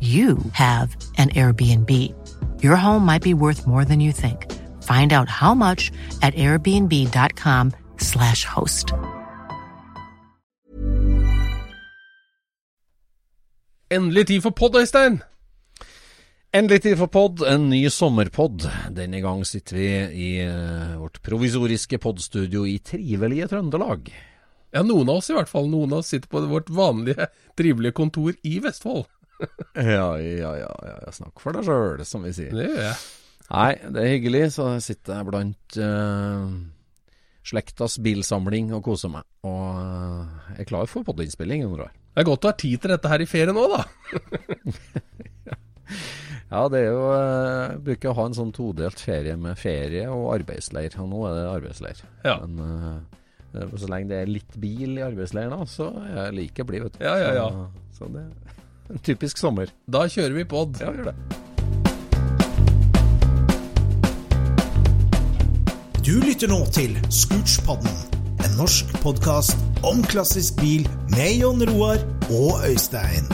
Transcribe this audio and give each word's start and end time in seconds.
you 0.00 0.38
have 0.52 0.96
an 1.18 1.30
Airbnb. 1.30 1.90
Your 2.62 2.76
home 2.76 3.04
might 3.04 3.22
be 3.22 3.34
worth 3.34 3.66
more 3.66 3.84
than 3.84 3.98
you 3.98 4.12
think. 4.12 4.46
Find 4.84 5.12
out 5.12 5.28
how 5.28 5.54
much 5.54 5.90
at 6.22 6.34
airbnb.com/slash 6.34 8.44
host. 8.44 8.92
Endelig 13.90 14.26
tid 14.26 14.42
for 14.42 14.50
pod, 14.50 14.76
Øystein! 14.76 15.22
Endelig 16.52 16.82
tid 16.82 16.98
for 16.98 17.06
pod, 17.06 17.40
en 17.48 17.70
ny 17.70 17.88
sommerpod. 17.88 18.66
Denne 18.96 19.20
gang 19.24 19.46
sitter 19.48 19.76
vi 19.76 19.86
i 20.12 20.28
eh, 20.44 20.98
vårt 21.00 21.22
provisoriske 21.24 21.98
podstudio 21.98 22.66
i 22.68 22.78
trivelige 22.84 23.48
Trøndelag. 23.48 24.12
Ja, 24.72 24.82
noen 24.84 25.08
av 25.08 25.22
oss 25.22 25.30
i 25.32 25.36
hvert 25.36 25.48
fall. 25.48 25.70
Noen 25.72 25.92
av 25.92 26.02
oss 26.02 26.12
sitter 26.12 26.28
på 26.28 26.42
vårt 26.48 26.68
vanlige, 26.68 27.30
trivelige 27.56 27.96
kontor 27.96 28.36
i 28.44 28.58
Vestfold. 28.64 29.06
Ja, 29.78 30.08
ja, 30.18 30.50
ja, 30.58 30.72
ja. 30.82 31.12
snakk 31.14 31.38
for 31.42 31.54
deg 31.54 31.66
sjøl, 31.68 32.02
som 32.08 32.24
vi 32.26 32.32
sier. 32.34 32.50
Det 32.54 32.66
gjør 32.66 32.82
jeg. 32.82 32.96
Nei, 33.48 33.70
det 33.94 34.02
er 34.02 34.10
hyggelig, 34.16 34.42
så 34.56 34.66
jeg 34.74 34.84
sitter 34.84 35.20
jeg 35.20 35.28
blant 35.28 35.78
uh, 35.80 36.48
slektas 37.48 37.96
bilsamling 38.04 38.74
og 38.76 38.82
koser 38.88 39.12
meg. 39.12 39.24
Og 39.48 39.78
uh, 39.78 40.58
er 40.58 40.68
klar 40.68 40.90
for 40.90 41.06
podinnspilling 41.06 41.64
noen 41.64 41.86
år. 41.86 41.94
Det 41.94 42.24
er 42.24 42.28
godt 42.28 42.42
du 42.42 42.48
har 42.50 42.58
tid 42.58 42.82
til 42.82 42.92
dette 42.92 43.12
her 43.12 43.22
i 43.22 43.28
ferien 43.30 43.60
òg, 43.60 43.78
da. 43.78 43.82
Ja, 46.48 46.62
det 46.72 46.78
er 46.80 46.94
jo 46.94 47.00
uh, 47.12 47.74
bruker 47.84 48.08
å 48.10 48.16
ha 48.16 48.24
en 48.28 48.36
sånn 48.36 48.52
todelt 48.56 49.00
ferie 49.04 49.34
med 49.36 49.58
ferie 49.60 50.06
og 50.08 50.30
arbeidsleir. 50.32 50.94
Og 51.02 51.10
nå 51.10 51.26
er 51.28 51.34
det 51.36 51.42
arbeidsleir. 51.50 52.00
Ja. 52.24 52.38
Men 52.40 53.02
uh, 53.52 53.74
så 53.76 53.90
lenge 53.92 54.14
det 54.14 54.22
er 54.22 54.30
litt 54.32 54.56
bil 54.60 54.96
i 54.96 55.04
arbeidsleiren, 55.04 55.68
så 55.68 55.90
er 56.06 56.14
jeg 56.22 56.36
like 56.38 56.66
blid, 56.68 56.86
vet 56.86 56.96
du. 56.96 57.04
Ja, 57.04 57.18
ja, 57.20 57.34
ja. 57.36 57.50
Så, 57.92 58.06
så 58.06 58.10
det 58.16 58.24
en 58.90 58.98
typisk 59.04 59.38
sommer. 59.38 59.72
Da 59.86 60.06
kjører 60.08 60.36
vi 60.38 60.44
pod. 60.48 60.78
Ja, 60.80 60.92
gjør 60.92 61.12
det. 61.12 61.16
Du 66.08 66.14
lytter 66.24 66.48
nå 66.48 66.62
til 66.72 66.94
Scootspodden, 67.12 67.98
en 68.46 68.54
norsk 68.56 68.94
podkast 69.02 69.58
om 69.84 70.00
klassisk 70.08 70.56
bil 70.62 70.88
med 71.12 71.36
Jon 71.42 71.60
Roar 71.68 72.00
og 72.30 72.64
Øystein. 72.70 73.28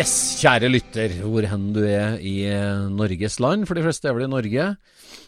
Yes, 0.00 0.38
kjære 0.40 0.70
lytter, 0.70 1.12
hvor 1.28 1.44
hen 1.44 1.64
du 1.76 1.82
er 1.84 2.14
i 2.24 2.46
eh, 2.48 2.86
Norges 2.88 3.34
land, 3.42 3.66
for 3.68 3.76
de 3.76 3.82
fleste 3.84 4.08
er 4.08 4.14
vel 4.16 4.24
i 4.24 4.30
Norge. 4.32 4.64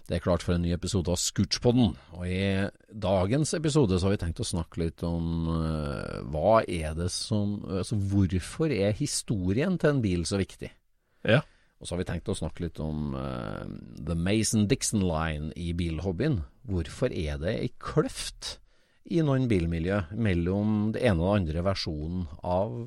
Det 0.09 0.15
er 0.17 0.23
klart 0.25 0.41
for 0.41 0.55
en 0.55 0.63
ny 0.65 0.71
episode 0.73 1.13
av 1.13 1.19
Scootspodden. 1.21 1.91
Og 2.17 2.23
i 2.25 2.71
dagens 3.05 3.53
episode 3.59 3.99
så 3.99 4.09
har 4.09 4.15
vi 4.15 4.21
tenkt 4.23 4.41
å 4.41 4.49
snakke 4.49 4.81
litt 4.81 5.05
om 5.05 5.51
uh, 5.51 6.23
hva 6.33 6.63
er 6.65 6.97
det 6.97 7.11
som 7.13 7.59
Altså 7.69 8.01
hvorfor 8.15 8.73
er 8.73 8.97
historien 8.97 9.77
til 9.77 9.93
en 9.93 10.03
bil 10.07 10.25
så 10.25 10.41
viktig? 10.41 10.73
Ja. 11.29 11.43
Og 11.77 11.85
så 11.85 11.93
har 11.93 12.05
vi 12.07 12.09
tenkt 12.15 12.33
å 12.33 12.41
snakke 12.41 12.65
litt 12.65 12.81
om 12.81 13.13
uh, 13.13 13.69
The 14.01 14.17
Mason-Dixon 14.17 15.05
Line 15.05 15.53
i 15.53 15.75
bilhobbyen. 15.77 16.47
Hvorfor 16.65 17.13
er 17.13 17.37
det 17.45 17.59
ei 17.59 17.73
kløft 17.77 18.55
i 19.05 19.21
noen 19.21 19.51
bilmiljø 19.53 20.07
mellom 20.17 20.95
det 20.97 21.05
ene 21.05 21.21
og 21.21 21.35
den 21.35 21.43
andre 21.43 21.69
versjonen 21.69 22.31
av 22.41 22.79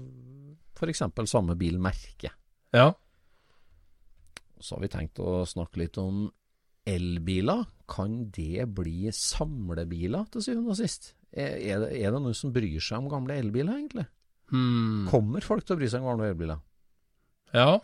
f.eks. 0.75 1.03
samme 1.31 1.55
bilmerke? 1.59 2.31
Ja. 2.75 2.89
Så 4.59 4.75
har 4.75 4.83
vi 4.85 4.91
tenkt 4.91 5.19
å 5.23 5.43
snakke 5.47 5.81
litt 5.83 5.97
om 6.01 6.27
elbiler. 6.85 7.65
Kan 7.89 8.29
det 8.33 8.67
bli 8.77 9.11
samlebiler 9.13 10.27
til 10.33 10.45
syvende 10.45 10.73
og 10.73 10.79
sist? 10.79 11.13
Er, 11.35 11.57
er, 11.57 11.81
det, 11.83 11.89
er 11.99 12.13
det 12.13 12.21
noen 12.21 12.37
som 12.37 12.53
bryr 12.55 12.79
seg 12.83 13.01
om 13.01 13.09
gamle 13.11 13.37
elbiler, 13.41 13.75
egentlig? 13.81 14.05
Hmm. 14.53 15.05
Kommer 15.09 15.43
folk 15.45 15.65
til 15.65 15.75
å 15.75 15.79
bry 15.81 15.89
seg 15.91 16.03
om 16.03 16.13
gamle 16.13 16.31
elbiler? 16.33 16.63
ja. 17.55 17.75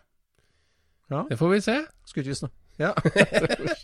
Ja. 1.12 1.26
Det 1.28 1.36
får 1.36 1.50
vi 1.52 1.58
se. 1.60 1.74
Skulle 2.08 2.32
ikke. 2.32 2.48
Ja. 2.80 2.94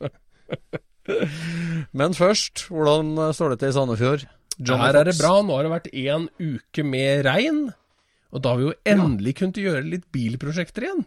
Men 1.99 2.15
først, 2.15 2.67
hvordan 2.71 3.33
står 3.35 3.53
det 3.53 3.59
til 3.59 3.73
i 3.73 3.75
Sandefjord? 3.75 4.23
John 4.57 4.79
Her 4.79 5.01
er 5.01 5.09
det 5.09 5.17
bra. 5.19 5.33
Nå 5.43 5.57
har 5.57 5.67
det 5.67 5.73
vært 5.73 5.89
en 5.91 6.29
uke 6.39 6.85
med 6.87 7.25
regn. 7.27 7.59
Og 8.33 8.41
da 8.43 8.53
har 8.55 8.59
vi 8.61 8.67
jo 8.69 8.77
endelig 8.95 9.37
kunnet 9.39 9.61
gjøre 9.63 9.85
litt 9.87 10.09
bilprosjekter 10.11 10.87
igjen. 10.89 11.05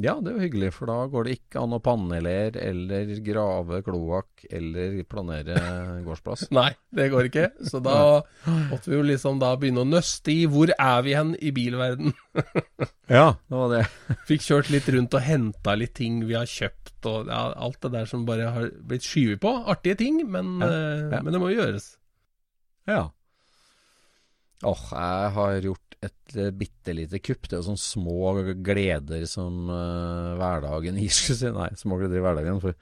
Ja, 0.00 0.14
det 0.22 0.30
er 0.30 0.36
jo 0.38 0.44
hyggelig, 0.46 0.68
for 0.72 0.88
da 0.88 0.94
går 1.12 1.26
det 1.26 1.32
ikke 1.36 1.60
an 1.60 1.74
å 1.76 1.80
pannelere 1.84 2.62
eller 2.70 3.10
grave 3.26 3.82
kloakk 3.84 4.46
eller 4.48 4.94
planere 5.10 5.58
gårdsplass. 6.06 6.46
Nei, 6.56 6.70
det 6.96 7.10
går 7.12 7.28
ikke. 7.28 7.48
Så 7.68 7.82
da 7.84 7.96
måtte 8.70 8.88
vi 8.88 8.96
jo 8.96 9.02
liksom 9.04 9.42
da 9.42 9.50
begynne 9.60 9.82
å 9.84 9.90
nøste 9.90 10.32
i 10.32 10.46
hvor 10.48 10.72
er 10.72 11.02
vi 11.04 11.16
hen 11.18 11.34
i 11.36 11.52
bilverden. 11.56 12.14
Ja, 13.10 13.32
det 13.50 13.58
var 13.58 13.72
det. 13.74 13.82
Fikk 14.28 14.44
kjørt 14.46 14.68
litt 14.70 14.86
rundt 14.94 15.14
og 15.18 15.24
henta 15.26 15.72
litt 15.74 15.96
ting 15.98 16.20
vi 16.28 16.36
har 16.38 16.46
kjøpt, 16.46 17.00
og 17.10 17.26
ja, 17.26 17.40
alt 17.58 17.80
det 17.82 17.90
der 17.96 18.06
som 18.06 18.22
bare 18.28 18.52
har 18.54 18.68
blitt 18.86 19.02
skyvet 19.02 19.40
på. 19.42 19.50
Artige 19.68 19.98
ting, 19.98 20.20
men, 20.30 20.52
Ja, 20.62 20.68
eh, 20.70 21.08
ja. 21.16 21.20
men 21.26 21.34
det 21.34 21.40
må 21.42 21.50
jo 21.50 21.58
gjøres. 21.58 21.88
Ja. 22.86 23.08
Åh, 24.62 24.84
jeg 24.94 25.32
har 25.34 25.58
gjort 25.66 25.89
et 26.06 26.36
uh, 26.38 26.48
bitte 26.56 26.94
lite 26.96 27.20
kupp. 27.22 27.44
Det 27.46 27.56
er 27.56 27.60
jo 27.60 27.68
sånne 27.72 27.82
små 27.82 28.54
gleder 28.64 29.26
som 29.28 29.68
uh, 29.68 30.36
hverdagen 30.40 30.98
gir, 31.00 31.12
skulle. 31.16 31.52
Nei, 31.58 31.70
små 31.80 32.00
gleder 32.00 32.20
i 32.20 32.24
hverdagen. 32.24 32.62
For 32.62 32.78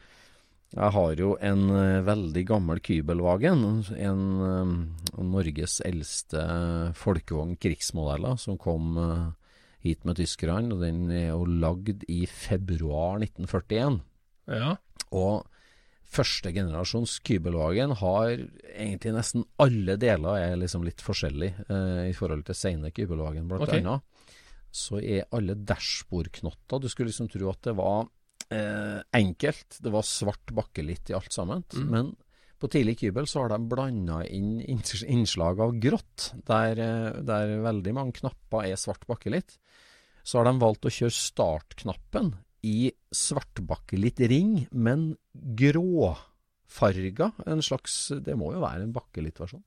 jeg 0.68 0.92
har 0.92 1.14
jo 1.16 1.32
en 1.40 1.62
uh, 1.72 2.04
veldig 2.04 2.44
gammel 2.50 2.80
Kybelwagen. 2.84 3.64
En 3.96 4.24
uh, 4.42 4.72
Norges 5.24 5.78
eldste 5.86 6.42
folkevogn 6.98 7.56
krigsmodeller 7.60 8.36
som 8.40 8.58
kom 8.60 8.98
eh, 9.00 9.28
hit 9.86 10.04
med 10.04 10.18
tyskerne. 10.20 10.74
Og 10.74 10.84
den 10.84 11.06
er 11.10 11.30
jo 11.30 11.46
lagd 11.48 12.04
i 12.12 12.26
februar 12.28 13.16
1941. 13.24 14.02
Ja. 14.52 14.74
Og 15.08 15.48
første 16.08 16.52
generasjons 16.56 17.18
Kybelwagen 17.26 17.92
har 18.00 18.30
egentlig 18.72 19.14
nesten 19.16 19.44
alle 19.60 19.98
deler 20.00 20.40
er 20.40 20.60
liksom 20.60 20.86
litt 20.86 21.02
forskjellig 21.04 21.50
eh, 21.68 22.04
i 22.08 22.14
forhold 22.16 22.46
til 22.48 22.56
sene 22.56 22.92
Kybelwagen, 22.94 23.48
blant 23.50 23.66
okay. 23.66 23.82
annet. 23.82 24.04
Så 24.68 25.00
er 25.00 25.28
alle 25.32 25.56
dashbordknotter 25.56 26.80
Du 26.82 26.88
skulle 26.92 27.08
liksom 27.08 27.30
tro 27.32 27.48
at 27.50 27.62
det 27.64 27.74
var 27.78 28.08
eh, 28.52 28.98
enkelt. 29.20 29.78
Det 29.84 29.92
var 29.92 30.06
svart 30.06 30.52
bakkelitt 30.54 31.12
i 31.12 31.16
alt 31.18 31.32
sammen. 31.34 31.64
Mm. 31.74 31.92
Men 31.92 32.16
På 32.58 32.66
tidlig 32.66 32.96
kybel 32.98 33.28
så 33.30 33.44
har 33.44 33.52
de 33.52 33.68
blanda 33.70 34.24
inn 34.26 34.58
innslag 34.66 35.60
av 35.62 35.76
grått, 35.78 36.32
der, 36.48 36.80
eh, 36.82 37.20
der 37.22 37.58
veldig 37.62 37.94
mange 37.94 38.16
knapper 38.18 38.66
er 38.66 38.80
svart 38.80 39.06
bakkelitt. 39.06 39.60
Så 40.26 40.40
har 40.40 40.48
de 40.48 40.58
valgt 40.60 40.88
å 40.88 40.92
kjøre 40.92 41.14
startknappen 41.14 42.34
i 42.66 42.90
svartbakkelitt 43.14 44.20
ring, 44.30 44.66
men 44.72 45.12
gråfarga. 45.32 47.32
En 47.46 47.62
slags 47.62 48.10
Det 48.24 48.36
må 48.36 48.52
jo 48.54 48.64
være 48.64 48.86
en 48.86 48.94
bakkelittversjon. 48.94 49.64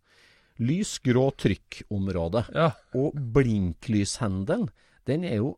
Lys 0.62 1.00
grå 1.02 1.32
trykkområde. 1.40 2.46
Ja. 2.54 2.72
Og 2.94 3.16
blinklyshendelen, 3.16 4.70
den 5.10 5.26
er 5.26 5.42
jo 5.42 5.56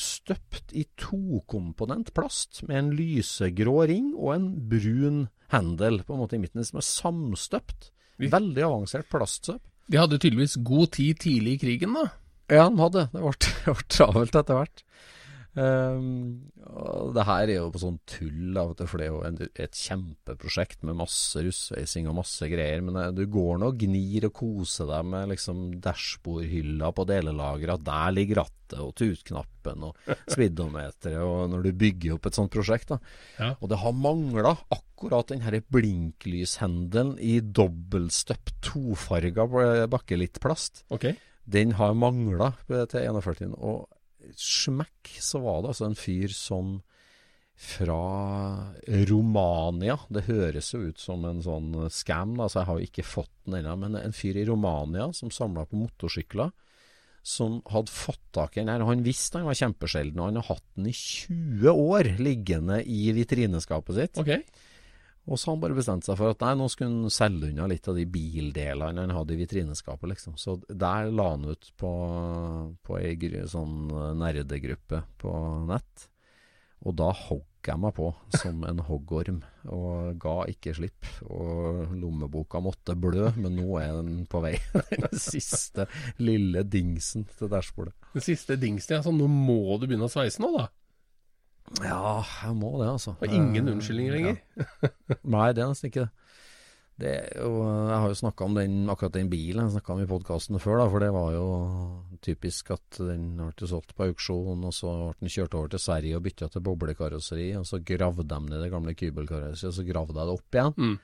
støpt 0.00 0.72
i 0.74 0.86
tokomponent 0.98 2.10
plast 2.16 2.62
med 2.66 2.78
en 2.78 2.90
lysegrå 2.96 3.84
ring 3.90 4.12
og 4.16 4.32
en 4.34 4.48
brun 4.70 5.26
hendel 5.52 6.00
på 6.06 6.14
en 6.14 6.22
måte 6.22 6.38
i 6.38 6.42
midten, 6.42 6.64
som 6.66 6.80
er 6.80 6.86
samstøpt. 6.86 7.90
Veldig 8.20 8.64
avansert 8.66 9.08
plaststøp. 9.12 9.62
De 9.90 9.98
hadde 9.98 10.20
tydeligvis 10.20 10.58
god 10.66 10.92
tid 10.96 11.22
tidlig 11.24 11.56
i 11.56 11.62
krigen, 11.64 11.96
da. 11.96 12.10
Ja, 12.50 12.66
de 12.68 12.82
hadde. 12.82 13.06
Det 13.12 13.22
ble, 13.22 13.54
ble 13.78 13.88
travelt 13.90 14.38
etter 14.38 14.60
hvert. 14.60 14.84
Um, 15.60 16.50
og 16.70 17.10
det 17.16 17.24
her 17.26 17.42
er 17.50 17.56
jo 17.58 17.70
på 17.74 17.80
sånn 17.82 17.98
tull, 18.08 18.52
da, 18.54 18.64
vet 18.70 18.80
du, 18.80 18.86
for 18.88 19.00
det 19.00 19.06
er 19.08 19.12
jo 19.12 19.22
en, 19.26 19.38
et 19.64 19.76
kjempeprosjekt 19.76 20.84
med 20.86 20.98
masse 21.00 21.42
russveising 21.44 22.08
og 22.08 22.20
masse 22.20 22.48
greier. 22.48 22.84
Men 22.86 22.96
eh, 23.00 23.10
du 23.16 23.24
går 23.30 23.60
nå 23.60 23.72
og 23.72 23.80
gnir 23.80 24.28
og 24.30 24.34
koser 24.38 24.88
deg 24.88 25.08
med 25.10 25.32
liksom 25.34 25.66
dashbordhylla 25.82 26.92
på 26.96 27.06
delelageret. 27.10 27.84
Der 27.86 28.16
ligger 28.16 28.42
rattet 28.44 28.78
og 28.80 28.94
tutknappen 29.00 29.88
og 29.88 30.12
speedometeret 30.34 31.26
og 31.26 31.50
når 31.50 31.66
du 31.66 31.70
bygger 31.82 32.16
opp 32.16 32.30
et 32.30 32.38
sånt 32.38 32.54
prosjekt. 32.54 32.94
da. 32.94 33.00
Ja. 33.40 33.52
Og 33.58 33.72
det 33.72 33.80
har 33.82 33.96
mangla 33.96 34.54
akkurat 34.70 35.32
den 35.32 35.40
denne 35.40 35.62
blinklyshendelen 35.72 37.16
i 37.18 37.40
dobbeltstøpt 37.40 38.60
tofarga 38.64 39.48
bakkelittplast. 39.90 40.84
Okay. 40.94 41.16
Den 41.50 41.74
har 41.80 41.96
mangla 41.98 42.52
til 42.68 43.00
41. 43.00 43.56
Og 43.58 43.88
smekk, 44.36 45.12
så 45.20 45.42
var 45.44 45.62
det 45.62 45.72
altså 45.74 45.90
en 45.90 45.98
fyr 45.98 46.32
som 46.34 46.78
fra 47.60 48.72
Romania 49.10 49.98
Det 50.08 50.22
høres 50.30 50.70
jo 50.72 50.80
ut 50.88 51.00
som 51.00 51.26
en 51.28 51.42
sånn 51.44 51.74
scam, 51.92 52.32
da, 52.38 52.48
så 52.48 52.62
jeg 52.62 52.68
har 52.70 52.78
jo 52.78 52.88
ikke 52.88 53.04
fått 53.04 53.34
den 53.44 53.58
ennå. 53.58 53.74
Men 53.82 53.98
en 54.00 54.16
fyr 54.16 54.38
i 54.40 54.46
Romania 54.48 55.10
som 55.16 55.32
samla 55.34 55.66
på 55.68 55.76
motorsykler, 55.82 56.54
som 57.20 57.58
hadde 57.68 57.92
fått 57.92 58.22
tak 58.32 58.56
i 58.56 58.62
den 58.62 58.72
her. 58.72 58.86
Han 58.88 59.04
visste 59.04 59.42
han 59.42 59.50
var 59.50 59.58
kjempesjelden, 59.60 60.16
og 60.16 60.30
han 60.30 60.40
har 60.40 60.48
hatt 60.54 60.66
den 60.78 60.88
i 60.88 60.96
20 60.96 61.68
år 61.68 62.10
liggende 62.22 62.80
i 62.80 63.12
vitrineskapet 63.16 63.98
sitt. 63.98 64.22
Ok. 64.24 64.32
Og 65.28 65.38
så 65.38 65.50
har 65.50 65.56
han 65.56 65.62
bare 65.62 65.76
bestemt 65.76 66.06
seg 66.06 66.16
for 66.18 66.32
at 66.32 66.40
nei, 66.42 66.54
nå 66.58 66.66
skulle 66.72 66.90
han 66.90 67.12
selge 67.12 67.50
unna 67.50 67.66
litt 67.70 67.88
av 67.90 67.98
de 67.98 68.06
bildelene 68.08 69.04
han 69.04 69.12
hadde 69.14 69.36
i 69.36 69.40
vitrineskapet, 69.42 70.08
liksom. 70.14 70.38
Så 70.40 70.56
der 70.66 71.10
la 71.12 71.28
han 71.34 71.44
ut 71.50 71.70
på, 71.78 71.92
på 72.86 72.98
ei 72.98 73.44
sånn 73.50 73.92
nerdegruppe 74.18 75.04
på 75.20 75.34
nett. 75.68 76.08
Og 76.88 76.96
da 76.96 77.10
hogg 77.12 77.44
jeg 77.68 77.76
meg 77.76 77.92
på 77.92 78.06
som 78.32 78.62
en 78.64 78.80
hoggorm, 78.88 79.42
og 79.68 80.16
ga 80.22 80.36
ikke 80.48 80.72
slipp. 80.78 81.08
Og 81.28 81.92
lommeboka 81.92 82.62
måtte 82.64 82.96
blø, 82.96 83.28
men 83.36 83.58
nå 83.58 83.76
er 83.82 83.98
den 84.00 84.24
på 84.30 84.40
vei. 84.44 84.54
Den 84.94 85.20
siste 85.20 85.86
lille 86.22 86.64
dingsen 86.64 87.28
til 87.36 87.52
dashbordet. 87.52 87.92
Den 88.16 88.24
siste 88.24 88.56
dingsen, 88.60 88.96
ja. 88.96 89.04
Så 89.04 89.12
nå 89.14 89.28
må 89.28 89.76
du 89.76 89.86
begynne 89.86 90.08
å 90.08 90.12
sveise 90.12 90.40
nå, 90.42 90.54
da. 90.56 90.70
Ja, 91.84 92.22
jeg 92.42 92.56
må 92.58 92.72
det, 92.80 92.88
altså. 92.90 93.14
Og 93.20 93.30
ingen 93.30 93.68
Eh, 93.68 93.74
unnskyldninger 93.74 94.16
lenger. 94.16 94.40
Nei, 95.22 95.52
det 95.54 95.62
er 95.62 95.70
nesten 95.70 95.90
ikke 95.90 96.06
det. 96.06 96.10
det 97.00 97.12
jo, 97.38 97.52
jeg 97.64 97.98
har 98.02 98.08
jo 98.10 98.18
snakka 98.18 98.44
om 98.44 98.56
den, 98.58 98.74
akkurat 98.92 99.14
den 99.14 99.30
bilen 99.32 99.62
jeg 99.64 99.76
snakka 99.76 99.94
om 99.94 100.02
i 100.02 100.08
podkasten 100.10 100.58
før, 100.60 100.82
da, 100.82 100.88
for 100.92 101.04
det 101.04 101.12
var 101.14 101.30
jo 101.32 101.46
typisk 102.26 102.74
at 102.74 102.98
den 102.98 103.38
ble 103.38 103.70
solgt 103.70 103.94
på 103.96 104.10
auksjon, 104.10 104.66
og 104.66 104.74
så 104.76 104.96
ble 105.14 105.14
den 105.22 105.32
kjørt 105.32 105.56
over 105.56 105.70
til 105.72 105.84
Sverige 105.86 106.18
og 106.18 106.26
bytta 106.26 106.50
til 106.50 106.66
boblekarosseri, 106.66 107.52
og 107.60 107.64
så 107.70 107.80
gravde 107.80 108.26
de 108.28 108.40
ned 108.48 108.60
det 108.66 108.72
gamle 108.74 108.96
kybelkarosseriet, 108.98 109.70
og 109.70 109.78
så 109.78 109.86
gravde 109.88 110.18
jeg 110.18 110.28
det 110.28 110.36
opp 110.36 110.58
igjen. 110.58 110.76
Mm. 110.76 110.98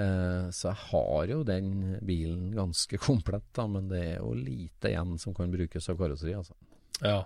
Eh, 0.00 0.50
så 0.54 0.70
jeg 0.70 0.78
har 0.88 1.30
jo 1.34 1.42
den 1.46 1.70
bilen 2.06 2.50
ganske 2.56 2.98
komplett, 3.08 3.46
da, 3.54 3.68
men 3.70 3.92
det 3.92 4.02
er 4.14 4.18
jo 4.18 4.32
lite 4.34 4.90
igjen 4.94 5.14
som 5.20 5.36
kan 5.36 5.52
brukes 5.52 5.92
av 5.92 6.00
karosseri, 6.00 6.34
altså. 6.40 6.56
Ja. 7.00 7.22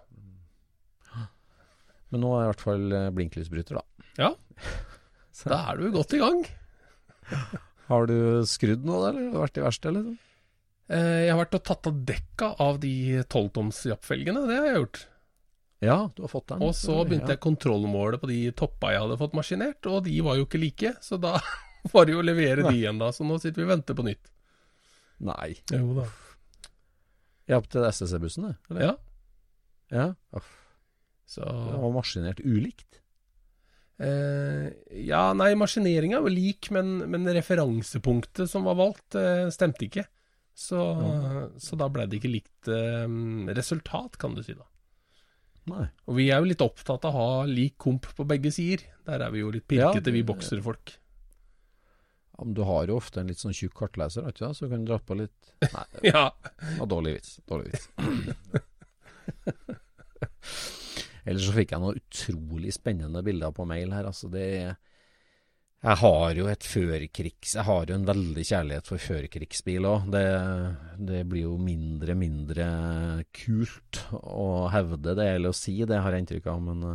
Men 2.14 2.22
nå 2.22 2.30
er 2.30 2.44
jeg 2.44 2.46
i 2.46 2.50
hvert 2.52 2.62
fall 2.62 2.92
eh, 2.94 3.12
blinklysbryter, 3.16 3.80
da. 3.80 4.10
ja. 4.22 4.34
Da 5.44 5.56
er 5.72 5.80
du 5.80 5.88
godt 5.90 6.12
i 6.14 6.20
gang. 6.20 6.44
har 7.90 8.06
du 8.06 8.14
skrudd 8.46 8.84
noe, 8.86 9.08
eller? 9.08 9.24
Har 9.26 9.34
du 9.34 9.40
vært 9.42 9.58
i 9.58 9.64
verkstedet, 9.64 10.02
eller? 10.04 10.20
Eh, 10.94 11.24
jeg 11.24 11.32
har 11.32 11.40
vært 11.40 11.56
og 11.58 11.64
tatt 11.66 11.88
av 11.90 11.98
dekka 12.06 12.50
av 12.62 12.78
de 12.84 12.94
tolvtoms 13.34 13.80
jappfelgene. 13.90 14.44
Det 14.46 14.60
har 14.60 14.68
jeg 14.68 14.78
gjort. 14.78 15.00
Ja, 15.84 15.96
du 16.14 16.22
har 16.22 16.30
fått 16.30 16.52
den. 16.52 16.62
Og 16.64 16.70
så 16.78 17.00
begynte 17.02 17.34
jeg 17.34 17.42
kontrollmålet 17.44 18.22
på 18.22 18.30
de 18.30 18.38
toppa 18.56 18.94
jeg 18.94 19.02
hadde 19.02 19.18
fått 19.20 19.34
maskinert, 19.36 19.90
og 19.90 20.04
de 20.06 20.14
var 20.24 20.38
jo 20.38 20.46
ikke 20.46 20.62
like. 20.62 20.94
Så 21.04 21.18
da 21.20 21.34
var 21.92 22.06
det 22.06 22.14
jo 22.14 22.22
å 22.22 22.26
levere 22.30 22.68
de 22.68 22.76
igjen, 22.78 23.02
da. 23.02 23.10
Så 23.12 23.26
nå 23.26 23.42
sitter 23.42 23.64
vi 23.64 23.68
og 23.68 23.74
venter 23.74 23.98
på 23.98 24.06
nytt. 24.06 24.30
Nei. 25.24 25.54
Jo 25.74 25.98
da. 25.98 26.06
Ja, 27.50 27.58
opp 27.58 27.66
til 27.74 27.84
SSC-bussen, 27.84 28.46
det? 28.48 28.54
eller? 28.70 28.86
Ja. 28.86 28.94
Ja. 29.92 30.06
Uff, 30.38 30.46
Så 31.26 31.40
Det 31.44 31.78
var 31.80 31.92
maskinert 31.94 32.40
ulikt. 32.44 33.00
eh, 33.98 34.70
Ja, 35.06 35.32
nei, 35.32 35.54
maskineringa 35.54 36.20
var 36.20 36.30
lik, 36.30 36.70
men, 36.70 36.98
men 37.10 37.24
referansepunktet 37.26 38.50
som 38.50 38.64
var 38.68 38.74
valgt, 38.78 39.14
eh, 39.14 39.48
stemte 39.54 39.86
ikke. 39.88 40.04
Så, 40.54 40.78
så 41.58 41.74
da 41.80 41.88
ble 41.90 42.04
det 42.06 42.20
ikke 42.20 42.30
likt 42.30 42.68
eh, 42.70 43.08
resultat, 43.56 44.18
kan 44.22 44.34
du 44.36 44.42
si, 44.46 44.54
da. 44.54 44.62
Nei. 45.66 45.86
Og 46.06 46.14
vi 46.18 46.26
er 46.30 46.38
jo 46.42 46.46
litt 46.50 46.60
opptatt 46.62 47.04
av 47.08 47.14
å 47.16 47.22
ha 47.40 47.44
lik 47.48 47.78
komp 47.80 48.04
på 48.14 48.24
begge 48.28 48.50
sider. 48.52 48.84
Der 49.08 49.20
er 49.24 49.30
vi 49.32 49.40
jo 49.40 49.48
litt 49.50 49.64
pirkete, 49.66 50.10
Ja, 50.12 50.18
vi 50.18 50.22
bokserfolk. 50.28 50.92
Ja, 52.36 52.44
men 52.44 52.52
du 52.54 52.60
har 52.68 52.86
jo 52.90 52.96
ofte 52.98 53.20
en 53.22 53.28
litt 53.30 53.38
sånn 53.40 53.54
tjukk 53.56 53.72
kartleser, 53.78 54.22
vet 54.26 54.36
du, 54.42 54.50
så 54.52 54.68
kan 54.68 54.84
du 54.84 54.90
dra 54.92 54.98
på 55.00 55.16
litt 55.16 55.54
Nei, 55.72 55.84
det 56.02 56.12
Ja. 56.12 56.26
var 56.78 56.86
dårlig 56.92 57.14
vits. 57.16 57.38
Dårlig 57.48 57.72
vits. 57.72 57.88
Ellers 61.24 61.46
så 61.48 61.54
fikk 61.56 61.72
jeg 61.72 61.80
noen 61.80 62.00
utrolig 62.00 62.74
spennende 62.76 63.22
bilder 63.24 63.54
på 63.56 63.64
mail 63.68 63.94
her. 63.96 64.08
Altså 64.10 64.28
det 64.32 64.48
Jeg 65.84 65.96
har 66.00 66.36
jo 66.36 66.48
et 66.48 66.64
førkrigs... 66.64 67.54
Jeg 67.56 67.64
har 67.64 67.88
jo 67.88 67.96
en 67.96 68.06
veldig 68.08 68.44
kjærlighet 68.44 68.88
for 68.88 69.00
førkrigsbil 69.00 69.88
òg. 69.88 70.10
Det, 70.12 70.26
det 71.12 71.24
blir 71.28 71.48
jo 71.48 71.56
mindre 71.60 72.16
mindre 72.16 72.68
kult 73.36 74.04
å 74.20 74.68
hevde 74.72 75.16
det, 75.16 75.28
eller 75.36 75.52
å 75.52 75.56
si 75.56 75.80
det, 75.84 76.00
har 76.00 76.12
jeg 76.12 76.24
inntrykk 76.24 76.48
av. 76.52 76.62
Men, 76.68 76.86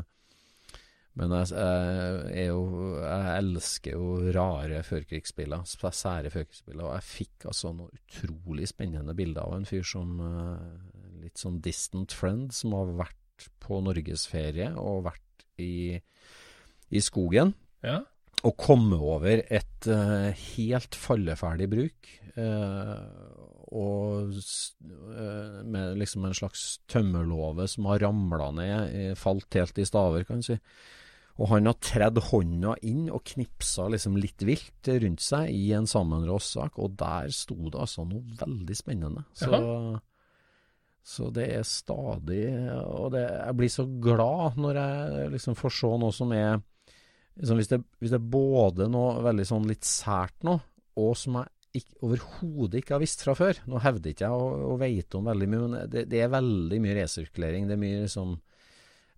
men 1.19 1.35
jeg, 1.37 1.51
jeg, 1.53 2.33
er 2.45 2.49
jo, 2.51 2.63
jeg 3.01 3.31
elsker 3.35 3.97
jo 3.97 4.33
rare 4.37 4.83
førkrigsbiler, 4.85 5.65
sære 5.65 6.33
førkrigsbiler. 6.33 6.85
Og 6.85 6.93
jeg 6.97 7.09
fikk 7.09 7.49
altså 7.49 7.73
noen 7.73 7.97
utrolig 7.97 8.69
spennende 8.69 9.17
bilder 9.17 9.45
av 9.45 9.57
en 9.57 9.69
fyr 9.69 9.85
som 9.85 10.17
eh, 10.21 10.67
litt 11.25 11.41
sånn 11.41 11.61
distant 11.65 12.13
friend, 12.13 12.53
som 12.55 12.77
har 12.77 12.93
vært 13.05 13.18
på 13.63 13.81
norgesferie 13.85 14.71
og 14.79 15.05
vært 15.09 15.45
i, 15.61 15.99
i 16.89 17.03
skogen. 17.03 17.53
ja. 17.85 18.01
Og 18.47 18.53
komme 18.55 18.95
over 18.95 19.41
et 19.51 19.87
uh, 19.91 20.29
helt 20.31 20.95
falleferdig 20.95 21.65
bruk, 21.67 22.11
uh, 22.37 23.01
og 23.75 24.31
eh, 24.31 25.57
med 25.61 25.99
liksom 25.99 26.23
en 26.25 26.33
slags 26.33 26.79
tømmerlåve 26.89 27.67
som 27.69 27.85
har 27.91 27.99
ramla 28.01 28.47
ned, 28.57 28.95
falt 29.19 29.53
helt 29.59 29.77
i 29.77 29.85
staver, 29.85 30.23
kan 30.25 30.41
du 30.41 30.47
si. 30.47 30.55
Og 31.39 31.51
han 31.53 31.69
har 31.69 31.77
tredd 31.83 32.17
hånda 32.31 32.73
inn 32.89 33.05
og 33.13 33.21
knipsa 33.29 33.85
liksom 33.93 34.17
litt 34.19 34.41
vilt 34.47 34.89
rundt 35.03 35.23
seg 35.23 35.53
i 35.53 35.69
en 35.77 35.87
sammenråst 35.87 36.57
sak, 36.57 36.79
og 36.81 36.97
der 36.99 37.29
sto 37.35 37.59
det 37.69 37.77
altså 37.79 38.07
noe 38.09 38.39
veldig 38.41 38.79
spennende. 38.79 39.23
Så, 39.37 39.51
så 41.09 41.29
det 41.33 41.47
er 41.55 41.63
stadig 41.65 42.43
Og 42.85 43.07
det, 43.15 43.23
jeg 43.25 43.57
blir 43.57 43.71
så 43.73 43.85
glad 44.01 44.59
når 44.61 44.77
jeg 44.77 45.29
liksom 45.33 45.55
får 45.57 45.73
se 45.79 45.93
noe 46.03 46.13
som 46.13 46.33
er 46.37 46.59
liksom 47.39 47.61
hvis, 47.61 47.69
det, 47.71 47.79
hvis 47.97 48.13
det 48.13 48.19
er 48.19 48.33
både 48.35 48.89
noe 48.91 49.23
veldig 49.25 49.45
sånn 49.47 49.65
litt 49.69 49.87
sært 49.87 50.45
nå, 50.45 50.57
og 50.99 51.15
som 51.17 51.39
jeg 51.39 51.83
overhodet 52.03 52.81
ikke 52.81 52.95
har 52.95 53.01
visst 53.03 53.23
fra 53.23 53.35
før. 53.37 53.61
Nå 53.69 53.79
hevder 53.83 54.11
ikke 54.11 54.25
jeg 54.25 54.43
å, 54.43 54.73
å 54.73 54.77
veite 54.81 55.19
om 55.19 55.29
veldig 55.29 55.47
mye, 55.49 55.63
men 55.63 55.91
det, 55.93 56.05
det 56.11 56.23
er 56.25 56.31
veldig 56.33 56.79
mye 56.83 56.97
resirkulering. 56.97 57.69
Det 57.69 57.77
er 57.77 57.83
mye 57.85 58.05
liksom 58.05 58.37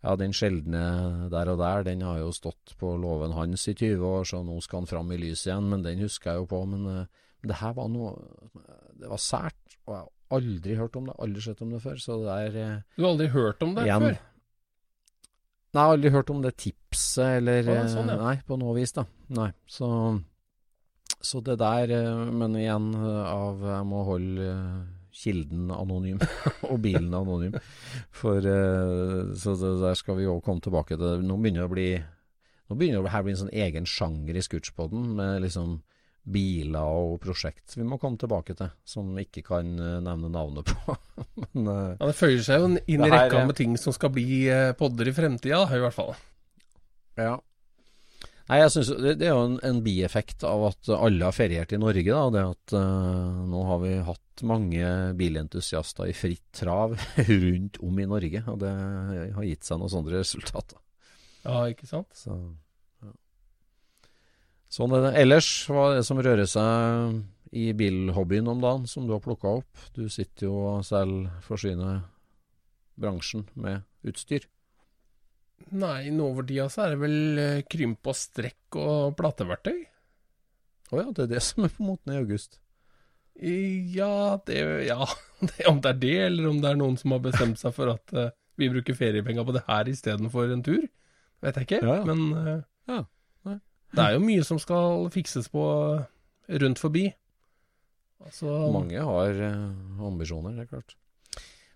Ja, 0.01 0.15
den 0.17 0.31
sjeldne 0.33 1.27
der 1.29 1.51
og 1.51 1.59
der, 1.61 1.83
den 1.85 2.01
har 2.01 2.17
jo 2.17 2.31
stått 2.33 2.73
på 2.79 2.95
låven 2.97 3.35
hans 3.37 3.67
i 3.69 3.75
20 3.75 4.05
år, 4.07 4.23
så 4.25 4.39
nå 4.41 4.55
skal 4.65 4.81
han 4.81 4.89
fram 4.89 5.11
i 5.13 5.19
lyset 5.21 5.51
igjen, 5.51 5.67
men 5.69 5.83
den 5.85 6.01
husker 6.01 6.31
jeg 6.31 6.41
jo 6.41 6.47
på. 6.49 6.61
Men, 6.71 6.87
eh, 6.89 7.27
men 7.41 7.51
det 7.51 7.59
her 7.59 7.75
var 7.77 7.89
noe 7.89 8.15
Det 8.97 9.09
var 9.09 9.21
sært, 9.21 9.77
og 9.85 9.93
jeg 9.95 10.09
aldri 10.37 10.75
hørt 10.79 10.95
om 10.99 11.07
det, 11.09 11.15
aldri 11.23 11.41
sett 11.45 11.61
om 11.65 11.71
det 11.73 11.81
før. 11.83 11.97
Så 12.01 12.17
det 12.23 12.35
er 12.47 12.59
eh, 12.61 12.75
Du 12.97 13.03
har 13.05 13.11
aldri 13.13 13.27
hørt 13.33 13.63
om 13.65 13.75
det 13.77 13.85
Igjen. 13.87 14.05
før? 14.07 14.19
Nei, 15.71 15.79
jeg 15.79 15.87
har 15.87 15.95
aldri 15.95 16.11
hørt 16.11 16.29
om 16.33 16.41
det 16.43 16.51
tipset, 16.59 17.37
eller 17.39 17.69
Å, 17.71 17.75
sånn, 17.91 18.09
ja. 18.11 18.17
eh, 18.17 18.23
Nei, 18.25 18.33
på 18.47 18.57
noe 18.59 18.75
vis, 18.75 18.91
da. 18.97 19.05
Nei. 19.37 19.49
Så 19.71 19.87
Så 21.21 21.41
det 21.45 21.57
der 21.61 21.91
eh, 21.95 22.25
Men 22.33 22.55
igjen, 22.59 22.89
av 22.97 23.61
jeg 23.69 23.85
må 23.87 24.01
holde 24.07 24.49
kilden 25.21 25.69
anonym 25.75 26.19
og 26.71 26.77
bilen 26.81 27.11
anonym. 27.13 27.55
For 28.15 28.39
Så 29.37 29.53
der 29.59 29.95
skal 29.99 30.15
vi 30.17 30.23
jo 30.25 30.39
komme 30.41 30.63
tilbake 30.63 30.95
til. 30.97 31.21
Nå 31.27 31.35
begynner 31.37 31.65
det 31.65 31.69
å 31.69 31.73
bli 31.75 31.87
Nå 32.71 32.77
begynner 32.79 33.03
det 33.03 33.11
å 33.11 33.23
bli 33.25 33.33
en 33.35 33.41
sånn 33.41 33.51
egen 33.53 33.85
sjanger 33.89 34.37
i 34.39 34.43
Scootspoden 34.45 35.09
med 35.17 35.41
liksom 35.43 35.81
biler 36.21 36.85
og 37.01 37.15
prosjekt 37.23 37.73
vi 37.77 37.85
må 37.87 37.97
komme 38.01 38.19
tilbake 38.21 38.53
til, 38.57 38.69
som 38.85 39.09
vi 39.15 39.25
ikke 39.25 39.43
kan 39.47 39.71
eh, 39.81 39.99
nevne 40.05 40.29
navnet 40.33 40.69
på. 40.69 40.97
Men 41.41 41.71
eh, 41.71 41.93
Ja, 41.97 42.09
Det 42.11 42.17
føyer 42.17 42.43
seg 42.45 42.61
jo 42.61 42.73
inn 42.77 43.05
i 43.07 43.13
rekka 43.13 43.45
med 43.47 43.57
ting 43.57 43.77
som 43.81 43.95
skal 43.95 44.13
bli 44.13 44.43
eh, 44.51 44.73
podder 44.77 45.09
i 45.09 45.15
fremtida, 45.15 45.63
i 45.73 45.81
hvert 45.81 45.97
fall. 45.97 46.13
Ja. 47.19 47.39
Nei, 48.51 48.57
jeg 48.59 48.71
synes 48.73 48.89
det, 48.99 49.15
det 49.21 49.27
er 49.29 49.35
jo 49.35 49.43
en, 49.47 49.59
en 49.63 49.79
bieffekt 49.85 50.43
av 50.43 50.65
at 50.71 50.89
alle 50.91 51.23
har 51.23 51.35
feriert 51.35 51.71
i 51.71 51.79
Norge. 51.79 52.03
da, 52.11 52.23
Det 52.33 52.41
at 52.43 52.73
uh, 52.75 53.43
nå 53.47 53.61
har 53.69 53.79
vi 53.79 53.93
hatt 54.03 54.43
mange 54.43 54.89
bilentusiaster 55.15 56.09
i 56.11 56.15
fritt 56.17 56.49
trav 56.59 56.97
rundt 57.29 57.79
om 57.79 58.01
i 58.01 58.07
Norge. 58.11 58.41
Og 58.51 58.59
det 58.59 58.73
har 59.37 59.47
gitt 59.47 59.67
seg 59.67 59.79
noen 59.79 59.93
sånne 59.93 60.17
resultater. 60.17 60.81
Ja, 61.45 61.63
ikke 61.71 61.87
sant? 61.87 62.11
Så. 62.17 62.35
Sånn 64.71 64.95
er 64.95 65.03
det. 65.03 65.11
Ellers, 65.19 65.49
hva 65.67 65.89
er 65.89 65.99
det 65.99 66.07
som 66.07 66.21
rører 66.23 66.47
seg 66.47 67.19
i 67.51 67.71
bilhobbyen 67.75 68.47
om 68.47 68.61
dagen, 68.63 68.87
som 68.87 69.03
du 69.07 69.11
har 69.11 69.23
plukka 69.23 69.57
opp? 69.59 69.85
Du 69.95 70.05
sitter 70.07 70.47
jo 70.47 70.55
og 70.77 70.85
selv 70.87 71.27
forsyner 71.43 72.05
bransjen 73.01 73.43
med 73.59 73.83
utstyr. 74.07 74.47
Nei, 75.75 76.09
nå 76.15 76.31
over 76.31 76.47
tida 76.47 76.69
så 76.71 76.85
er 76.85 76.95
det 76.95 77.01
vel 77.03 77.39
eh, 77.39 77.63
krymp 77.69 78.07
og 78.09 78.17
strekk 78.17 78.79
og 78.81 79.13
plateverktøy. 79.19 79.77
Å 80.91 80.99
ja, 80.99 81.07
det 81.15 81.27
er 81.27 81.31
det 81.35 81.43
som 81.47 81.67
er 81.67 81.75
på 81.75 81.85
moten 81.85 82.15
i 82.15 82.19
august. 82.21 82.61
Ja, 83.41 84.39
det, 84.47 84.61
ja. 84.87 85.05
Det, 85.41 85.65
om 85.65 85.79
det 85.81 85.89
er 85.89 85.97
det, 85.97 86.17
eller 86.27 86.51
om 86.51 86.59
det 86.61 86.69
er 86.69 86.75
noen 86.77 86.99
som 87.01 87.15
har 87.15 87.21
bestemt 87.23 87.57
seg 87.57 87.73
for 87.73 87.89
at 87.89 88.11
uh, 88.13 88.27
vi 88.61 88.67
bruker 88.69 88.93
feriepenger 88.93 89.47
på 89.47 89.55
det 89.55 89.63
her 89.65 89.87
istedenfor 89.89 90.51
en 90.53 90.61
tur, 90.61 90.83
vet 91.41 91.57
jeg 91.57 91.65
ikke. 91.65 91.79
Ja, 91.81 91.95
ja. 91.97 92.03
Men 92.05 92.27
uh, 92.35 92.59
Ja. 92.91 92.99
Det 93.91 94.03
er 94.03 94.15
jo 94.15 94.23
mye 94.23 94.47
som 94.47 94.59
skal 94.61 95.09
fikses 95.13 95.49
på 95.51 95.65
eh, 95.97 96.57
rundt 96.63 96.79
forbi. 96.81 97.09
Altså, 98.21 98.47
Mange 98.71 99.03
har 99.03 99.45
eh, 99.47 100.03
ambisjoner, 100.07 100.55
det 100.55 100.65
er 100.65 100.73
klart. 100.75 100.97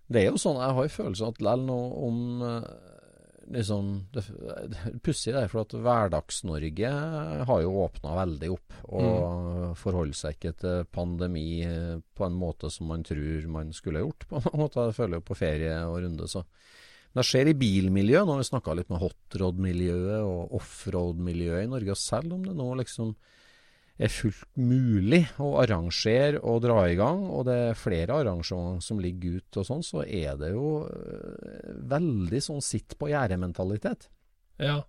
Det 0.06 0.22
er 0.22 0.30
jo 0.30 0.40
sånn, 0.42 0.60
jeg 0.62 0.76
har 0.78 0.84
følelsen 0.84 1.00
følelse 1.00 1.32
at 1.32 1.42
lell 1.48 1.64
nå 1.66 1.80
om 2.06 2.20
eh, 2.46 2.68
liksom 3.56 3.90
Det, 4.14 4.24
det 4.72 4.78
er 4.90 5.00
pussig 5.06 5.34
det, 5.36 5.44
for 5.52 5.62
at 5.62 5.74
Hverdags-Norge 5.78 6.92
har 7.46 7.60
jo 7.62 7.76
åpna 7.84 8.16
veldig 8.18 8.50
opp. 8.56 8.78
Og 8.98 9.76
forholder 9.78 10.18
seg 10.18 10.38
ikke 10.38 10.54
til 10.64 10.88
pandemi 10.90 11.62
på 12.16 12.26
en 12.26 12.40
måte 12.40 12.72
som 12.74 12.90
man 12.90 13.06
tror 13.06 13.46
man 13.52 13.74
skulle 13.76 14.02
gjort. 14.02 14.26
På 14.30 14.42
en 14.42 14.62
måte, 14.64 14.88
Jeg 14.90 14.98
føler 14.98 15.20
jo 15.20 15.28
på 15.28 15.38
ferie 15.38 15.78
og 15.86 16.00
runde, 16.06 16.30
så 16.32 16.42
det 17.16 17.24
skjer 17.24 17.52
i 17.52 17.56
bilmiljøet. 17.58 18.28
Nå 18.28 18.36
har 18.36 18.42
vi 18.44 18.50
snakka 18.50 18.76
litt 18.76 18.92
med 18.92 19.00
hotrod-miljøet 19.00 20.26
og 20.28 20.56
offroad-miljøet 20.60 21.64
i 21.64 21.72
Norge. 21.72 21.96
Og 21.96 22.02
selv 22.02 22.36
om 22.36 22.44
det 22.44 22.56
nå 22.58 22.68
liksom 22.82 23.14
er 23.96 24.12
fullt 24.12 24.44
mulig 24.60 25.22
å 25.40 25.54
arrangere 25.62 26.42
og 26.44 26.66
dra 26.66 26.82
i 26.92 26.98
gang, 27.00 27.22
og 27.32 27.46
det 27.48 27.56
er 27.70 27.80
flere 27.80 28.18
arrangement 28.20 28.84
som 28.84 29.00
ligger 29.00 29.40
ute 29.40 29.62
og 29.62 29.70
sånn, 29.70 29.86
så 29.88 30.04
er 30.04 30.36
det 30.42 30.52
jo 30.52 30.82
øh, 30.84 31.78
veldig 31.94 32.42
sånn 32.44 32.60
sitt 32.66 32.98
på 33.00 33.12
gjerdet-mentalitet. 33.14 34.10
ja. 34.62 34.82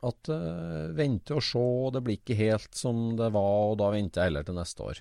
At 0.00 0.30
uh, 0.32 0.88
vente 0.96 1.34
og 1.36 1.42
se, 1.44 1.62
det 1.92 2.00
blir 2.00 2.16
ikke 2.16 2.36
helt 2.38 2.72
som 2.72 3.18
det 3.18 3.26
var, 3.34 3.56
og 3.68 3.74
da 3.82 3.90
venter 3.92 4.22
jeg 4.22 4.30
heller 4.30 4.46
til 4.48 4.56
neste 4.56 4.86
år. 4.86 5.00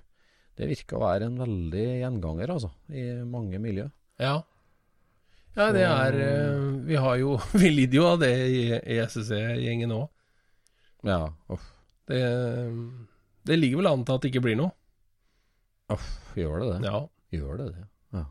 Det 0.59 0.67
virker 0.67 0.98
å 0.98 1.05
være 1.05 1.29
en 1.29 1.38
veldig 1.39 1.86
gjenganger, 2.01 2.51
altså, 2.51 2.74
i 2.91 3.05
mange 3.24 3.62
miljø. 3.63 3.86
Ja. 4.19 4.41
Ja, 5.58 5.72
det 5.75 5.82
er 5.84 6.15
eh, 6.24 6.65
Vi 6.88 6.96
har 7.01 7.15
jo 7.20 7.38
Vi 7.62 7.70
lider 7.74 7.98
jo 8.00 8.08
av 8.13 8.20
det 8.22 8.34
i, 8.48 8.62
i 8.77 8.98
SSC-gjengen 9.06 9.91
òg. 9.96 10.08
Ja, 11.08 11.22
uff, 11.50 11.70
Det, 12.10 12.20
det 13.48 13.58
ligger 13.60 13.79
vel 13.82 13.88
an 13.94 14.03
til 14.06 14.18
at 14.18 14.22
det 14.25 14.32
ikke 14.34 14.44
blir 14.46 14.58
noe. 14.60 14.72
uff, 15.94 16.10
gjør 16.38 16.60
det 16.63 16.68
det? 16.74 16.89
Ja. 16.91 17.00
Gjør 17.34 17.58
det 17.62 17.68
det? 17.75 17.84
Ja. 18.18 18.24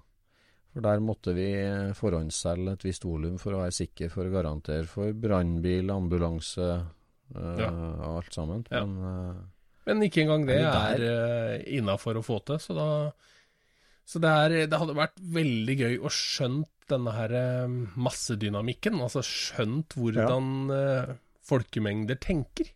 For 0.75 0.85
der 0.85 1.01
måtte 1.03 1.35
vi 1.37 1.47
forhåndsselge 1.99 2.75
et 2.77 2.85
visst 2.87 3.07
volum 3.09 3.39
for 3.43 3.57
å 3.57 3.63
være 3.65 3.75
sikker 3.79 4.11
for 4.13 4.29
å 4.29 4.35
garantere 4.35 4.87
for 4.91 5.13
brannbil, 5.17 5.91
ambulanse 5.95 6.69
øh, 6.69 7.59
Ja. 7.63 7.71
alt 8.15 8.35
sammen. 8.37 8.65
Ja. 8.71 8.85
Men 8.87 9.13
øh, 9.13 9.45
Men 9.89 10.03
ikke 10.05 10.23
engang 10.27 10.47
det 10.47 10.59
Er 10.61 11.03
er 11.09 11.63
innafor 11.79 12.19
å 12.21 12.23
få 12.27 12.39
til. 12.45 12.59
Så, 12.61 12.75
da, 12.77 12.89
så 14.05 14.21
det, 14.21 14.29
er, 14.45 14.57
det 14.69 14.79
hadde 14.83 14.95
vært 14.99 15.17
veldig 15.41 15.77
gøy 15.81 15.97
å 16.05 16.11
skjønt 16.13 16.69
denne 16.93 17.15
her 17.15 17.35
eh, 17.37 17.77
massedynamikken. 18.01 18.99
Altså 19.05 19.25
skjønt 19.27 19.97
hvordan 19.99 20.53
ja. 20.73 21.17
folkemengder 21.47 22.21
tenker. 22.23 22.73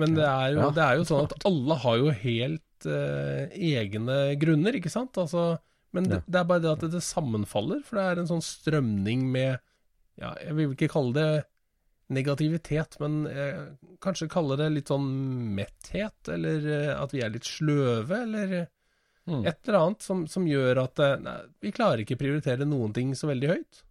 Men 0.00 0.16
det 0.16 0.26
er, 0.26 0.56
jo, 0.56 0.70
det 0.74 0.82
er 0.82 0.98
jo 0.98 1.06
sånn 1.06 1.28
at 1.28 1.36
alle 1.46 1.76
har 1.84 1.98
jo 2.00 2.14
helt 2.18 2.86
uh, 2.90 3.44
egne 3.54 4.16
grunner, 4.42 4.74
ikke 4.74 4.90
sant? 4.90 5.14
Altså, 5.22 5.52
men 5.94 6.08
det, 6.10 6.18
det 6.26 6.40
er 6.40 6.48
bare 6.48 6.64
det 6.64 6.72
at 6.72 6.86
det 6.96 7.02
sammenfaller, 7.06 7.84
for 7.86 8.00
det 8.00 8.06
er 8.08 8.22
en 8.22 8.30
sånn 8.32 8.42
strømning 8.42 9.28
med 9.30 9.60
Ja, 10.18 10.32
jeg 10.42 10.56
vil 10.58 10.74
ikke 10.74 10.90
kalle 10.90 11.14
det 11.14 11.28
negativitet, 12.14 12.98
men 13.00 13.24
eh, 13.26 13.62
kanskje 14.04 14.28
kalle 14.30 14.58
det 14.60 14.68
litt 14.74 14.90
sånn 14.92 15.06
metthet, 15.56 16.28
eller 16.30 16.66
eh, 16.68 16.92
at 16.94 17.14
vi 17.14 17.22
er 17.24 17.32
litt 17.32 17.48
sløve, 17.48 18.18
eller 18.26 18.52
eh, 18.60 18.68
mm. 19.30 19.44
et 19.46 19.58
eller 19.68 19.78
annet 19.80 20.02
som, 20.04 20.26
som 20.30 20.46
gjør 20.48 20.82
at 20.84 20.98
eh, 21.04 21.16
nei, 21.24 21.38
vi 21.64 21.72
klarer 21.74 22.02
ikke 22.04 22.18
prioritere 22.20 22.66
noen 22.68 22.92
ting 22.96 23.14
så 23.18 23.30
veldig 23.30 23.50
høyt. 23.54 23.82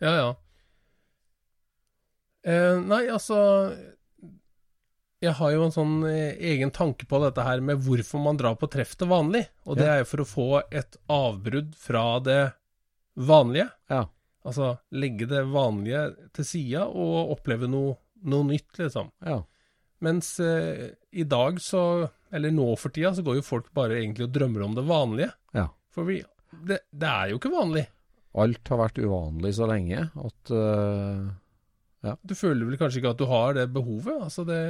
Ja, 0.00 0.12
ja. 0.16 0.28
Eh, 2.48 2.78
nei, 2.80 3.02
altså 3.12 3.36
Jeg 5.20 5.34
har 5.36 5.50
jo 5.52 5.64
en 5.66 5.74
sånn 5.74 5.96
eh, 6.08 6.38
egen 6.54 6.70
tanke 6.72 7.04
på 7.04 7.18
dette 7.20 7.44
her 7.44 7.60
med 7.60 7.82
hvorfor 7.84 8.22
man 8.24 8.38
drar 8.40 8.56
på 8.56 8.70
treff 8.72 8.94
til 8.96 9.10
vanlig. 9.10 9.42
Og 9.68 9.76
det 9.76 9.84
Ja. 9.84 9.98
er 9.98 9.98
jo 10.00 10.08
for 10.08 10.22
å 10.24 10.30
få 10.30 10.46
et 10.72 10.96
avbrudd 11.12 11.74
fra 11.76 12.04
det 12.24 12.54
vanlige. 13.20 13.68
Ja. 13.92 14.06
Altså 14.48 14.78
legge 14.96 15.28
det 15.28 15.42
vanlige 15.52 16.06
til 16.32 16.44
sida 16.48 16.86
og 16.88 17.34
oppleve 17.36 17.68
noe, 17.68 17.98
noe 18.24 18.48
nytt, 18.48 18.72
liksom. 18.80 19.12
ja. 19.20 19.42
Mens 20.00 20.38
eh, 20.40 20.94
i 21.10 21.24
dag 21.28 21.60
så, 21.62 21.82
eller 22.30 22.54
nå 22.54 22.68
for 22.78 22.94
tida, 22.94 23.12
så 23.14 23.24
går 23.26 23.40
jo 23.40 23.46
folk 23.46 23.70
bare 23.76 23.98
egentlig 23.98 24.28
og 24.28 24.34
drømmer 24.34 24.66
om 24.66 24.76
det 24.76 24.86
vanlige. 24.88 25.30
Ja. 25.56 25.66
For 25.94 26.06
vi, 26.06 26.20
det, 26.66 26.82
det 26.90 27.10
er 27.10 27.32
jo 27.32 27.40
ikke 27.40 27.52
vanlig. 27.54 27.86
Alt 28.40 28.70
har 28.70 28.78
vært 28.78 29.00
uvanlig 29.02 29.50
så 29.56 29.66
lenge 29.66 30.04
at 30.06 30.50
Ja 32.06 32.12
Du 32.22 32.36
føler 32.38 32.68
vel 32.68 32.78
kanskje 32.78 33.00
ikke 33.00 33.10
at 33.10 33.18
du 33.18 33.26
har 33.26 33.56
det 33.58 33.64
behovet. 33.74 34.20
Altså 34.28 34.44
det, 34.46 34.60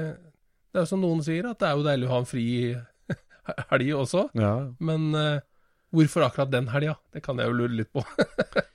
det 0.73 0.81
er 0.81 0.87
jo 0.87 0.91
som 0.95 1.05
noen 1.05 1.21
sier, 1.27 1.45
at 1.51 1.61
det 1.61 1.69
er 1.69 1.77
jo 1.77 1.85
deilig 1.85 2.09
å 2.09 2.15
ha 2.15 2.23
en 2.23 2.31
fri 2.31 2.47
helg 3.75 3.93
også. 4.01 4.25
Ja. 4.41 4.55
Men 4.81 5.11
uh, 5.13 5.45
hvorfor 5.93 6.25
akkurat 6.25 6.53
den 6.55 6.73
helga? 6.73 6.97
Det 7.13 7.21
kan 7.27 7.39
jeg 7.39 7.53
jo 7.53 7.59
lure 7.61 7.83
litt 7.83 7.93
på. 7.93 8.05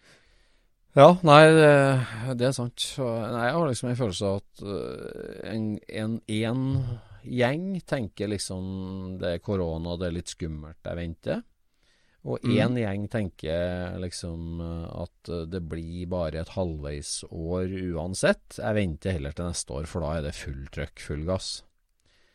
Ja, 0.95 1.09
nei, 1.27 1.41
det, 1.51 2.45
er 2.47 2.53
sant. 2.55 2.85
Nei, 2.95 3.41
jeg 3.43 3.55
har 3.57 3.65
liksom 3.67 3.89
en 3.89 3.97
følelse 3.99 4.29
av 4.29 4.37
at 4.37 4.61
øh, 4.63 5.33
en, 5.51 5.65
en, 5.91 6.13
en 6.31 6.61
gjeng 7.25 7.81
tenker 7.85 8.29
liksom 8.31 9.17
det 9.21 9.33
er 9.35 9.43
korona, 9.43 9.97
det 9.99 10.07
er 10.07 10.15
litt 10.19 10.31
skummelt, 10.33 10.79
jeg 10.85 10.97
venter. 10.99 11.43
Og 12.25 12.39
Mm. 12.41 12.73
gjeng 12.81 13.07
tenker 13.13 13.99
liksom 14.01 14.59
øh, 14.61 15.03
at 15.03 15.29
det 15.51 15.61
blir 15.69 16.07
bare 16.09 16.39
et 16.41 16.49
halvveisår 16.55 17.69
uansett. 17.93 18.57
Jeg 18.57 18.73
venter 18.75 19.11
heller 19.13 19.31
til 19.37 19.45
neste 19.45 19.69
år, 19.77 19.85
for 19.85 20.01
da 20.01 20.15
er 20.17 20.21
det 20.23 20.33
full 20.33 20.65
trøkk, 20.73 20.99
full 20.99 21.25
gass. 21.25 21.63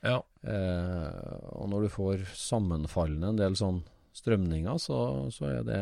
ja. 0.02 0.22
Eh, 0.46 1.50
og 1.52 1.68
når 1.68 1.82
du 1.82 1.88
får 1.92 2.22
sammenfallende 2.32 3.28
en 3.34 3.36
del 3.36 3.52
sånn 3.58 3.82
strømninger, 4.16 4.78
så, 4.82 5.28
så 5.30 5.46
er 5.50 5.62
det 5.66 5.80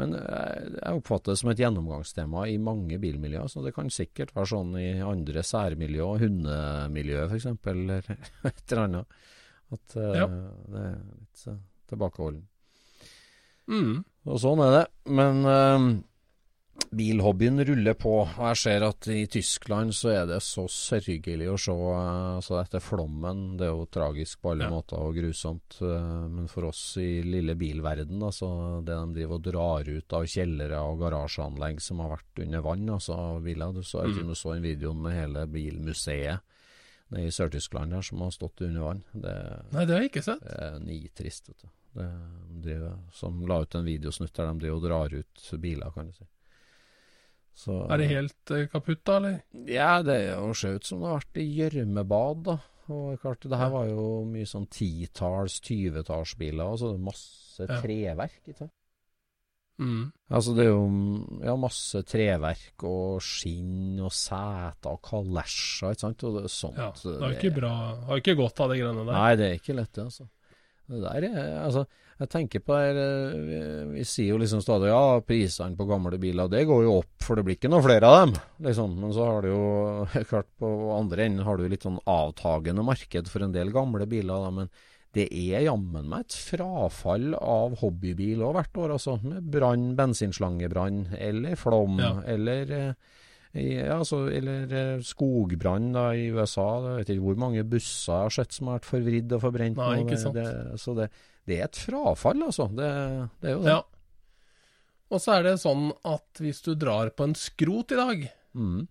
Men 0.00 0.14
eh, 0.16 0.68
jeg 0.78 1.00
oppfatter 1.00 1.32
det 1.34 1.40
som 1.40 1.50
et 1.52 1.58
gjennomgangstema 1.60 2.46
i 2.48 2.56
mange 2.62 2.96
bilmiljøer, 3.02 3.48
så 3.50 3.60
det 3.64 3.74
kan 3.76 3.90
sikkert 3.92 4.30
være 4.36 4.48
sånn 4.52 4.70
i 4.80 5.00
andre 5.04 5.42
særmiljø, 5.44 6.06
hundemiljø 6.22 7.26
f.eks., 7.26 7.48
eller 7.74 8.06
et 8.48 8.62
eller 8.70 8.84
annet. 8.84 9.18
At 9.74 9.96
eh, 9.98 10.14
Ja. 10.22 10.28
det 10.70 10.84
er 10.86 10.96
litt 11.18 11.42
uh, 11.50 11.58
tilbakeholden. 11.90 12.46
Mm. 13.70 13.98
Og 14.26 14.40
sånn 14.42 14.62
er 14.64 14.72
det. 14.78 14.86
Men 15.10 15.44
eh, 15.46 15.84
bilhobbyen 16.90 17.60
ruller 17.64 17.94
på. 17.94 18.12
Og 18.26 18.40
jeg 18.50 18.58
ser 18.58 18.84
at 18.86 19.06
i 19.12 19.22
Tyskland 19.30 19.92
så 19.94 20.10
er 20.10 20.24
det 20.26 20.40
så 20.42 20.64
sørgelig 20.70 21.46
å 21.52 21.56
se 21.60 21.74
eh, 21.74 22.36
altså 22.40 22.58
etter 22.60 22.82
flommen. 22.82 23.56
Det 23.60 23.68
er 23.68 23.72
jo 23.76 23.86
tragisk 23.94 24.40
på 24.42 24.52
alle 24.54 24.66
Ja. 24.66 24.70
måter 24.74 24.98
og 24.98 25.14
grusomt. 25.14 25.78
eh, 25.82 26.28
men 26.28 26.48
for 26.50 26.64
oss 26.70 26.96
i 26.98 27.22
lille 27.22 27.54
bilverden, 27.54 28.18
altså 28.22 28.82
det 28.84 28.94
de 28.96 29.14
driver 29.20 29.34
og 29.38 29.42
drar 29.46 29.88
ut 29.88 30.12
av 30.18 30.26
kjellere 30.26 30.80
og 30.82 30.98
garasjeanlegg 31.04 31.80
som 31.80 31.98
har 32.00 32.16
vært 32.16 32.42
under 32.46 32.60
vann, 32.60 32.86
altså 32.88 33.42
biler 33.42 33.72
Du 33.72 33.82
så, 33.82 34.02
vet 34.06 34.26
du 34.26 34.34
så 34.34 34.54
den 34.54 34.62
videoen 34.62 35.00
med 35.02 35.14
hele 35.14 35.46
bilmuseet. 35.46 36.40
nede 37.10 37.26
i 37.26 37.30
Sør-Tyskland 37.30 37.90
der 37.90 38.02
som 38.02 38.20
har 38.20 38.30
stått 38.30 38.60
under 38.62 38.80
vann. 38.82 39.02
Det, 39.12 39.32
Nei, 39.72 39.84
det 39.84 39.94
har 39.94 40.02
jeg 40.02 40.10
ikke 40.10 40.22
sett. 40.22 40.40
det 40.42 40.58
er 40.62 40.78
nitrist. 40.78 41.48
Vet 41.48 41.62
du. 41.62 41.68
Det, 41.92 42.06
de 42.62 42.92
som 43.12 43.40
la 43.46 43.62
ut 43.62 43.74
en 43.74 43.84
videosnutt 43.84 44.32
der 44.32 44.52
de 44.54 44.70
drar 44.80 45.10
ut 45.12 45.50
biler, 45.58 45.90
kan 45.90 46.06
du 46.06 46.12
si. 46.12 46.24
Så, 47.56 47.76
Er 47.90 48.00
det 48.00 48.08
helt 48.08 48.50
eh, 48.56 48.66
kaputt, 48.72 49.02
da, 49.04 49.16
eller? 49.20 49.38
Ja, 49.68 50.02
det 50.06 50.18
ser 50.56 50.78
ut 50.78 50.86
som 50.88 51.00
det 51.02 51.10
har 51.10 51.20
vært 51.20 51.40
i 51.42 51.46
gjørmebad, 51.58 52.44
da. 52.46 52.58
Og 52.90 53.20
klart, 53.22 53.44
det 53.46 53.58
her 53.60 53.70
var 53.70 53.86
jo 53.90 54.04
mye 54.26 54.48
sånn 54.48 54.66
titalls, 54.72 55.60
tyvetallsbiler, 55.62 56.64
og 56.66 56.78
så 56.80 56.94
er 56.94 57.02
masse 57.04 57.66
Ja. 57.68 57.80
treverk, 57.82 58.40
ikke 58.48 58.56
sant. 58.64 58.72
Mm. 59.80 60.10
Altså 60.28 60.52
det 60.56 60.66
er 60.66 60.74
jo 60.74 61.40
ja, 61.40 61.54
masse 61.56 62.02
treverk 62.04 62.82
og 62.84 63.22
skinn 63.24 63.96
og 64.04 64.12
seter 64.12 64.90
og 64.92 65.00
kalesjer, 65.06 65.94
ikke 65.94 66.04
sant. 66.04 66.24
Og 66.28 66.36
det 66.36 66.50
sånt. 66.52 66.76
Ja, 66.76 66.90
det 66.92 67.14
er 67.30 67.36
ikke 67.38 67.54
bra. 67.56 67.72
Har 68.10 68.20
ikke 68.20 68.36
godt 68.36 68.60
av 68.60 68.74
de 68.74 68.80
greiene 68.82 69.06
der. 69.06 69.14
Nei, 69.16 69.30
det 69.40 69.46
er 69.48 69.56
ikke 69.56 69.76
lett, 69.78 69.92
det, 69.96 70.04
altså. 70.10 70.28
Det 70.90 71.00
der 71.06 71.26
er, 71.30 71.64
altså, 71.64 71.86
jeg 72.20 72.28
tenker 72.34 72.60
på 72.60 72.76
det 72.76 73.00
eh, 73.00 73.38
vi, 73.48 73.58
vi 73.96 74.04
sier 74.04 74.34
jo 74.34 74.40
liksom 74.42 74.60
stadig 74.64 74.90
ja, 74.92 75.20
prisene 75.24 75.76
på 75.78 75.86
gamle 75.88 76.18
biler, 76.20 76.50
det 76.52 76.66
går 76.68 76.84
jo 76.84 76.98
opp, 77.00 77.14
for 77.24 77.38
det 77.40 77.46
blir 77.46 77.56
ikke 77.56 77.70
noe 77.72 77.84
flere 77.86 78.06
av 78.10 78.18
dem. 78.26 78.34
liksom. 78.66 78.94
Men 79.00 79.14
så 79.16 79.26
har 79.30 79.42
du 79.46 79.50
jo 79.54 79.64
klart 80.30 80.50
på 80.60 80.70
andre 80.98 81.26
enden 81.26 81.46
har 81.48 81.56
du 81.60 81.64
litt 81.72 81.86
sånn 81.88 82.00
avtagende 82.04 82.84
marked 82.84 83.30
for 83.32 83.46
en 83.46 83.56
del 83.56 83.72
gamle 83.74 84.06
biler. 84.10 84.36
da, 84.46 84.50
men 84.60 84.70
det 85.16 85.24
er 85.34 85.64
jammen 85.66 86.04
meg 86.06 86.28
et 86.28 86.36
frafall 86.38 87.32
av 87.34 87.72
hobbybil 87.80 88.44
òg 88.46 88.52
hvert 88.60 88.76
år, 88.78 88.92
altså. 88.94 89.16
Med 89.24 89.48
brann, 89.50 89.88
bensinslangebrann, 89.98 91.08
eller 91.18 91.56
flom, 91.58 91.96
Ja. 91.98 92.12
eller 92.30 92.70
eh, 92.76 92.92
ja, 93.58 93.96
altså, 93.96 94.28
eller 94.30 94.70
eh, 94.70 95.00
skogbrann 95.02 95.88
da, 95.96 96.12
i 96.14 96.28
USA. 96.30 96.68
Jeg 96.84 97.00
vet 97.00 97.08
ikke 97.16 97.24
hvor 97.24 97.40
mange 97.42 97.64
busser 97.66 98.12
jeg 98.12 98.28
har 98.28 98.36
sett 98.36 98.54
som 98.54 98.68
har 98.70 98.78
vært 98.78 98.86
forvridd 98.92 99.34
og 99.34 99.42
forbrent. 99.42 99.80
Nei, 99.80 100.04
ikke 100.04 100.20
sant. 100.22 100.38
Det, 100.38 100.78
så 100.78 100.94
det, 100.94 101.08
det 101.48 101.58
er 101.60 101.64
et 101.68 101.78
frafall, 101.80 102.42
altså. 102.46 102.66
Det, 102.76 102.90
det 103.40 103.50
er 103.50 103.56
jo 103.56 103.62
det. 103.64 103.72
Ja. 103.76 103.80
Og 105.10 105.18
så 105.24 105.32
er 105.38 105.42
det 105.48 105.56
sånn 105.62 105.88
at 106.06 106.38
hvis 106.42 106.60
du 106.62 106.74
drar 106.78 107.10
på 107.16 107.24
en 107.28 107.34
skrot 107.38 107.92
i 107.96 108.00
dag 108.00 108.28
Mm. 108.54 108.88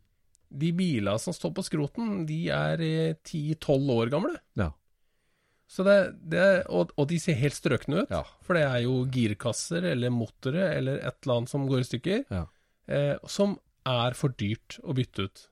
De 0.50 0.70
bilene 0.74 1.20
som 1.20 1.34
står 1.36 1.52
på 1.54 1.64
skroten, 1.68 2.24
de 2.26 2.38
er 2.50 2.80
eh, 2.82 3.14
10-12 3.28 3.90
år 3.94 4.10
gamle. 4.10 4.38
Ja. 4.58 4.70
Så 5.70 5.84
det, 5.86 5.98
det, 6.32 6.46
og, 6.74 6.90
og 6.98 7.10
de 7.12 7.20
ser 7.22 7.36
helt 7.38 7.54
strøkne 7.54 8.00
ut. 8.06 8.10
Ja. 8.10 8.24
For 8.48 8.56
det 8.58 8.64
er 8.66 8.80
jo 8.86 8.96
girkasser 9.14 9.86
eller 9.92 10.10
motorer 10.16 10.72
eller 10.80 11.04
et 11.04 11.20
eller 11.22 11.36
annet 11.42 11.52
som 11.52 11.68
går 11.70 11.84
i 11.84 11.88
stykker, 11.92 12.24
Ja. 12.34 12.46
eh, 12.90 13.20
som 13.30 13.58
er 13.86 14.16
for 14.18 14.34
dyrt 14.40 14.80
å 14.82 14.96
bytte 14.98 15.28
ut. 15.28 15.44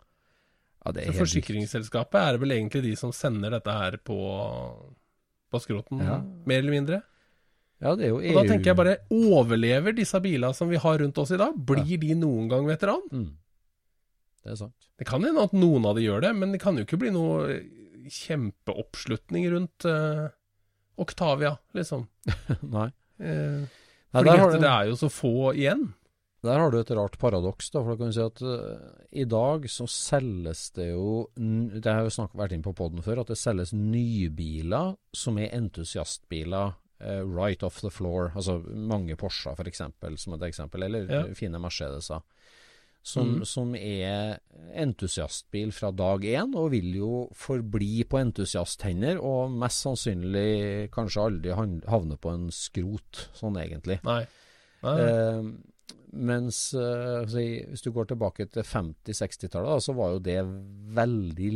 ja, 0.86 0.92
det 0.96 1.04
er 1.04 1.12
Så 1.14 1.20
Forsikringsselskapet 1.20 2.18
er 2.24 2.40
vel 2.42 2.56
egentlig 2.56 2.82
de 2.88 2.96
som 2.98 3.12
sender 3.14 3.54
dette 3.54 3.76
her 3.76 4.00
på, 4.08 4.18
på 5.52 5.62
skroten, 5.64 6.02
Ja. 6.04 6.22
mer 6.46 6.60
eller 6.60 6.76
mindre. 6.76 7.02
Ja, 7.80 7.94
det 7.96 8.08
er 8.08 8.10
jo 8.10 8.20
EU. 8.20 8.32
Og 8.32 8.40
da 8.40 8.44
tenker 8.54 8.72
jeg 8.72 8.78
bare, 8.80 8.96
overlever 9.14 9.94
disse 9.96 10.20
bilene 10.24 10.54
som 10.58 10.70
vi 10.70 10.80
har 10.82 10.98
rundt 10.98 11.18
oss 11.22 11.32
i 11.32 11.38
dag? 11.38 11.54
Blir 11.56 12.00
de 12.02 12.16
noen 12.18 12.48
gang 12.50 12.66
veteran? 12.66 13.04
mm. 13.12 13.28
Det 14.44 14.54
er 14.54 14.56
sant. 14.62 14.88
Det 14.98 15.06
kan 15.06 15.24
hende 15.26 15.44
at 15.44 15.52
noen 15.54 15.86
av 15.86 15.98
de 15.98 16.06
gjør 16.06 16.22
det, 16.24 16.36
men 16.40 16.54
det 16.56 16.62
kan 16.64 16.78
jo 16.80 16.86
ikke 16.86 16.98
bli 17.02 17.10
noe 17.12 17.50
eh, 17.52 17.64
kjempeoppslutning 18.08 19.50
rundt 19.52 19.86
uh, 19.86 20.30
Octavia, 20.98 21.58
liksom. 21.76 22.08
Nei. 22.78 22.88
Eh, 23.20 23.66
Nei, 24.16 24.24
fordi 24.24 24.62
det 24.64 24.70
er 24.72 24.88
jo 24.88 24.96
så 24.98 25.10
få 25.12 25.52
igjen. 25.52 25.90
Der 26.44 26.60
har 26.60 26.72
du 26.72 26.78
et 26.80 26.92
rart 26.92 27.18
paradoks. 27.20 27.70
da, 27.74 27.82
for 27.84 27.96
da 27.96 27.98
kan 27.98 28.12
du 28.12 28.14
si 28.14 28.22
at 28.22 28.42
uh, 28.42 28.92
I 29.12 29.24
dag 29.26 29.66
så 29.70 29.88
selges 29.90 30.72
det 30.76 30.92
jo 30.92 31.30
Det 31.36 31.86
har 31.90 32.04
jo 32.06 32.10
snakket, 32.14 32.38
vært 32.38 32.52
inne 32.54 32.64
på 32.64 32.76
poden 32.78 33.02
før, 33.04 33.22
at 33.22 33.28
det 33.28 33.38
selges 33.38 33.74
nybiler 33.74 34.96
som 35.14 35.38
er 35.42 35.50
entusiastbiler. 35.58 36.76
uh, 37.00 37.22
right 37.26 37.62
off 37.64 37.80
the 37.82 37.90
floor. 37.92 38.32
Altså 38.36 38.58
mange 38.74 39.16
Porscher, 39.16 39.54
f.eks., 39.54 39.82
som 40.18 40.34
et 40.34 40.42
eksempel. 40.50 40.84
Eller 40.84 41.06
Ja. 41.10 41.34
fine 41.34 41.60
Mercedeser. 41.60 42.22
Som, 43.04 43.36
Mm. 43.40 43.46
som 43.46 43.76
er 43.76 44.40
entusiastbil 44.76 45.72
fra 45.72 45.92
dag 45.92 46.22
én, 46.26 46.56
og 46.56 46.72
vil 46.72 46.94
jo 46.98 47.30
forbli 47.34 48.04
på 48.04 48.18
entusiasthender, 48.20 49.20
og 49.22 49.52
mest 49.52 49.86
sannsynlig 49.86 50.90
kanskje 50.92 51.22
aldri 51.24 51.54
havne 51.88 52.18
på 52.18 52.34
en 52.34 52.50
skrot, 52.52 53.30
sånn 53.38 53.56
egentlig. 53.62 54.00
Nei. 54.04 54.26
Nei. 54.84 55.00
Eh, 55.00 55.44
mens 56.14 56.74
eh, 56.74 57.26
hvis 57.28 57.82
du 57.84 57.92
går 57.92 58.06
tilbake 58.14 58.46
til 58.52 58.64
50-60-tallet, 58.64 59.84
så 59.84 59.94
var 59.98 60.14
jo 60.16 60.20
det 60.24 60.38
veldig, 60.98 61.52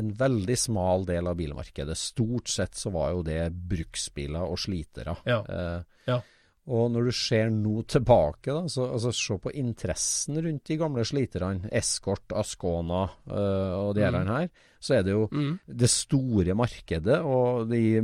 en 0.00 0.12
veldig 0.18 0.56
smal 0.58 1.06
del 1.08 1.26
av 1.30 1.36
bilmarkedet. 1.38 1.96
Stort 1.96 2.48
sett 2.52 2.74
så 2.76 2.92
var 2.94 3.12
jo 3.14 3.22
det 3.26 3.40
bruksbiler 3.52 4.44
og 4.44 4.58
slitere. 4.58 5.16
Ja. 5.28 5.42
Eh, 5.48 5.82
Ja. 6.06 6.20
Og 6.66 6.90
når 6.94 7.04
du 7.04 7.12
ser 7.12 7.50
nå 7.52 7.82
tilbake, 7.84 8.46
da, 8.48 8.62
så 8.72 8.86
altså, 8.94 9.10
se 9.12 9.34
på 9.36 9.50
interessen 9.52 10.38
rundt 10.40 10.64
de 10.64 10.76
gamle 10.80 11.04
sliterne, 11.04 11.68
Eskort, 11.76 12.32
Ascona 12.32 13.02
øh, 13.28 13.74
og 13.88 13.94
de 13.96 14.00
Mm. 14.10 14.26
her, 14.28 14.48
så 14.80 14.94
er 14.98 15.02
det 15.02 15.12
jo 15.12 15.28
Mm. 15.30 15.58
det 15.68 15.90
store 15.90 16.54
markedet 16.54 17.20
og 17.20 17.68
de 17.68 17.76
gir 17.76 18.00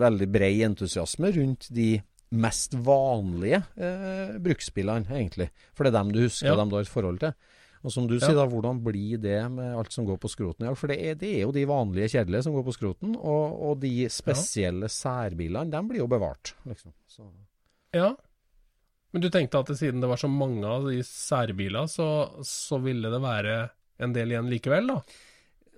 veldig 0.00 0.32
brei 0.32 0.62
entusiasme 0.64 1.30
rundt 1.36 1.68
de 1.74 2.02
mest 2.32 2.74
vanlige 2.74 3.60
eh, 3.78 4.36
bruksbilene, 4.42 5.06
egentlig. 5.14 5.50
For 5.76 5.84
det 5.86 5.92
er 5.94 5.98
dem 6.00 6.10
du 6.12 6.20
husker, 6.24 6.48
Ja. 6.50 6.56
dem 6.56 6.68
du 6.72 6.76
har 6.76 6.82
et 6.82 6.90
forhold 6.90 7.20
til. 7.22 7.34
Og 7.86 7.92
som 7.92 8.06
du 8.08 8.14
Ja. 8.16 8.26
sier, 8.26 8.34
da, 8.34 8.46
hvordan 8.50 8.80
blir 8.82 9.20
det 9.22 9.50
med 9.52 9.76
alt 9.78 9.92
som 9.92 10.04
går 10.06 10.18
på 10.18 10.28
skroten 10.28 10.64
i 10.64 10.68
dag? 10.68 10.76
For 10.76 10.88
det 10.88 10.98
er, 10.98 11.14
det 11.14 11.28
er 11.36 11.42
jo 11.44 11.52
de 11.52 11.64
vanlige 11.66 12.08
kjedelige 12.16 12.42
som 12.42 12.52
går 12.56 12.64
på 12.66 12.74
skroten, 12.74 13.14
og, 13.16 13.60
og 13.62 13.80
de 13.80 14.08
spesielle 14.10 14.88
særbilene, 14.90 15.70
de 15.70 15.82
blir 15.86 15.98
jo 16.02 16.08
bevart, 16.08 16.54
liksom. 16.66 16.92
Så. 17.06 17.22
Ja. 17.94 18.16
Men 19.12 19.22
du 19.22 19.30
tenkte 19.30 19.60
at 19.62 19.68
siden 19.78 20.00
det 20.02 20.08
var 20.10 20.16
så 20.18 20.28
mange 20.28 20.64
av 20.66 20.88
de 20.90 20.98
særbilene, 21.06 21.86
så, 21.88 22.42
så 22.42 22.80
ville 22.82 23.08
det 23.08 23.22
være 23.22 23.70
en 24.00 24.12
del 24.12 24.34
igjen 24.34 24.50
likevel, 24.50 24.86
da? 24.88 25.00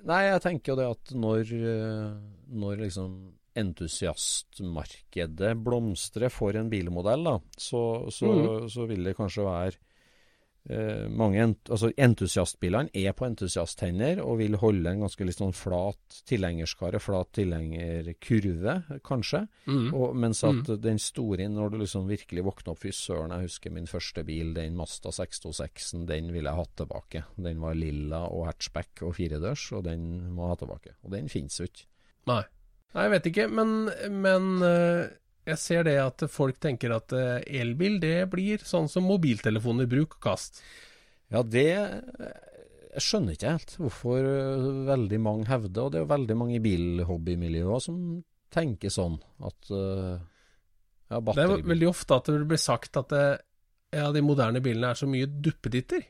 Nei, 0.08 0.22
jeg 0.30 0.40
tenker 0.42 0.72
jo 0.72 0.76
det 0.78 0.88
at 0.94 1.12
når, 1.14 1.52
eh, 1.52 2.16
når 2.54 2.76
liksom 2.86 3.34
entusiastmarkedet 3.58 5.52
blomstrer 5.64 6.32
for 6.32 6.56
en 6.58 6.70
bilmodell, 6.72 7.24
da, 7.26 7.36
så, 7.56 7.82
så, 8.14 8.32
mm. 8.32 8.68
så 8.72 8.88
vil 8.90 9.04
det 9.08 9.16
kanskje 9.18 9.46
være 9.46 9.76
eh, 10.68 11.06
mange 11.10 11.40
ent, 11.42 11.70
altså 11.72 11.90
Entusiastbilene 11.96 12.92
er 12.96 13.14
på 13.16 13.26
entusiasthender 13.26 14.20
og 14.24 14.38
vil 14.42 14.58
holde 14.60 14.92
en 14.92 15.04
ganske 15.04 15.26
litt 15.26 15.40
sånn 15.40 15.56
flat 15.56 16.20
tilhengerskare, 16.28 17.00
flat 17.02 17.32
tilhengerkurve, 17.38 18.76
kanskje. 19.06 19.44
Mm. 19.66 19.88
Og, 19.92 20.16
mens 20.18 20.44
at 20.48 20.72
den 20.82 21.00
store, 21.02 21.48
når 21.52 21.74
du 21.74 21.80
liksom 21.82 22.08
virkelig 22.10 22.46
våkner 22.46 22.74
opp 22.74 22.84
Fy 22.84 22.92
søren, 22.94 23.34
jeg 23.34 23.48
husker 23.48 23.74
min 23.74 23.90
første 23.90 24.24
bil, 24.28 24.52
den 24.56 24.78
Mazda 24.78 25.12
626-en, 25.14 26.06
den 26.10 26.32
ville 26.34 26.52
jeg 26.52 26.62
hatt 26.62 26.76
tilbake. 26.82 27.24
Den 27.48 27.64
var 27.64 27.78
lilla 27.78 28.24
og 28.28 28.48
hatchback 28.50 29.02
og 29.08 29.16
firedørs, 29.18 29.70
og 29.78 29.88
den 29.88 30.08
må 30.34 30.46
jeg 30.46 30.54
ha 30.54 30.62
tilbake. 30.62 30.96
Og 31.02 31.16
den 31.16 31.32
finnes 31.32 31.58
jo 31.60 31.68
ikke. 31.68 31.88
Nei. 32.28 32.44
Nei, 32.96 33.04
jeg 33.04 33.12
vet 33.14 33.26
ikke, 33.30 33.46
men, 33.52 33.72
men 34.22 34.46
eh, 34.64 35.08
jeg 35.50 35.60
ser 35.60 35.88
det 35.88 35.96
at 36.00 36.24
folk 36.32 36.60
tenker 36.62 36.94
at 36.96 37.12
eh, 37.16 37.42
elbil, 37.60 37.98
det 38.00 38.16
blir 38.32 38.64
sånn 38.64 38.88
som 38.90 39.06
mobiltelefoner, 39.08 39.88
bruk 39.90 40.16
og 40.18 40.22
kast. 40.30 40.62
Ja, 41.28 41.42
det 41.44 41.68
Jeg 41.68 43.04
skjønner 43.04 43.36
ikke 43.36 43.52
helt 43.52 43.74
hvorfor 43.76 44.30
veldig 44.88 45.20
mange 45.20 45.48
hevder, 45.50 45.82
og 45.84 45.92
det 45.92 46.00
er 46.00 46.06
jo 46.06 46.14
veldig 46.14 46.36
mange 46.40 46.56
i 46.56 46.64
bilhobbymiljøer 46.64 47.84
som 47.84 47.98
tenker 48.48 48.88
sånn 48.88 49.18
at 49.44 49.68
ja, 49.68 51.20
Det 51.20 51.42
er 51.42 51.52
veldig 51.68 51.90
ofte 51.90 52.16
at 52.16 52.30
det 52.32 52.46
blir 52.48 52.60
sagt 52.60 52.96
at 52.96 53.12
det, 53.12 53.26
ja, 53.92 54.08
de 54.12 54.22
moderne 54.24 54.62
bilene 54.64 54.92
er 54.92 55.00
så 55.00 55.08
mye 55.08 55.28
duppeditter. 55.28 56.00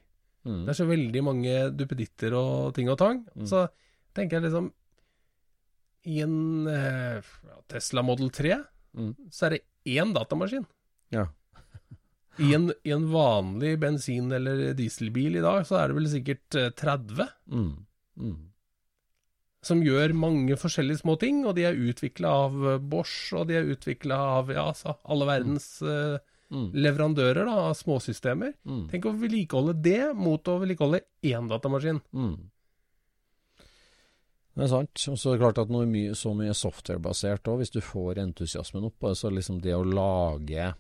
mm. 0.46 0.62
Det 0.66 0.72
er 0.72 0.78
så 0.78 0.86
veldig 0.86 1.22
mange 1.26 1.56
duppeditter 1.74 2.38
og 2.38 2.74
ting 2.78 2.90
og 2.90 2.98
tang. 3.02 3.24
Mm. 3.34 3.46
Så 3.50 3.66
tenker 4.14 4.38
jeg 4.38 4.48
liksom 4.48 4.70
I 6.08 6.20
en 6.24 6.36
eh, 6.72 7.20
Tesla 7.70 8.02
Model 8.06 8.30
3 8.34 8.58
Mm. 8.98 9.10
så 9.30 9.44
er 9.46 9.50
det 9.58 9.58
én 9.98 10.10
datamaskin. 10.16 10.64
Ja. 11.12 11.26
I 12.40 12.54
en, 12.56 12.70
I 12.88 12.94
en 12.96 13.04
vanlig 13.12 13.74
bensin- 13.82 14.32
eller 14.34 14.72
dieselbil 14.78 15.36
i 15.38 15.42
dag 15.44 15.66
så 15.68 15.76
er 15.82 15.88
det 15.92 15.98
vel 15.98 16.08
sikkert 16.10 16.56
eh, 16.58 16.70
30 16.72 17.28
Mm. 17.52 17.68
Mm. 18.18 18.38
som 19.68 19.80
gjør 19.84 20.14
mange 20.16 20.56
forskjellige 20.58 21.02
små 21.02 21.18
ting, 21.20 21.44
og 21.46 21.54
de 21.58 21.64
er 21.68 21.76
utvikla 21.76 22.30
av 22.46 22.58
eh, 22.72 22.78
Bosch, 22.80 23.32
og 23.36 23.48
de 23.50 23.58
er 23.60 23.70
utvikla 23.74 24.16
av 24.40 24.50
ja, 24.54 24.64
altså, 24.72 24.96
alle 25.04 25.28
verdens 25.28 25.68
eh, 25.82 26.18
Mm. 26.48 26.70
leverandører 26.72 27.44
da, 27.44 27.54
av 27.68 27.74
småsystemer. 27.76 28.54
Mm. 28.64 28.86
Tenk 28.88 29.04
å 29.04 29.10
vedlikeholde 29.20 29.74
det 29.84 30.14
mot 30.16 30.40
å 30.48 30.54
vedlikeholde 30.62 31.02
én 31.28 31.44
datamaskin. 31.50 31.98
Mm. 32.16 32.38
Det 34.58 34.64
er 34.66 34.72
sant. 34.72 35.04
Og 35.12 35.18
så 35.20 35.30
er 35.30 35.36
det 35.38 35.42
klart 35.44 35.62
at 35.62 35.70
når 35.70 35.86
mye, 35.86 36.16
så 36.18 36.32
mye 36.34 36.50
er 36.50 36.58
softwarebasert 36.58 37.46
òg, 37.46 37.60
hvis 37.62 37.70
du 37.76 37.78
får 37.84 38.18
entusiasmen 38.24 38.88
opp, 38.90 38.96
på 38.98 39.12
det, 39.12 39.18
så 39.20 39.30
liksom 39.30 39.60
det 39.62 39.76
å 39.76 39.84
lage 39.86 40.72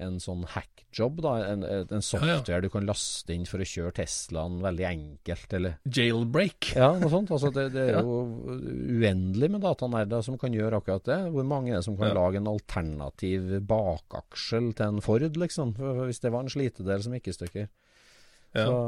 en 0.00 0.14
sånn 0.18 0.46
hackjob, 0.48 1.18
da. 1.22 1.34
En, 1.52 1.62
en 1.62 2.02
software 2.02 2.62
du 2.64 2.70
kan 2.72 2.86
laste 2.88 3.34
inn 3.34 3.44
for 3.46 3.60
å 3.60 3.66
kjøre 3.68 3.92
Teslaen 4.00 4.56
veldig 4.64 4.86
enkelt, 4.88 5.52
eller 5.58 5.74
Jailbreak. 5.84 6.70
Ja, 6.74 6.88
noe 6.98 7.10
sånt. 7.12 7.30
Altså, 7.36 7.50
det, 7.54 7.66
det 7.74 7.84
er 7.92 7.98
jo 8.00 8.16
uendelig 8.96 9.50
med 9.52 9.62
datanerder 9.62 10.24
som 10.24 10.38
kan 10.40 10.56
gjøre 10.56 10.80
akkurat 10.80 11.04
det. 11.06 11.18
Hvor 11.34 11.46
mange 11.46 11.74
er 11.74 11.78
det 11.78 11.86
som 11.86 11.98
kan 12.00 12.10
Ja. 12.10 12.16
lage 12.16 12.40
en 12.40 12.48
alternativ 12.50 13.52
bakaksjel 13.68 14.72
til 14.74 14.86
en 14.88 15.04
Ford, 15.04 15.28
liksom? 15.44 15.76
Hvis 15.78 16.24
det 16.24 16.32
var 16.32 16.46
en 16.48 16.54
slitedel 16.56 17.04
som 17.04 17.14
gikk 17.14 17.28
i 17.30 17.36
stykker. 17.36 17.68
Ja. 18.56 18.64
Så 18.66 18.78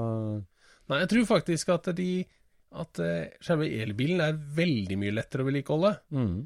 Nei, 0.90 0.98
jeg 1.04 1.12
tror 1.12 1.28
faktisk 1.38 1.68
at 1.76 1.92
de 1.94 2.24
At 2.72 2.96
eh, 3.04 3.28
selve 3.44 3.66
elbilen 3.82 4.20
er 4.24 4.32
veldig 4.56 4.96
mye 5.00 5.12
lettere 5.12 5.42
å 5.44 5.48
vedlikeholde. 5.50 5.90
mm. 6.14 6.36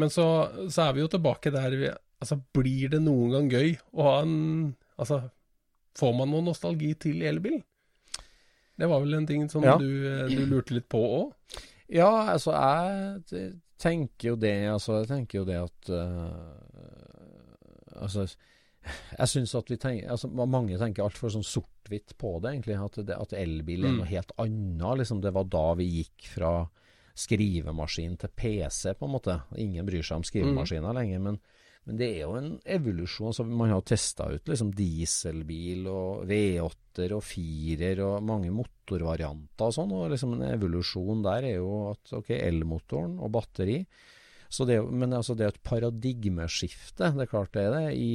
Men 0.00 0.08
så, 0.10 0.24
så 0.70 0.82
er 0.86 0.92
vi 0.96 1.00
jo 1.02 1.08
tilbake 1.12 1.50
der 1.52 1.70
vi 1.76 1.88
Altså, 2.20 2.36
blir 2.54 2.88
det 2.92 3.00
noen 3.02 3.30
gang 3.32 3.48
gøy 3.50 3.70
å 3.96 4.02
ha 4.06 4.12
en 4.22 4.74
Altså, 5.00 5.16
får 5.98 6.12
man 6.18 6.30
noe 6.30 6.44
nostalgi 6.46 6.92
til 7.00 7.22
elbil? 7.26 7.58
Det 8.80 8.88
var 8.88 9.00
vel 9.02 9.14
en 9.18 9.26
ting 9.28 9.48
som 9.52 9.64
Ja. 9.64 9.76
du, 9.80 9.88
eh, 10.08 10.28
du 10.30 10.44
lurte 10.46 10.74
litt 10.76 10.88
på 10.88 10.98
òg? 11.00 11.32
Ja, 11.90 12.10
altså 12.32 12.50
jeg 12.54 13.54
tenker 13.82 14.28
jo 14.30 14.36
det 14.36 14.54
Altså, 14.70 15.00
jeg 15.02 15.08
tenker 15.10 15.38
jo 15.40 15.44
det 15.48 15.58
at 15.58 15.90
uh, 15.90 16.30
Altså 18.04 18.26
jeg 19.18 19.28
synes 19.28 19.54
at 19.58 19.68
vi 19.70 19.76
tenker 19.76 20.10
altså, 20.10 20.28
Mange 20.32 20.78
tenker 20.80 21.04
altfor 21.04 21.30
sånn 21.34 21.44
sort-hvitt 21.46 22.14
på 22.18 22.34
det, 22.40 22.54
egentlig. 22.54 22.76
At, 22.80 22.98
det, 23.06 23.16
at 23.16 23.32
elbil 23.36 23.84
er 23.84 23.92
Mm. 23.92 23.98
noe 24.00 24.06
helt 24.10 24.32
annet. 24.38 24.98
Liksom, 25.02 25.20
det 25.20 25.32
var 25.36 25.44
da 25.44 25.74
vi 25.78 25.88
gikk 26.00 26.28
fra 26.34 26.52
skrivemaskin 27.20 28.16
til 28.18 28.30
PC, 28.36 28.94
på 28.96 29.06
en 29.06 29.12
måte. 29.14 29.40
Ingen 29.60 29.86
bryr 29.88 30.02
seg 30.06 30.16
om 30.20 30.24
skrivemaskiner 30.26 30.94
lenger. 30.96 31.20
Men, 31.20 31.38
men 31.86 31.96
det 32.00 32.08
er 32.14 32.22
jo 32.24 32.36
en 32.38 32.50
evolusjon. 32.64 33.28
Altså, 33.32 33.44
man 33.46 33.70
har 33.74 33.82
testa 33.82 34.30
ut 34.32 34.48
liksom 34.48 34.72
dieselbil 34.76 35.86
og 35.90 36.24
V8-er 36.30 37.12
og 37.16 37.22
4-er 37.26 38.00
og 38.06 38.22
mange 38.24 38.50
motorvarianter 38.54 39.66
og 39.68 39.76
sånn. 39.76 39.92
Og 39.92 40.10
liksom 40.14 40.38
en 40.38 40.46
evolusjon 40.54 41.22
der 41.26 41.50
er 41.52 41.58
jo 41.58 41.90
at 41.92 42.14
ok, 42.22 42.32
elmotoren 42.38 43.18
og 43.20 43.32
batteri 43.36 43.82
det, 44.66 44.80
men 44.82 45.12
altså 45.14 45.36
det 45.38 45.44
er 45.46 45.52
et 45.52 45.62
paradigmeskifte, 45.62 47.12
det 47.14 47.22
er 47.22 47.30
klart 47.30 47.52
det 47.54 47.62
er 47.68 47.74
det, 47.76 47.92
i, 47.94 48.14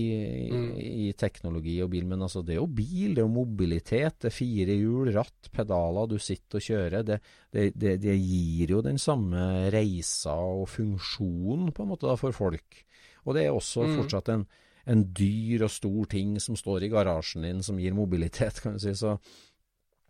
mm. 0.51 0.65
i 0.75 1.05
teknologi 1.15 1.77
og 1.83 1.93
bil. 1.93 2.03
Men 2.09 2.25
altså 2.27 2.43
det 2.43 2.57
er 2.57 2.59
jo 2.59 2.67
bil, 2.67 3.13
det 3.15 3.23
er 3.23 3.27
jo 3.27 3.31
mobilitet, 3.31 4.17
det 4.19 4.29
er 4.29 4.35
fire 4.35 4.75
hjul, 4.75 5.13
ratt, 5.15 5.49
pedaler, 5.55 6.09
du 6.11 6.17
sitter 6.19 6.59
og 6.59 6.67
kjører. 6.67 7.07
Det, 7.07 7.21
det, 7.55 7.95
det, 8.03 8.17
gir 8.19 8.75
jo 8.75 8.83
den 8.83 8.99
samme 8.99 9.71
reisa 9.73 10.35
og 10.35 10.67
funksjonen 10.73 11.71
på 11.71 11.85
en 11.85 11.93
måte 11.93 12.11
da 12.11 12.19
for 12.19 12.35
folk. 12.35 12.83
Og 13.23 13.37
det 13.37 13.47
er 13.47 13.55
også 13.55 13.87
fortsatt 13.95 14.35
en, 14.35 14.45
en 14.91 15.07
dyr 15.15 15.63
og 15.65 15.71
stor 15.71 16.11
ting 16.11 16.35
som 16.43 16.59
står 16.59 16.85
i 16.85 16.91
garasjen 16.91 17.47
din, 17.47 17.63
som 17.63 17.79
gir 17.79 17.95
mobilitet, 17.95 18.59
kan 18.61 18.75
du 18.75 18.83
si. 18.83 18.91
Så, 18.99 19.15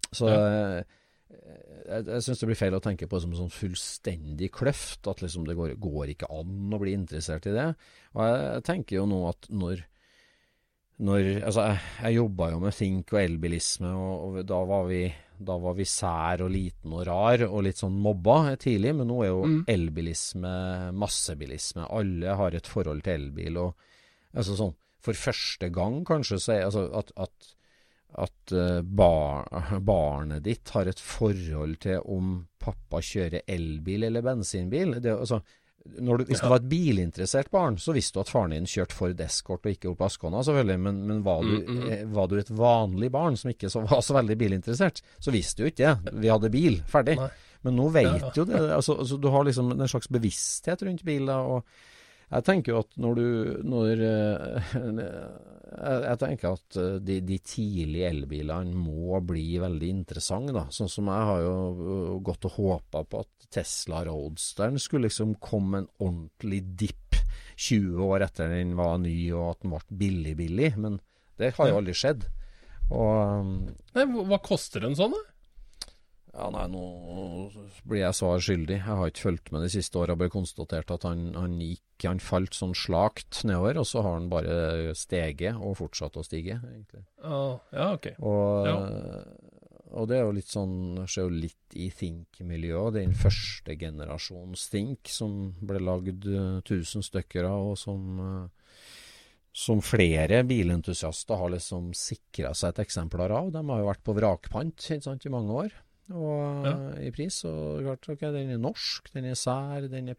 så 0.09 0.33
eh, 0.33 0.81
jeg, 1.85 2.05
jeg 2.09 2.23
syns 2.25 2.41
det 2.41 2.49
blir 2.49 2.59
feil 2.59 2.77
å 2.77 2.83
tenke 2.83 3.07
på 3.09 3.17
det 3.17 3.25
som 3.25 3.33
en 3.33 3.41
sånn 3.43 3.53
fullstendig 3.53 4.51
kløft. 4.55 5.07
At 5.11 5.23
liksom 5.23 5.47
det 5.47 5.57
går, 5.57 5.75
går 5.81 6.13
ikke 6.13 6.29
an 6.33 6.73
å 6.73 6.79
bli 6.81 6.95
interessert 6.97 7.47
i 7.49 7.55
det. 7.55 7.67
Og 8.15 8.23
jeg, 8.25 8.63
tenker 8.69 8.99
jo 8.99 9.09
nå 9.09 9.21
at 9.31 9.49
når 9.53 9.85
når, 10.95 11.25
altså 11.43 11.65
jeg, 11.65 11.79
jeg 12.05 12.15
jobba 12.21 12.45
jo 12.53 12.59
med 12.63 12.75
Think 12.77 13.09
og 13.11 13.17
elbilisme, 13.19 13.89
og, 13.99 14.21
og 14.29 14.45
da, 14.47 14.59
var 14.69 14.85
vi, 14.87 15.01
da 15.49 15.57
var 15.59 15.75
vi 15.75 15.87
sær 15.91 16.45
og 16.45 16.53
liten 16.53 16.93
og 16.95 17.03
rar 17.09 17.43
og 17.49 17.65
litt 17.65 17.81
sånn 17.81 17.97
mobba 17.99 18.55
tidlig. 18.61 18.93
Men 18.95 19.11
nå 19.11 19.17
er 19.25 19.33
jo 19.33 19.41
elbilisme 19.73 20.53
massebilisme. 20.95 21.89
Alle 21.91 22.37
har 22.39 22.55
et 22.55 22.71
forhold 22.71 23.03
til 23.03 23.17
elbil. 23.17 23.59
og 23.65 23.75
altså 24.35 24.55
sånn, 24.61 24.73
For 25.03 25.19
første 25.19 25.69
gang 25.69 25.99
kanskje 26.07 26.39
så 26.39 26.55
er 26.55 26.65
altså 26.69 26.87
at, 26.95 27.11
at 27.27 27.54
at 28.17 28.51
eh, 28.55 28.81
bar, 28.81 29.47
barnet 29.83 30.43
ditt 30.45 30.69
har 30.75 30.87
et 30.87 30.99
forhold 31.01 31.77
til 31.83 32.01
om 32.05 32.35
pappa 32.61 33.01
kjører 33.03 33.41
elbil 33.51 34.07
eller 34.07 34.23
bensinbil. 34.25 34.95
Det, 35.03 35.11
altså, 35.13 35.41
når 36.01 36.17
du, 36.17 36.23
hvis 36.31 36.41
du 36.41 36.47
var 36.49 36.61
et 36.63 36.69
bilinteressert 36.71 37.51
barn, 37.53 37.75
så 37.77 37.93
visste 37.93 38.17
du 38.17 38.23
at 38.23 38.31
faren 38.31 38.55
din 38.55 38.65
kjørte 38.65 38.95
Ford 38.97 39.19
Escort 39.21 39.67
og 39.67 39.73
ikke 39.75 39.91
Opel 39.91 40.07
Ascona, 40.07 40.41
selvfølgelig. 40.47 40.79
Men, 40.87 41.01
men 41.11 41.19
var, 41.27 41.43
du, 41.45 41.75
eh, 41.91 42.05
var 42.15 42.29
du 42.31 42.37
et 42.39 42.49
vanlig 42.57 43.11
barn 43.13 43.37
som 43.37 43.51
ikke 43.51 43.69
så, 43.69 43.83
var 43.91 44.01
så 44.05 44.15
veldig 44.17 44.37
bilinteressert, 44.39 45.03
så 45.21 45.33
visste 45.35 45.61
du 45.61 45.69
ikke 45.69 45.91
det. 45.99 46.15
Vi 46.25 46.31
hadde 46.33 46.53
bil, 46.53 46.79
ferdig. 46.89 47.19
Nei. 47.21 47.29
Men 47.65 47.77
nå 47.79 47.89
vet 47.93 48.21
Ja. 48.21 48.31
jo 48.37 48.43
det. 48.45 48.59
Altså, 48.79 48.95
altså, 49.01 49.17
du 49.17 49.27
har 49.33 49.45
liksom 49.47 49.71
en 49.73 49.87
slags 49.89 50.09
bevissthet 50.13 50.83
rundt 50.85 51.03
biler. 51.05 51.33
og 51.55 51.63
jeg 52.35 52.45
tenker 52.47 52.73
jo 52.73 52.81
at 52.83 52.97
når 52.99 53.19
du 53.19 53.27
når, 53.69 54.01
eh, 54.05 54.73
jeg, 56.05 56.17
tenker 56.21 56.55
at 56.55 56.79
eh, 56.81 56.97
de, 57.03 57.19
de 57.25 57.37
tidlige 57.39 58.11
elbilene 58.11 58.75
må 58.75 59.19
bli 59.25 59.45
veldig 59.61 59.91
interessante. 59.91 60.55
da. 60.55 60.65
Sånn 60.73 60.91
som 60.91 61.11
jeg 61.11 61.29
har 61.31 61.43
jo 61.45 61.55
eh, 61.73 62.13
gått 62.25 62.47
og 62.49 62.57
håpa 62.59 63.05
på 63.07 63.23
at 63.25 63.49
Tesla 63.55 64.03
Roadsteren 64.07 64.79
skulle 64.81 65.09
liksom 65.09 65.37
komme 65.43 65.83
en 65.83 65.91
ordentlig 66.03 66.63
dipp 66.85 67.19
20 67.55 68.01
år 68.03 68.25
etter 68.25 68.51
den 68.51 68.73
var 68.75 68.97
ny 68.99 69.15
og 69.31 69.53
at 69.53 69.61
den 69.63 69.75
ble 69.75 69.99
billig-billig. 70.03 70.73
Men 70.81 70.99
det 71.39 71.53
har 71.55 71.71
jo 71.71 71.79
aldri 71.79 71.95
skjedd. 71.95 72.27
Og 72.95 73.63
Nei, 73.95 74.03
hva 74.05 74.41
koster 74.43 74.85
en 74.85 74.97
sånn, 74.97 75.15
da? 75.15 75.23
Ja, 76.35 76.49
nei, 76.51 76.65
nå 76.67 76.81
blir 77.87 78.01
jeg 78.01 78.17
svar 78.17 78.41
skyldig. 78.43 78.77
Jeg 78.81 78.97
har 78.99 79.11
ikke 79.11 79.23
fulgt 79.29 79.51
med 79.55 79.63
de 79.63 79.69
siste 79.71 79.99
åra. 80.01 80.17
Bare 80.19 80.33
konstatert 80.33 80.91
at 80.91 81.07
han, 81.07 81.29
han 81.37 81.57
gikk 81.63 81.81
Han 82.09 82.19
falt 82.19 82.51
sånn 82.51 82.73
slakt 82.75 83.45
nedover, 83.47 83.77
og 83.79 83.85
så 83.87 84.01
har 84.03 84.17
han 84.17 84.25
bare 84.27 84.91
steget 84.99 85.55
og 85.55 85.77
fortsatt 85.79 86.17
å 86.19 86.25
stige, 86.27 86.57
egentlig. 86.59 87.05
Ja, 87.23 87.37
ja 87.71 87.85
ok. 87.95 88.09
Og, 88.19 88.67
Ja. 88.67 88.75
og 89.95 90.09
det 90.11 90.17
er 90.17 90.25
jo 90.25 90.33
litt 90.35 90.51
sånn 90.51 91.05
skjer 91.07 91.29
jo 91.29 91.37
litt 91.45 91.77
i 91.79 91.87
Think-miljøet. 91.95 92.97
Den 92.97 93.15
første 93.15 93.77
generasjons 93.79 94.67
Think 94.73 95.07
som 95.07 95.53
ble 95.63 95.79
lagd 95.79 96.27
eh, 96.27 96.59
1000 96.65 97.07
stykker 97.07 97.47
av, 97.47 97.71
og 97.71 97.79
som 97.79 98.19
eh, 98.19 98.45
som 99.55 99.79
flere 99.79 100.41
bilentusiaster 100.43 101.39
har 101.39 101.53
liksom 101.53 101.93
sikra 101.95 102.51
seg 102.51 102.73
et 102.73 102.83
eksemplar 102.83 103.31
av. 103.31 103.53
De 103.55 103.61
har 103.63 103.79
jo 103.79 103.87
vært 103.87 104.03
på 104.03 104.15
vrakpant 104.17 104.75
ikke 104.83 105.05
sant, 105.07 105.23
i 105.23 105.31
mange 105.31 105.61
år 105.63 105.77
og, 106.13 106.65
Ja. 106.65 106.73
i 107.01 107.11
pris. 107.11 107.39
Og 107.45 107.81
klart, 107.83 108.09
okay, 108.09 108.31
den 108.33 108.49
er 108.53 108.57
norsk, 108.61 109.11
den 109.13 109.25
er 109.25 109.35
sær, 109.39 109.87
den 109.89 110.09
er 110.09 110.13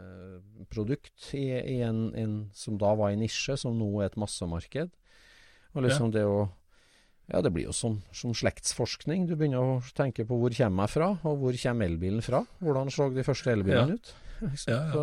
pionerprodukt 0.00 1.34
i, 1.38 1.44
i 1.76 1.80
en, 1.86 2.00
en 2.18 2.50
som 2.56 2.78
da 2.80 2.94
var 2.98 3.10
en 3.14 3.20
nisje, 3.22 3.56
som 3.60 3.76
nå 3.78 3.90
er 4.00 4.06
et 4.10 4.16
massemarked. 4.20 4.90
Og 5.74 5.82
liksom 5.86 6.10
det 6.14 6.24
å 6.26 6.48
Ja, 7.30 7.38
det 7.46 7.52
blir 7.54 7.68
jo 7.68 7.72
som, 7.72 8.00
som 8.10 8.32
slektsforskning. 8.34 9.28
Du 9.30 9.36
begynner 9.38 9.62
å 9.62 9.80
tenke 9.94 10.24
på 10.26 10.34
hvor 10.34 10.50
kommer 10.50 10.88
jeg 10.88 10.94
fra, 10.96 11.10
og 11.22 11.36
hvor 11.38 11.54
kommer 11.62 11.86
elbilen 11.86 12.22
fra? 12.26 12.40
Hvordan 12.58 12.90
så 12.90 13.06
de 13.14 13.22
første 13.22 13.52
elbilene 13.54 13.94
ut? 14.00 14.14
Ja, 14.40 14.48
ja. 14.72 14.90
Så, 14.90 15.02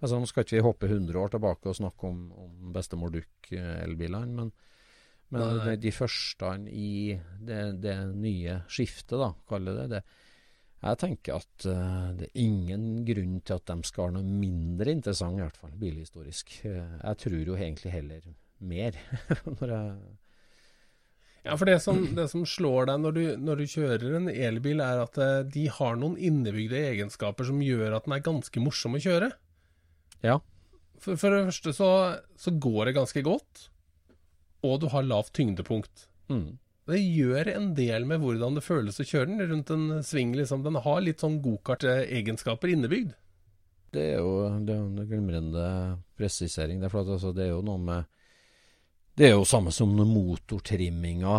altså, 0.00 0.16
nå 0.22 0.26
skal 0.30 0.44
ikke 0.46 0.56
vi 0.56 0.62
hoppe 0.64 0.86
100 0.88 1.18
år 1.20 1.28
tilbake 1.34 1.68
og 1.68 1.74
snakke 1.76 2.06
om, 2.08 2.18
om 2.32 2.72
bestemor 2.72 3.10
Duck-elbilene, 3.12 4.30
men, 4.38 4.52
men 5.34 5.42
Nei, 5.42 5.74
de 5.82 5.90
første 5.90 6.52
i 6.70 7.16
det, 7.42 7.60
det 7.82 7.96
nye 8.14 8.60
skiftet, 8.70 9.16
da, 9.18 9.32
kaller 9.50 9.80
det 9.80 9.86
det. 9.96 10.02
Jeg 10.86 10.98
tenker 11.00 11.40
at 11.40 11.66
uh, 11.66 12.12
det 12.14 12.28
er 12.28 12.42
ingen 12.44 13.00
grunn 13.08 13.40
til 13.42 13.56
at 13.56 13.70
de 13.70 13.88
skal 13.88 14.10
ha 14.10 14.16
noe 14.18 14.36
mindre 14.44 14.92
interessant, 14.92 15.38
i 15.38 15.42
hvert 15.42 15.58
fall 15.58 15.74
bilhistorisk. 15.80 16.52
Uh, 16.62 17.00
jeg 17.00 17.20
tror 17.24 17.40
jo 17.40 17.56
egentlig 17.56 17.94
heller 17.94 18.28
mer. 18.62 18.98
når 19.58 19.74
jeg 19.74 19.96
Ja, 21.46 21.54
for 21.54 21.70
det 21.70 21.78
som, 21.82 22.00
det 22.14 22.28
som 22.30 22.42
slår 22.46 22.90
deg 22.90 23.02
når 23.02 23.16
du, 23.16 23.22
når 23.38 23.62
du 23.62 23.72
kjører 23.72 24.18
en 24.20 24.30
elbil, 24.30 24.82
er 24.84 25.02
at 25.06 25.18
uh, 25.18 25.40
de 25.42 25.66
har 25.72 25.98
noen 25.98 26.18
innebygde 26.18 26.84
egenskaper 26.92 27.48
som 27.48 27.62
gjør 27.64 27.96
at 27.98 28.06
den 28.06 28.18
er 28.18 28.26
ganske 28.28 28.62
morsom 28.62 28.98
å 28.98 29.02
kjøre. 29.02 29.32
Ja. 30.22 30.38
For, 31.02 31.18
for 31.18 31.34
det 31.34 31.48
første 31.50 31.74
så, 31.76 31.90
så 32.38 32.54
går 32.54 32.90
det 32.90 32.98
ganske 33.00 33.24
godt, 33.26 33.70
og 34.66 34.80
du 34.82 34.88
har 34.92 35.06
lavt 35.06 35.32
tyngdepunkt. 35.36 36.08
Mm. 36.32 36.58
Det 36.86 36.98
gjør 37.02 37.48
en 37.50 37.72
del 37.74 38.04
med 38.06 38.22
hvordan 38.22 38.54
det 38.58 38.62
føles 38.62 39.00
å 39.02 39.06
kjøre 39.06 39.26
den 39.32 39.48
rundt 39.50 39.70
en 39.74 39.86
sving. 40.06 40.34
liksom. 40.38 40.62
Den 40.62 40.78
har 40.84 41.00
litt 41.02 41.22
sånn 41.22 41.40
gokart-egenskaper 41.42 42.70
innebygd. 42.70 43.14
Det 43.94 44.04
er 44.12 44.20
jo 44.20 44.34
det 44.66 44.74
er 44.74 44.82
en 44.84 45.08
glimrende 45.08 45.66
presisering. 46.18 46.78
Det 46.80 46.90
er, 46.90 46.98
at, 47.00 47.12
altså, 47.16 47.32
det 47.34 47.46
er 47.46 47.54
jo 47.54 47.62
noe 47.66 47.80
med 47.82 48.12
Det 49.16 49.30
er 49.30 49.32
jo 49.32 49.46
samme 49.48 49.72
som 49.72 49.94
når 49.96 50.10
motortrimminga 50.12 51.38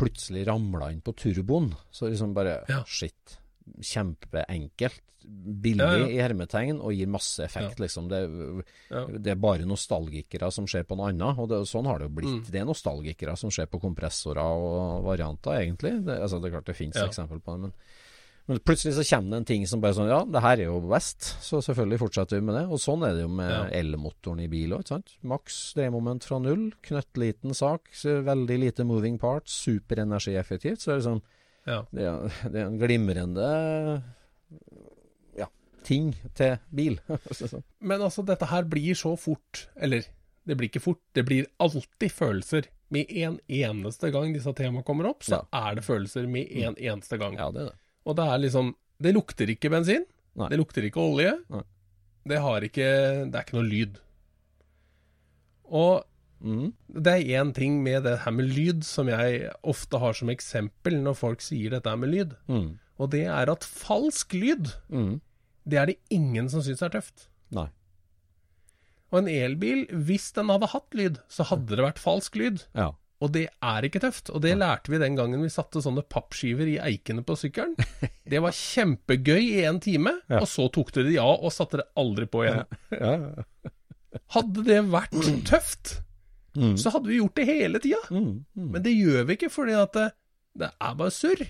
plutselig 0.00 0.46
ramla 0.48 0.90
inn 0.90 1.00
på 1.04 1.14
turboen. 1.14 1.70
Så 1.90 2.08
liksom 2.10 2.34
bare 2.34 2.64
Ja. 2.68 2.82
Shit. 2.86 3.39
Kjempeenkelt. 3.80 5.00
Billig 5.22 5.84
Ja, 5.84 5.96
ja. 6.00 6.06
i 6.08 6.16
hermetegn 6.16 6.78
og 6.80 6.94
gir 6.96 7.06
masse 7.06 7.44
effekt, 7.44 7.76
Ja. 7.78 7.84
liksom. 7.84 8.08
Det, 8.08 8.20
det 9.22 9.34
er 9.34 9.36
bare 9.36 9.66
nostalgikere 9.68 10.48
som 10.50 10.66
ser 10.66 10.82
på 10.88 10.96
noe 10.96 11.10
annet. 11.12 11.38
Og 11.38 11.46
det, 11.50 11.58
sånn 11.68 11.86
har 11.86 11.98
det 12.00 12.08
jo 12.08 12.14
blitt. 12.16 12.38
Mm. 12.40 12.50
Det 12.50 12.60
er 12.62 12.64
nostalgikere 12.64 13.36
som 13.36 13.50
ser 13.52 13.66
på 13.68 13.78
kompressorer 13.82 14.40
og 14.40 15.04
varianter, 15.04 15.60
egentlig. 15.60 15.98
Det, 16.06 16.16
altså, 16.24 16.40
det 16.40 16.48
er 16.48 16.56
klart 16.56 16.70
det 16.72 16.76
finnes 16.80 16.96
eksempel 17.04 17.40
på 17.44 17.52
det, 17.56 17.60
men 17.68 17.72
Men 18.50 18.58
plutselig 18.66 18.94
så 18.96 19.04
kommer 19.14 19.30
det 19.30 19.36
en 19.36 19.44
ting 19.44 19.66
som 19.68 19.80
bare 19.80 19.94
sånn 19.94 20.08
Ja, 20.08 20.24
det 20.24 20.40
her 20.42 20.56
er 20.58 20.64
jo 20.64 20.80
best, 20.90 21.20
så 21.44 21.60
selvfølgelig 21.62 21.98
fortsetter 22.00 22.40
vi 22.40 22.46
med 22.48 22.56
det. 22.56 22.64
Og 22.72 22.80
sånn 22.80 23.04
er 23.06 23.12
det 23.14 23.20
jo 23.22 23.28
med 23.28 23.70
elmotoren 23.76 24.40
i 24.42 24.48
bil 24.48 24.72
òg, 24.74 24.80
ikke 24.80 24.88
sant. 24.96 25.12
Maks 25.22 25.74
dremoment 25.76 26.24
fra 26.24 26.40
null, 26.40 26.72
knøttliten 26.82 27.54
sak, 27.54 27.82
veldig 28.02 28.56
lite 28.58 28.82
moving 28.88 29.18
parts, 29.20 29.52
superenergieffektivt. 29.68 30.80
Så 30.82 30.90
er 30.92 30.96
det 30.98 31.04
sånn 31.06 31.22
Ja. 31.68 31.82
det 31.92 32.06
er, 32.08 32.38
det 32.48 32.60
er 32.62 32.66
en 32.66 32.78
glimrende 32.80 33.48
ja, 35.38 35.46
ting 35.86 36.14
til 36.38 36.56
bil. 36.74 36.96
Sånn. 37.36 37.64
Men 37.80 38.02
altså, 38.06 38.24
dette 38.26 38.48
her 38.50 38.64
blir 38.70 38.96
så 38.98 39.12
fort 39.20 39.66
Eller, 39.76 40.06
det 40.48 40.56
blir 40.56 40.70
ikke 40.70 40.82
fort. 40.82 41.02
Det 41.16 41.26
blir 41.28 41.48
alltid 41.60 42.12
følelser. 42.12 42.70
Med 42.90 43.10
en 43.22 43.36
eneste 43.46 44.10
gang 44.10 44.32
disse 44.34 44.50
temaene 44.58 44.82
kommer 44.86 45.06
opp, 45.12 45.22
så 45.22 45.44
er 45.54 45.76
det 45.78 45.84
følelser 45.86 46.24
med 46.26 46.50
en 46.58 46.74
eneste 46.74 47.20
gang. 47.20 47.36
ja, 47.38 47.50
det 47.54 47.68
det. 47.68 47.76
Og 48.08 48.16
det 48.16 48.24
er 48.32 48.40
liksom 48.40 48.72
Det 49.00 49.12
lukter 49.14 49.48
ikke 49.52 49.70
bensin. 49.72 50.02
Nei. 50.36 50.48
Det 50.50 50.58
lukter 50.58 50.84
ikke 50.84 51.00
olje. 51.00 51.34
Nei. 51.52 51.62
Det 52.28 52.40
har 52.42 52.64
ikke 52.66 52.88
Det 53.30 53.36
er 53.36 53.44
ikke 53.46 53.56
noe 53.56 53.68
lyd. 53.68 54.00
Og 55.70 56.02
Mhm. 56.40 56.72
det 57.02 57.12
er 57.14 57.42
én 57.44 57.52
ting 57.54 57.82
med 57.82 58.02
det 58.04 58.18
her 58.24 58.30
med 58.32 58.48
lyd 58.48 58.84
som 58.84 59.08
jeg 59.08 59.50
ofte 59.62 59.98
har 60.00 60.12
som 60.16 60.28
eksempel 60.32 60.96
når 61.02 61.16
folk 61.16 61.40
sier 61.44 61.70
dette 61.70 61.96
med 61.96 62.08
lyd. 62.10 62.36
Mm. 62.48 62.78
Og 62.98 63.10
det 63.10 63.26
er 63.26 63.50
at 63.50 63.64
falsk 63.64 64.32
lyd, 64.34 64.72
Mm. 64.90 65.20
det 65.68 65.78
er 65.78 65.86
det 65.86 65.98
ingen 66.10 66.48
som 66.48 66.60
syns 66.62 66.82
er 66.82 66.88
tøft. 66.90 67.28
Nei. 67.50 67.68
Og 69.12 69.18
en 69.24 69.28
elbil, 69.28 69.86
hvis 70.06 70.32
den 70.36 70.48
hadde 70.52 70.68
hatt 70.70 70.94
lyd, 70.94 71.18
så 71.28 71.42
hadde 71.44 71.74
det 71.76 71.84
vært 71.84 71.98
falsk 71.98 72.36
lyd. 72.36 72.64
Ja. 72.78 72.92
Og 73.20 73.32
det 73.34 73.48
er 73.60 73.82
ikke 73.84 74.00
tøft. 74.00 74.30
Og 74.32 74.40
det 74.40 74.54
lærte 74.56 74.88
vi 74.88 74.96
den 75.02 75.16
gangen 75.18 75.42
vi 75.42 75.48
satte 75.52 75.82
sånne 75.82 76.04
pappskiver 76.08 76.64
i 76.70 76.78
eikene 76.80 77.20
på 77.26 77.34
sykkelen. 77.36 77.74
Det 78.30 78.38
var 78.40 78.54
kjempegøy 78.54 79.42
i 79.58 79.64
en 79.66 79.80
time, 79.80 80.12
Ja. 80.30 80.38
og 80.40 80.46
så 80.48 80.68
tok 80.72 80.92
dere 80.94 81.10
de 81.10 81.18
av 81.18 81.42
og 81.42 81.50
satte 81.52 81.80
det 81.82 81.88
aldri 81.98 82.26
på 82.30 82.44
igjen. 82.46 82.64
Ja, 82.94 83.10
ja. 83.18 83.70
Hadde 84.36 84.62
det 84.64 84.78
vært 84.88 85.12
tøft, 85.46 86.00
Mm. 86.56 86.74
så 86.78 86.90
hadde 86.90 87.08
vi 87.08 87.20
gjort 87.20 87.36
det 87.38 87.44
hele 87.46 87.78
tida. 87.82 88.00
Mm. 88.10 88.44
Mm. 88.56 88.70
Men 88.74 88.82
det 88.82 88.94
gjør 88.96 89.26
vi 89.28 89.36
ikke, 89.38 89.50
fordi 89.54 89.76
at 89.78 89.92
det, 89.94 90.08
det 90.58 90.70
er 90.72 90.96
bare 90.98 91.14
surr. 91.14 91.44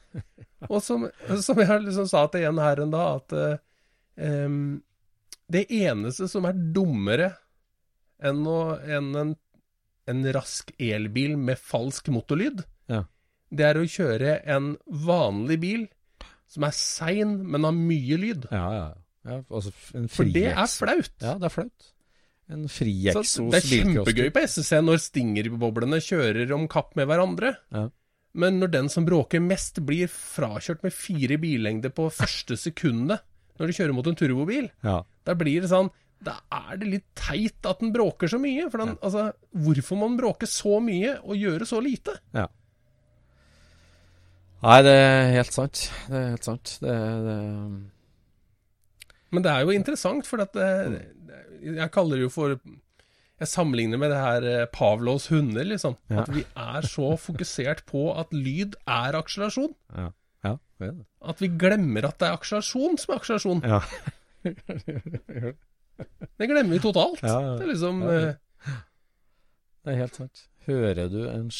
og 0.72 0.78
som, 0.84 1.06
som 1.44 1.60
jeg 1.60 1.84
liksom 1.84 2.08
sa 2.10 2.24
til 2.32 2.46
en 2.48 2.62
her 2.62 2.82
en 2.84 2.94
dag, 2.94 3.20
at 3.20 3.36
eh, 3.36 3.60
em, 4.30 4.58
det 5.50 5.66
eneste 5.74 6.28
som 6.30 6.48
er 6.48 6.58
dummere 6.74 7.34
enn, 8.24 8.42
å, 8.48 8.58
enn 8.80 9.12
en, 9.18 9.36
en 10.10 10.26
rask 10.36 10.72
elbil 10.80 11.36
med 11.40 11.60
falsk 11.60 12.12
motorlyd, 12.14 12.64
Ja. 12.90 13.04
det 13.50 13.66
er 13.66 13.80
å 13.80 13.86
kjøre 13.88 14.40
en 14.50 14.74
vanlig 14.88 15.60
bil 15.62 15.86
som 16.50 16.66
er 16.66 16.74
sein, 16.74 17.38
men 17.46 17.66
har 17.66 17.76
mye 17.76 18.18
lyd. 18.18 18.48
Ja, 18.50 18.66
ja. 18.74 18.88
ja 19.28 19.40
altså 19.46 19.70
en 19.94 20.08
For 20.10 20.26
det 20.26 20.48
er 20.50 20.66
flaut. 20.66 21.12
Ja, 21.22 21.36
det 21.38 21.46
er 21.46 21.54
flaut. 21.54 21.90
En 22.50 22.66
frieksos 22.70 23.36
det 23.52 23.60
er 23.60 23.66
kjempegøy 23.70 24.30
på 24.34 24.42
SSC 24.42 24.80
når 24.82 24.98
stingerboblene 25.04 26.00
kjører 26.02 26.50
om 26.56 26.66
kapp 26.70 26.96
med 26.98 27.06
hverandre. 27.10 27.54
Ja. 27.70 27.84
Men 28.34 28.58
når 28.62 28.70
den 28.74 28.88
som 28.90 29.06
bråker 29.06 29.42
mest, 29.42 29.78
blir 29.86 30.10
frakjørt 30.10 30.82
med 30.86 30.94
fire 30.94 31.38
billengder 31.42 31.90
på 31.94 32.08
første 32.14 32.58
sekundet 32.58 33.22
når 33.60 33.66
du 33.70 33.76
kjører 33.76 33.92
mot 33.94 34.06
en 34.08 34.16
turbobil, 34.16 34.70
Ja. 34.86 35.02
da 35.26 35.34
blir 35.34 35.60
det 35.62 35.68
sånn 35.70 35.90
Da 36.22 36.34
er 36.52 36.76
det 36.76 36.88
litt 36.88 37.06
teit 37.16 37.64
at 37.64 37.78
den 37.80 37.92
bråker 37.94 38.28
så 38.28 38.36
mye. 38.40 38.66
For 38.70 38.78
den, 38.82 38.96
altså, 39.00 39.30
hvorfor 39.56 39.96
må 39.96 40.08
den 40.10 40.18
bråke 40.20 40.44
så 40.46 40.76
mye 40.84 41.14
og 41.24 41.36
gjøre 41.36 41.64
så 41.68 41.80
lite? 41.80 42.18
ja. 42.36 42.46
Nei, 44.60 44.82
det 44.84 44.92
er 44.92 45.30
helt 45.38 45.54
sant. 45.56 45.86
Det 46.10 46.18
er 46.18 46.26
helt 46.34 46.44
sant. 46.44 46.74
Det, 46.82 46.92
det 47.24 47.36
Men 49.32 49.42
det 49.46 49.52
er 49.54 49.62
jo 49.64 49.72
interessant, 49.72 50.26
for 50.28 50.42
at 50.44 50.52
det, 50.52 50.66
Jeg 51.60 51.90
kaller 51.92 52.16
det 52.16 52.24
jo 52.28 52.32
for 52.32 52.54
Jeg 53.40 53.48
sammenligner 53.48 53.98
med 54.00 54.10
det 54.12 54.20
her 54.20 54.66
Pavlos 54.72 55.26
hunder, 55.32 55.64
liksom. 55.64 55.96
Ja. 56.10 56.22
At 56.22 56.32
vi 56.34 56.44
er 56.56 56.86
så 56.88 57.14
fokusert 57.20 57.84
på 57.88 58.10
at 58.20 58.32
lyd 58.36 58.76
er 58.86 59.16
akselerasjon. 59.18 59.74
Ja. 59.96 60.10
Ja, 60.44 60.54
det 60.80 60.86
er 60.88 60.92
det. 60.92 61.06
At 61.28 61.40
vi 61.42 61.48
glemmer 61.60 62.06
at 62.08 62.18
det 62.20 62.28
er 62.28 62.36
akselerasjon 62.38 62.96
som 63.00 63.12
er 63.14 63.20
akselerasjon. 63.20 63.62
Ja. 63.64 63.80
Det 66.40 66.46
glemmer 66.48 66.72
vi 66.72 66.80
totalt. 66.80 67.20
Ja, 67.20 67.34
ja. 67.44 67.56
Det 67.60 67.66
er 67.66 67.72
liksom 67.74 67.98
Ja, 68.02 68.14
eh, 68.30 68.34
Det 69.84 69.92
er 69.92 69.98
helt 69.98 70.16
sant. 70.16 70.46
Hører 70.66 71.08
du 71.12 71.18
en 71.28 71.50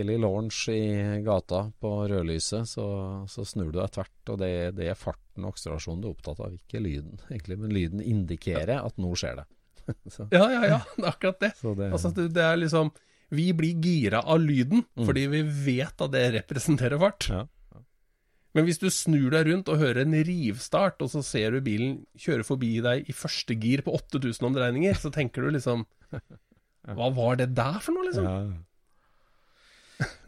skikkelig 0.00 0.20
launch 0.20 0.68
i 0.72 1.22
gata 1.24 1.70
på 1.80 1.90
rødlyset, 2.08 2.68
så, 2.68 2.86
så 3.28 3.44
snur 3.44 3.70
du 3.72 3.80
deg 3.80 3.90
tvert. 3.92 4.32
Og 4.32 4.38
det, 4.40 4.52
det 4.78 4.88
er 4.88 4.98
farten 4.98 5.44
og 5.44 5.52
akselerasjonen 5.54 6.00
du 6.02 6.08
er 6.08 6.14
opptatt 6.14 6.40
av, 6.40 6.54
ikke 6.56 6.80
lyden. 6.80 7.20
egentlig. 7.28 7.58
Men 7.60 7.74
lyden 7.74 8.00
indikerer 8.00 8.80
at 8.80 8.96
nå 9.00 9.12
skjer 9.14 9.42
det. 9.42 9.46
Ja, 10.30 10.44
ja, 10.52 10.60
ja. 10.68 10.80
Det 10.94 11.02
er 11.02 11.08
akkurat 11.10 11.40
det. 11.40 11.54
så 11.58 11.72
det 11.74 11.88
Altså, 11.90 12.10
det, 12.14 12.42
er 12.44 12.58
liksom 12.60 12.92
Vi 13.34 13.48
blir 13.56 13.80
gira 13.82 14.20
av 14.22 14.38
lyden 14.38 14.84
fordi 14.94 15.24
vi 15.32 15.40
vet 15.42 16.04
at 16.04 16.12
det 16.12 16.22
representerer 16.36 17.00
fart. 17.00 17.26
Ja. 17.32 17.46
Men 18.54 18.66
hvis 18.66 18.78
du 18.82 18.88
snur 18.90 19.30
deg 19.34 19.48
rundt 19.48 19.68
og 19.70 19.78
hører 19.78 20.02
en 20.04 20.14
rivstart, 20.26 21.02
og 21.02 21.10
så 21.10 21.22
ser 21.26 21.54
du 21.54 21.60
bilen 21.62 22.00
kjøre 22.18 22.46
forbi 22.46 22.76
deg 22.82 23.10
i 23.10 23.14
første 23.14 23.54
gir 23.54 23.82
på 23.86 23.94
8000 23.98 24.46
omdreininger, 24.50 24.98
så 24.98 25.10
tenker 25.14 25.46
du 25.46 25.54
liksom 25.54 25.86
Hva 26.96 27.10
var 27.14 27.36
det 27.38 27.52
der 27.54 27.78
for 27.82 27.94
noe, 27.94 28.06
liksom? 28.08 28.26
Ja. 28.26 28.69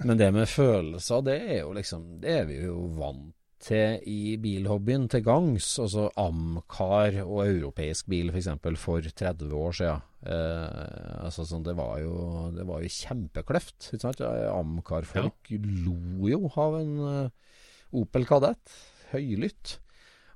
Men 0.06 0.18
det 0.20 0.32
med 0.34 0.50
følelser, 0.50 1.22
det 1.26 1.38
er 1.40 1.60
jo 1.62 1.72
liksom 1.76 2.04
Det 2.22 2.34
er 2.42 2.48
vi 2.48 2.58
jo 2.64 2.88
vant 2.98 3.32
til 3.62 4.02
i 4.10 4.36
bilhobbyen 4.42 5.06
til 5.10 5.22
gangs. 5.24 5.68
Altså 5.82 6.08
Amcar 6.18 7.20
og 7.22 7.44
europeisk 7.46 8.08
bil 8.10 8.32
f.eks. 8.32 8.50
For, 8.62 8.78
for 8.80 9.12
30 9.22 9.54
år 9.54 9.76
siden. 9.78 10.08
Eh, 10.22 11.22
altså 11.26 11.46
sånn, 11.46 11.64
det 11.66 11.74
var 11.74 11.96
jo 11.98 12.14
Det 12.54 12.66
var 12.68 12.82
jo 12.82 12.90
kjempekløft. 12.96 13.92
Ikke 13.92 14.02
sant? 14.08 14.24
Amcar-folk 14.50 15.52
lo 15.86 16.30
jo 16.30 16.50
av 16.50 16.80
en 16.80 16.92
uh, 17.02 17.54
Opel 18.02 18.26
Kadett. 18.28 18.76
Høylytt. 19.12 19.78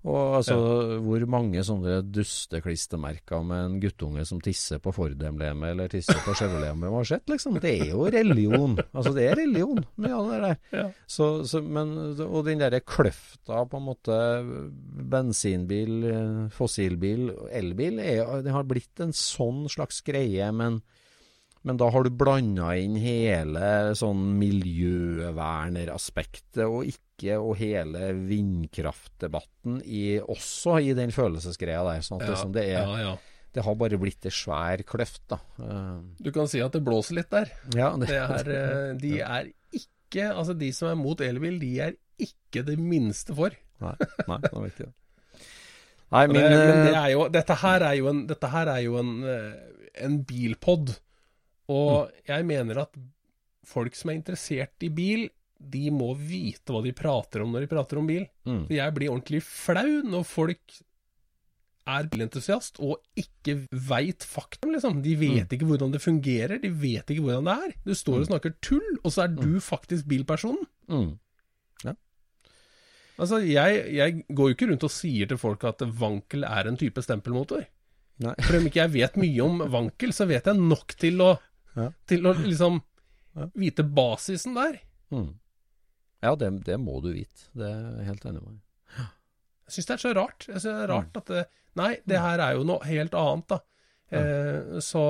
Og 0.06 0.36
altså, 0.38 0.56
hvor 1.02 1.24
mange 1.30 1.62
sånne 1.66 1.98
dusteklistremerker 2.14 3.42
med 3.46 3.62
en 3.64 3.78
guttunge 3.82 4.22
som 4.28 4.38
tisser 4.42 4.78
på 4.82 4.92
Ford-emblemet 4.94 5.72
eller 5.72 5.90
tisser 5.90 6.20
på 6.22 6.34
Chevrolet-emblemet 6.38 7.00
har 7.00 7.08
sett, 7.10 7.24
liksom. 7.32 7.58
Det 7.62 7.72
er 7.72 7.90
jo 7.90 8.06
religion. 8.14 8.76
Altså, 8.96 9.12
det 9.16 9.24
er 9.26 9.40
religion, 9.40 9.82
mye 9.98 10.14
av 10.14 10.30
det 10.30 10.38
der. 10.44 10.60
Ja. 10.78 10.84
Så, 11.10 11.30
så, 11.50 11.62
men, 11.62 11.96
og 12.22 12.46
den 12.46 12.62
derre 12.62 12.82
kløfta 12.86 13.64
på 13.66 13.80
en 13.80 13.88
måte 13.88 14.20
bensinbil, 15.10 15.96
eh, 16.12 16.44
fossilbil, 16.54 17.32
elbil, 17.50 17.98
er, 18.04 18.22
det 18.46 18.54
har 18.54 18.68
blitt 18.68 19.02
en 19.02 19.14
sånn 19.16 19.66
slags 19.72 20.04
greie, 20.06 20.52
men 20.54 20.80
men 21.66 21.74
da 21.80 21.88
har 21.90 22.04
du 22.06 22.10
blanda 22.14 22.68
inn 22.78 22.94
hele 23.02 23.90
sånn 23.98 24.20
miljøverneraspektet, 24.38 26.62
og 26.62 26.84
ikke 26.86 27.34
og 27.40 27.56
hele 27.58 28.12
vindkraftdebatten 28.28 29.80
i, 29.82 30.20
også 30.22 30.76
i 30.84 30.92
den 30.94 31.10
følelsesgreia 31.14 31.80
der. 31.88 32.02
Sånn 32.06 32.20
at 32.22 32.28
liksom, 32.30 32.52
det, 32.54 32.64
er, 32.70 32.86
ja, 32.86 32.96
ja. 33.02 33.14
det 33.56 33.62
har 33.66 33.74
bare 33.80 33.98
blitt 33.98 34.26
ei 34.28 34.32
svær 34.36 34.78
kløft, 34.86 35.24
da. 35.32 35.38
Eh, 35.58 35.96
Du 36.22 36.30
kan 36.34 36.46
si 36.50 36.60
at 36.62 36.72
det 36.76 36.82
blåser 36.86 37.14
litt 37.18 37.30
der. 37.34 37.46
ja, 37.74 37.90
Det 37.98 38.14
er, 38.14 38.46
eh, 38.58 38.92
de 39.02 39.12
er 39.26 39.44
ikke 39.74 40.28
Altså, 40.30 40.54
de 40.54 40.70
som 40.72 40.88
er 40.92 40.96
mot 41.00 41.20
elbil, 41.20 41.58
de 41.58 41.80
er 41.82 41.92
ikke 42.22 42.62
det 42.68 42.78
minste 42.78 43.34
for. 43.36 43.50
Nei, 43.82 43.94
nei, 44.30 44.38
det 44.44 44.52
er 44.52 44.62
viktig. 44.68 44.86
det. 44.86 44.94
Nei, 46.14 46.24
min 46.30 46.38
det, 46.38 46.46
men 46.46 46.52
det 46.86 46.94
eh, 46.94 47.00
er 47.00 47.10
jo, 47.16 47.26
dette 47.34 47.54
her 47.64 47.80
er 47.88 47.94
jo 47.98 48.06
en, 48.12 48.20
dette 48.30 48.46
er 48.62 48.70
jo 48.84 48.92
en, 49.02 49.10
en 50.06 50.14
bilpod. 50.30 50.86
Og 51.72 52.10
jeg 52.28 52.46
mener 52.46 52.82
at 52.84 52.94
folk 53.66 53.96
som 53.98 54.10
er 54.12 54.18
interessert 54.20 54.86
i 54.86 54.90
bil, 54.94 55.28
de 55.58 55.88
må 55.90 56.12
vite 56.20 56.70
hva 56.70 56.82
de 56.84 56.92
prater 56.94 57.42
om 57.42 57.54
når 57.54 57.64
de 57.64 57.70
prater 57.70 57.98
om 57.98 58.06
bil. 58.06 58.26
mm, 58.46 58.66
jeg 58.70 58.94
blir 58.94 59.10
ordentlig 59.10 59.40
flau 59.42 60.02
når 60.04 60.26
folk 60.28 60.76
er 61.86 62.08
bilentusiast 62.10 62.80
og 62.82 62.98
ikke 63.16 63.54
veit 63.70 64.24
faktum, 64.26 64.72
liksom. 64.74 65.02
De 65.04 65.14
vet 65.16 65.52
ikke 65.54 65.68
hvordan 65.68 65.92
det 65.94 66.02
fungerer, 66.02 66.58
de 66.60 66.68
vet 66.70 67.06
ikke 67.14 67.22
hvordan 67.22 67.46
det 67.46 67.54
er. 67.68 67.74
Du 67.86 67.94
står 67.94 68.20
og 68.24 68.26
snakker 68.26 68.56
tull, 68.60 68.98
og 69.04 69.12
så 69.14 69.22
er 69.26 69.28
du 69.38 69.60
faktisk 69.62 70.06
bilpersonen. 70.10 70.66
mm, 70.90 71.14
Altså, 73.16 73.38
jeg, 73.40 73.78
jeg 73.96 74.24
går 74.28 74.50
jo 74.50 74.54
ikke 74.54 74.66
rundt 74.68 74.84
og 74.84 74.92
sier 74.92 75.28
til 75.30 75.38
folk 75.40 75.62
at 75.64 75.80
vankel 75.96 76.44
er 76.44 76.68
en 76.68 76.76
type 76.76 77.00
stempelmotor. 77.00 77.62
Nei. 78.20 78.34
For 78.44 78.58
om 78.58 78.66
ikke 78.68 78.82
jeg 78.82 78.92
vet 78.92 79.16
mye 79.20 79.44
om 79.44 79.62
vankel, 79.72 80.12
så 80.12 80.26
vet 80.28 80.44
jeg 80.50 80.60
nok 80.60 80.92
til 81.00 81.22
å, 81.24 81.30
Ja. 81.76 81.90
til 82.08 82.24
å 82.26 82.32
liksom 82.38 82.80
vite 83.54 83.84
basisen 83.84 84.56
der. 84.56 84.80
mm. 85.12 85.34
Ja, 86.24 86.32
det, 86.40 86.48
det 86.64 86.78
må 86.80 86.98
du 87.04 87.10
vite. 87.12 87.50
Det 87.54 87.68
er 87.68 87.82
jeg 88.00 88.06
helt 88.08 88.24
enig 88.30 88.40
med. 88.42 88.60
Jeg 89.66 89.74
syns 89.74 89.88
det 89.88 89.94
er 89.96 90.02
så 90.02 90.12
rart. 90.16 90.46
Jeg 90.48 90.62
synes 90.62 90.64
det 90.64 90.84
er 90.86 90.90
rart 90.90 91.18
at 91.20 91.32
det, 91.32 91.42
Nei, 91.76 91.90
det 92.08 92.22
her 92.22 92.40
er 92.40 92.54
jo 92.56 92.64
noe 92.64 92.86
helt 92.88 93.14
annet, 93.20 93.52
da. 93.52 93.58
Eh, 94.16 94.78
så 94.80 95.02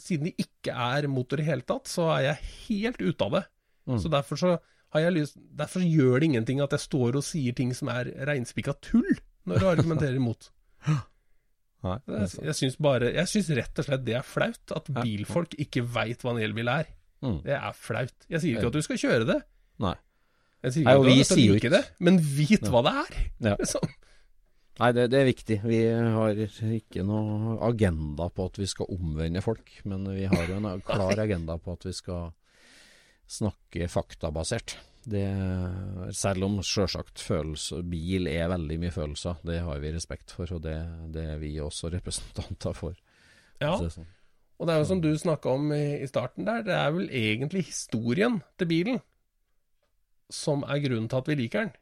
siden 0.00 0.30
det 0.30 0.46
ikke 0.46 0.74
er 0.74 1.06
motor 1.12 1.40
i 1.40 1.46
hele 1.46 1.64
tatt, 1.68 1.86
så 1.90 2.08
er 2.16 2.24
jeg 2.30 2.48
helt 2.66 3.02
ute 3.04 3.26
av 3.28 3.36
det. 3.36 3.42
Mm. 3.90 3.98
Så 4.02 4.10
derfor 4.12 4.40
så 4.40 4.52
har 4.94 5.04
jeg 5.04 5.14
lyst 5.16 5.36
Derfor 5.56 5.82
gjør 5.86 6.20
det 6.20 6.28
ingenting 6.30 6.60
at 6.62 6.74
jeg 6.74 6.82
står 6.84 7.16
og 7.18 7.24
sier 7.26 7.54
ting 7.56 7.72
som 7.76 7.90
er 7.92 8.10
reinspikka 8.28 8.74
tull, 8.82 9.08
når 9.48 9.62
du 9.62 9.68
argumenterer 9.70 10.18
imot. 10.18 10.50
Nei, 11.82 11.96
Jeg, 12.12 12.28
jeg 12.44 12.54
syns 12.58 12.74
bare 12.76 13.08
Jeg 13.14 13.28
syns 13.30 13.46
rett 13.56 13.78
og 13.80 13.86
slett 13.86 14.02
det 14.04 14.14
er 14.18 14.26
flaut 14.26 14.74
at 14.76 14.90
bilfolk 15.00 15.54
ikke 15.64 15.80
veit 15.94 16.20
hva 16.24 16.34
en 16.34 16.42
elbil 16.44 16.68
er. 16.68 16.90
Mm. 17.24 17.38
Det 17.46 17.54
er 17.56 17.72
flaut. 17.76 18.14
Jeg 18.28 18.40
sier 18.42 18.58
ikke 18.58 18.68
at 18.72 18.76
du 18.76 18.82
skal 18.84 19.00
kjøre 19.00 19.26
det. 19.28 19.38
Nei. 19.80 19.94
Jeg 20.60 20.74
sier 20.74 20.82
ikke 20.84 20.90
Nei, 20.90 20.92
at 20.92 21.30
du 21.32 21.40
jo 21.40 21.54
like 21.54 21.64
ikke- 21.64 21.72
det, 21.72 21.82
men 22.00 22.18
vit 22.20 22.62
Ja. 22.62 22.68
hva 22.74 22.82
det 22.84 22.92
er. 23.00 23.18
Ja. 23.48 23.56
Liksom. 23.56 23.88
Nei, 24.80 24.92
det, 24.96 25.10
det 25.12 25.18
er 25.20 25.26
viktig. 25.28 25.56
Vi 25.64 25.78
har 25.92 26.34
ikke 26.36 27.02
noe 27.04 27.56
agenda 27.68 28.28
på 28.32 28.46
at 28.48 28.56
vi 28.60 28.66
skal 28.68 28.86
omvende 28.92 29.42
folk, 29.44 29.68
men 29.84 30.04
vi 30.08 30.24
har 30.24 30.46
jo 30.48 30.56
en 30.56 30.80
klar 30.80 31.18
agenda 31.20 31.56
på 31.60 31.72
at 31.76 31.84
vi 31.84 31.92
skal 31.92 32.30
snakke 33.30 33.88
faktabasert. 33.90 34.76
Det, 35.10 35.24
selv 36.12 36.44
om 36.44 36.58
sjølsagt 36.66 37.22
bil 37.88 38.28
er 38.28 38.50
veldig 38.52 38.76
mye 38.82 38.92
følelser, 38.92 39.38
det 39.48 39.62
har 39.64 39.78
vi 39.80 39.92
respekt 39.94 40.34
for, 40.36 40.50
og 40.56 40.64
det, 40.66 40.76
det 41.14 41.24
er 41.34 41.38
vi 41.40 41.54
også 41.62 41.88
representanter 41.94 42.76
for. 42.76 42.98
Ja, 43.60 43.76
sånn. 43.76 44.08
og 44.56 44.68
det 44.68 44.74
er 44.74 44.82
jo 44.82 44.88
som 44.88 45.00
du 45.04 45.10
snakka 45.20 45.52
om 45.56 45.72
i, 45.76 46.00
i 46.04 46.08
starten 46.08 46.46
der, 46.48 46.62
det 46.64 46.76
er 46.76 46.92
vel 46.96 47.08
egentlig 47.12 47.66
historien 47.68 48.38
til 48.60 48.70
bilen 48.70 49.00
som 50.30 50.62
er 50.62 50.82
grunnen 50.84 51.08
til 51.10 51.20
at 51.20 51.30
vi 51.30 51.36
liker 51.40 51.66
den. 51.66 51.72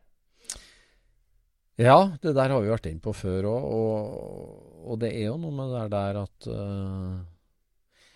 Ja, 1.78 1.98
det 2.22 2.34
der 2.34 2.50
har 2.50 2.62
vi 2.62 2.70
vært 2.72 2.88
inne 2.90 3.02
på 3.02 3.12
før 3.14 3.46
òg, 3.52 3.66
og, 3.70 4.86
og 4.88 4.98
det 5.02 5.12
er 5.14 5.28
jo 5.28 5.36
noe 5.38 5.54
med 5.54 5.74
det 5.76 5.84
der 5.92 6.18
at 6.24 6.48
eh, 6.50 7.18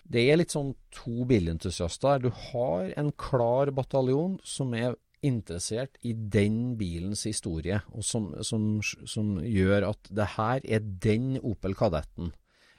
Det 0.03 0.25
er 0.29 0.41
litt 0.41 0.53
sånn 0.55 0.75
to 0.95 1.25
bilentusiaster. 1.29 2.23
Du 2.23 2.31
har 2.51 2.93
en 2.99 3.13
klar 3.17 3.71
bataljon 3.75 4.39
som 4.45 4.75
er 4.75 4.97
interessert 5.23 5.97
i 6.03 6.13
den 6.13 6.75
bilens 6.79 7.23
historie, 7.29 7.79
og 7.95 8.03
som, 8.05 8.33
som, 8.43 8.81
som 8.83 9.37
gjør 9.39 9.87
at 9.93 10.11
det 10.11 10.33
her 10.35 10.65
er 10.67 10.83
den 10.83 11.37
Opel 11.39 11.77
Kadetten. 11.79 12.33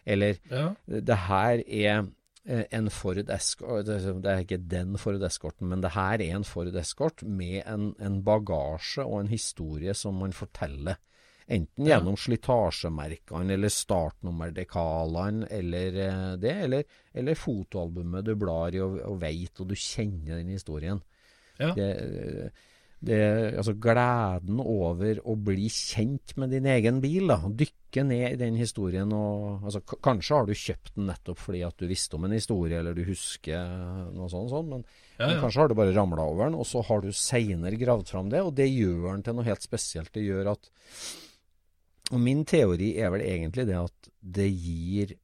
Eller 0.06 0.36
Ja. 0.52 0.74
det 0.86 1.18
her 1.30 1.64
er 1.64 2.08
eh, 2.46 2.66
en 2.76 2.90
Ford 2.92 3.30
Escort 3.32 3.86
Det 3.86 4.02
det 4.22 4.32
er 4.32 4.44
ikke 4.44 4.58
den 4.58 4.98
Ford 4.98 5.24
Escorten, 5.24 5.70
men 5.70 5.82
det 5.82 5.94
her 5.96 6.20
er 6.20 6.36
en 6.36 6.44
Ford 6.44 6.76
Escort 6.76 7.24
med 7.24 7.64
en, 7.66 7.96
en 8.00 8.22
bagasje 8.24 9.06
og 9.06 9.22
en 9.22 9.32
historie 9.32 9.94
som 9.94 10.20
man 10.20 10.34
forteller. 10.34 11.00
Enten 11.48 11.86
Ja. 11.86 11.98
gjennom 11.98 12.16
slitasjemerkene 12.16 13.54
eller 13.58 13.70
startnummerdekalene 13.70 15.48
eller 15.52 15.98
eh, 16.08 16.36
det, 16.40 16.54
eller, 16.68 16.84
eller 17.14 17.36
fotoalbumet 17.36 18.26
du 18.26 18.36
blar 18.40 18.76
i 18.76 18.80
og, 18.84 19.00
og 19.04 19.20
veit, 19.22 19.60
og 19.60 19.68
du 19.68 19.76
kjenner 19.76 20.40
den 20.40 20.54
historien. 20.56 21.02
Ja. 21.60 21.74
Det, 21.76 21.90
det, 23.04 23.20
altså 23.60 23.74
gleden 23.76 24.62
over 24.64 25.20
å 25.28 25.36
bli 25.36 25.68
kjent 25.70 26.38
med 26.40 26.54
din 26.56 26.66
egen 26.72 27.02
bil, 27.04 27.28
da. 27.28 27.42
Dykke 27.46 28.06
ned 28.08 28.26
i 28.32 28.40
den 28.40 28.56
historien 28.58 29.12
og 29.14 29.66
altså, 29.68 29.82
Kanskje 29.84 30.38
har 30.40 30.48
du 30.48 30.54
kjøpt 30.56 30.96
den 30.96 31.10
nettopp 31.12 31.42
fordi 31.44 31.62
at 31.68 31.76
du 31.78 31.86
visste 31.92 32.16
om 32.18 32.26
en 32.26 32.34
historie, 32.38 32.80
eller 32.80 32.96
du 32.96 33.04
husker 33.06 33.68
noe 34.16 34.32
sånt, 34.32 34.50
sånt 34.54 34.72
men, 34.72 34.88
Ja, 35.20 35.28
men 35.28 35.44
kanskje 35.44 35.62
har 35.62 35.70
du 35.70 35.76
bare 35.78 35.94
ramla 35.94 36.24
over 36.24 36.48
den, 36.48 36.56
og 36.58 36.66
så 36.66 36.82
har 36.88 37.04
du 37.04 37.12
seinere 37.12 37.78
gravd 37.78 38.10
fram 38.16 38.32
det, 38.32 38.42
og 38.42 38.56
det 38.58 38.72
gjør 38.72 39.12
den 39.12 39.28
til 39.28 39.38
noe 39.38 39.46
helt 39.52 39.68
spesielt. 39.68 40.14
Det 40.16 40.24
gjør 40.24 40.54
at 40.56 40.72
Og 42.14 42.20
min 42.22 42.44
teori 42.46 42.92
er 43.02 43.10
vel 43.14 43.24
egentlig 43.26 43.66
det 43.70 43.80
at 43.80 44.10
det 44.22 44.50
gir 44.54 45.16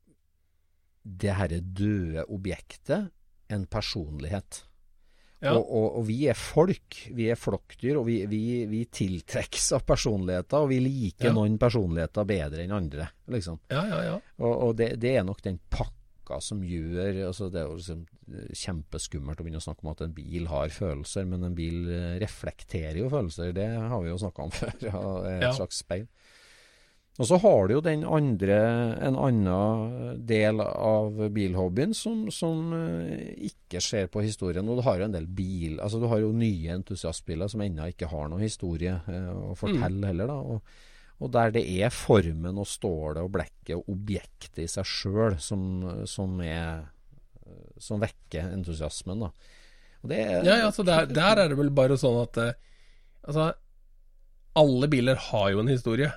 det 1.10 1.36
herre 1.38 1.60
døde 1.62 2.26
objektet 2.30 3.10
en 3.54 3.64
personlighet. 3.72 4.64
Ja. 5.40 5.54
Og, 5.56 5.70
og, 5.72 5.86
og 6.02 6.04
vi 6.10 6.18
er 6.28 6.36
folk, 6.36 6.98
vi 7.16 7.30
er 7.32 7.38
flokkdyr, 7.40 7.96
og 8.02 8.10
vi, 8.10 8.18
vi, 8.28 8.42
vi 8.68 8.82
tiltrekkes 8.92 9.70
av 9.78 9.86
personligheter, 9.88 10.66
og 10.66 10.74
vi 10.74 10.82
liker 10.84 11.30
Ja. 11.30 11.36
noen 11.38 11.56
personligheter 11.62 12.28
bedre 12.28 12.66
enn 12.66 12.74
andre, 12.76 13.08
liksom. 13.32 13.62
ja, 13.72 13.86
ja, 13.88 14.02
ja. 14.10 14.18
Og, 14.44 14.52
og 14.68 14.76
det, 14.82 14.90
det 15.00 15.14
er 15.16 15.24
nok 15.30 15.40
den 15.46 15.62
pakka 15.72 15.96
som 16.46 16.60
gjør 16.62 17.24
altså 17.26 17.48
Det 17.50 17.58
er 17.58 17.70
jo 17.72 17.78
liksom 17.80 18.02
eh, 18.36 18.52
kjempeskummelt 18.54 19.40
å 19.40 19.46
begynne 19.48 19.58
å 19.58 19.66
snakke 19.66 19.82
om 19.82 19.94
at 19.96 20.04
en 20.06 20.12
bil 20.14 20.46
har 20.52 20.70
følelser, 20.76 21.26
men 21.32 21.48
en 21.48 21.56
bil 21.58 21.88
eh, 21.90 22.18
reflekterer 22.22 23.00
jo 23.00 23.08
følelser. 23.10 23.56
Det 23.56 23.66
har 23.80 24.04
vi 24.04 24.12
jo 24.12 24.20
snakka 24.22 24.44
om 24.46 24.52
før. 24.60 24.76
Ja, 24.92 25.02
et 25.32 25.48
Ja. 25.48 25.54
slags 25.58 25.80
speil. 25.82 26.06
Og 27.20 27.28
så 27.28 27.36
har 27.44 27.68
du 27.68 27.74
jo 27.74 27.82
den 27.84 28.06
andre, 28.08 28.58
en 29.04 29.18
annen 29.20 30.20
del 30.28 30.62
av 30.64 31.18
bilhobbyen 31.36 31.92
som, 31.98 32.30
som 32.32 32.70
eh, 32.78 33.34
ikke 33.50 33.82
ser 33.84 34.08
på 34.12 34.24
historien. 34.24 34.68
Og 34.72 34.80
du 34.80 34.86
har 34.86 35.02
jo 35.02 35.10
en 35.10 35.16
del 35.18 35.28
bil 35.28 35.82
Altså 35.84 36.00
du 36.00 36.08
har 36.08 36.22
jo 36.24 36.30
nye 36.32 36.78
entusiastbiler 36.78 37.52
som 37.52 37.66
ennå 37.66 37.90
ikke 37.92 38.08
har 38.08 38.30
noen 38.32 38.46
historie 38.46 38.94
eh, 39.04 39.34
å 39.36 39.52
fortelle 39.60 40.14
heller, 40.14 40.32
da. 40.32 40.38
Og, 40.40 40.80
og 41.20 41.34
der 41.36 41.52
det 41.58 41.66
er 41.68 41.92
formen 41.92 42.62
og 42.62 42.70
stålet 42.72 43.20
og 43.20 43.34
blekket 43.36 43.76
og 43.76 43.92
objektet 43.92 44.64
i 44.64 44.70
seg 44.72 44.88
sjøl 44.88 45.36
som, 45.44 45.68
som 46.08 46.40
er 46.46 46.88
Som 47.84 48.00
vekker 48.00 48.54
entusiasmen, 48.54 49.28
da. 49.28 49.34
Og 50.06 50.12
det 50.14 50.22
er, 50.24 50.40
Ja, 50.48 50.56
ja, 50.64 50.72
så 50.72 50.88
der, 50.88 51.12
der 51.12 51.44
er 51.44 51.52
det 51.52 51.60
vel 51.60 51.76
bare 51.76 52.00
sånn 52.00 52.22
at 52.24 52.40
eh, 52.40 52.56
Altså, 53.28 53.52
alle 54.56 54.88
biler 54.90 55.20
har 55.28 55.52
jo 55.52 55.60
en 55.60 55.68
historie. 55.76 56.08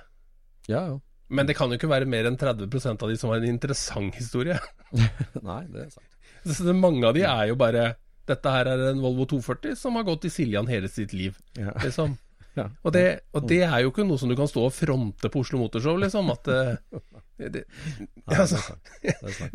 Ja, 0.71 0.85
ja. 0.91 0.99
Men 1.33 1.47
det 1.49 1.55
kan 1.57 1.71
jo 1.71 1.79
ikke 1.79 1.89
være 1.89 2.05
mer 2.05 2.27
enn 2.29 2.37
30% 2.37 3.01
av 3.03 3.09
de 3.09 3.15
som 3.17 3.31
har 3.31 3.39
en 3.41 3.49
interessant 3.49 4.13
historie. 4.19 4.59
Nei, 5.41 5.61
det 5.73 5.87
er 5.87 5.93
sant. 5.95 6.09
Så 6.45 6.65
det, 6.67 6.75
mange 6.75 7.07
av 7.07 7.15
de 7.15 7.23
er 7.23 7.47
jo 7.49 7.55
bare 7.55 7.93
Dette 8.27 8.51
her 8.51 8.67
er 8.71 8.81
en 8.91 8.99
Volvo 9.03 9.25
240 9.31 9.77
som 9.79 9.95
har 9.99 10.05
gått 10.07 10.27
i 10.27 10.31
Siljan 10.31 10.67
hele 10.71 10.87
sitt 10.91 11.11
liv, 11.15 11.39
Ja. 11.59 11.73
liksom. 11.83 12.17
Ja. 12.53 12.67
Og 12.85 12.91
det, 12.93 13.01
og 13.33 13.47
det 13.49 13.63
er 13.65 13.79
jo 13.81 13.89
ikke 13.89 14.03
noe 14.05 14.19
som 14.21 14.29
du 14.29 14.35
kan 14.37 14.45
stå 14.45 14.67
og 14.67 14.75
fronte 14.77 15.25
på 15.33 15.41
Oslo 15.41 15.57
Motorshow, 15.57 15.95
liksom. 15.97 16.27
At 16.29 16.45
eh, 16.53 16.99
det, 17.55 17.63
altså, 18.29 18.59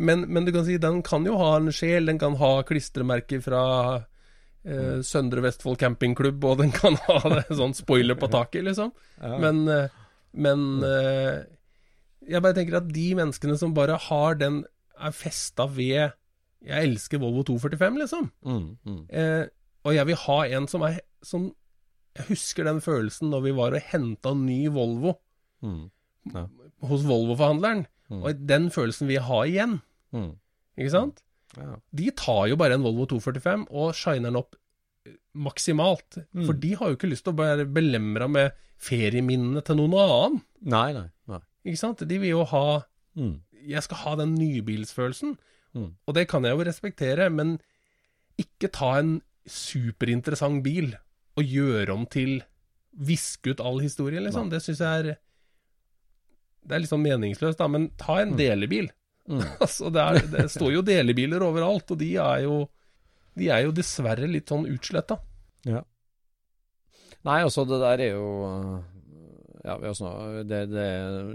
men, 0.03 0.25
men 0.27 0.49
du 0.49 0.51
kan 0.57 0.65
si 0.67 0.81
den 0.83 0.99
kan 1.07 1.23
jo 1.29 1.37
ha 1.39 1.53
en 1.61 1.71
sjel. 1.71 2.11
Den 2.11 2.19
kan 2.19 2.35
ha 2.41 2.49
klistremerker 2.67 3.39
fra 3.45 3.61
eh, 4.67 4.99
Søndre 5.07 5.45
Vestfold 5.47 5.79
campingklubb, 5.79 6.43
og 6.51 6.59
den 6.65 6.75
kan 6.75 6.99
ha 7.07 7.21
det, 7.37 7.45
sånn 7.55 7.77
spoiler 7.79 8.19
på 8.19 8.33
taket, 8.35 8.67
liksom. 8.67 8.91
Men, 9.23 9.63
eh, 9.71 9.95
men 10.33 10.65
uh, 10.85 11.45
jeg 12.29 12.43
bare 12.45 12.55
tenker 12.57 12.77
at 12.81 12.89
de 12.93 13.07
menneskene 13.19 13.57
som 13.59 13.75
bare 13.77 13.97
har 14.09 14.35
den 14.41 14.63
er 14.99 15.15
festa 15.15 15.65
ved 15.71 16.13
Jeg 16.67 16.89
elsker 16.89 17.21
Volvo 17.23 17.45
245, 17.47 17.99
liksom. 18.03 18.31
Mm, 18.43 18.77
mm. 18.85 19.03
Uh, 19.15 19.47
og 19.87 19.95
jeg 19.95 20.07
vil 20.11 20.19
ha 20.27 20.39
en 20.59 20.67
som 20.69 20.83
er 20.83 20.99
som 21.23 21.47
Jeg 22.19 22.27
husker 22.33 22.67
den 22.67 22.81
følelsen 22.83 23.31
når 23.31 23.45
vi 23.47 23.53
var 23.55 23.77
og 23.79 23.87
henta 23.93 24.35
ny 24.35 24.67
Volvo 24.75 25.17
Mm. 25.63 25.89
hos 26.87 27.03
Volvo-forhandleren. 27.03 27.87
Mm. 28.11 28.23
Og 28.23 28.43
den 28.49 28.69
følelsen 28.71 29.09
vil 29.09 29.15
jeg 29.17 29.25
ha 29.27 29.39
igjen. 29.43 29.73
Mm. 30.15 30.33
Ikke 30.79 30.93
sant? 30.93 31.23
Ja. 31.57 31.75
De 31.91 32.11
tar 32.15 32.45
jo 32.51 32.57
bare 32.61 32.77
en 32.79 32.85
Volvo 32.85 33.07
245 33.11 33.65
og 33.71 33.95
shiner 33.99 34.29
den 34.29 34.37
opp 34.39 34.55
maksimalt. 35.39 36.21
Mm. 36.35 36.45
For 36.47 36.59
de 36.59 36.75
har 36.81 36.91
jo 36.91 36.99
ikke 36.99 37.11
lyst 37.11 37.27
til 37.27 37.37
å 37.37 37.41
være 37.41 37.69
belemra 37.71 38.29
med 38.31 38.57
ferieminnene 38.83 39.63
til 39.67 39.79
noen 39.79 39.97
annen. 40.03 40.41
Nei, 40.75 40.89
nei. 40.97 41.09
nei. 41.31 41.43
Ikke 41.67 41.81
sant? 41.81 42.05
De 42.09 42.21
vil 42.23 42.37
jo 42.37 42.47
ha 42.51 42.67
Mm. 43.19 43.39
Jeg 43.69 43.85
skal 43.85 44.03
ha 44.05 44.15
den 44.21 44.37
nybilsfølelsen. 44.39 45.37
Mm. 45.77 45.91
Og 46.07 46.15
det 46.17 46.29
kan 46.31 46.47
jeg 46.47 46.57
jo 46.57 46.67
respektere, 46.67 47.29
men 47.31 47.57
ikke 48.41 48.71
ta 48.75 48.95
en 49.01 49.19
superinteressant 49.49 50.63
bil 50.65 50.93
og 51.39 51.45
gjøre 51.57 51.95
om 51.95 52.07
til 52.11 52.41
Viske 52.99 53.53
ut 53.53 53.61
all 53.63 53.77
historie, 53.79 54.19
liksom. 54.19 54.49
Det 54.51 54.59
syns 54.65 54.81
jeg 54.83 55.01
er 55.03 55.19
Det 56.67 56.75
er 56.75 56.81
litt 56.83 56.91
sånn 56.91 57.05
meningsløst, 57.05 57.61
da. 57.61 57.69
Men 57.71 57.91
ta 58.01 58.17
en 58.23 58.33
delebil. 58.35 58.89
Mm. 59.29 59.45
altså, 59.65 59.93
det, 59.95 60.03
er, 60.03 60.27
det 60.33 60.47
står 60.51 60.73
jo 60.73 60.83
delebiler 60.83 61.45
overalt, 61.47 61.93
og 61.95 62.01
de 62.01 62.17
er 62.17 62.43
jo 62.49 62.65
De 63.39 63.53
er 63.55 63.69
jo 63.69 63.77
dessverre 63.77 64.27
litt 64.27 64.51
sånn 64.51 64.67
utsletta. 64.67 65.21
Ja. 65.67 65.83
Nei, 67.27 67.41
altså 67.43 67.65
det 67.67 67.81
der 67.83 68.05
er 68.05 68.15
jo 68.15 68.29
Ja, 69.65 69.75
altså, 69.75 70.13
det, 70.47 70.61
det, 70.71 70.87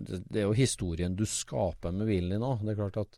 det, 0.08 0.22
det 0.32 0.40
er 0.42 0.48
jo 0.48 0.56
historien 0.58 1.16
du 1.16 1.26
skaper 1.28 1.92
med 1.94 2.08
bilen 2.08 2.32
din 2.38 2.46
òg. 2.48 2.64
Det 2.64 2.72
er 2.74 2.80
klart 2.80 2.98
at 3.02 3.18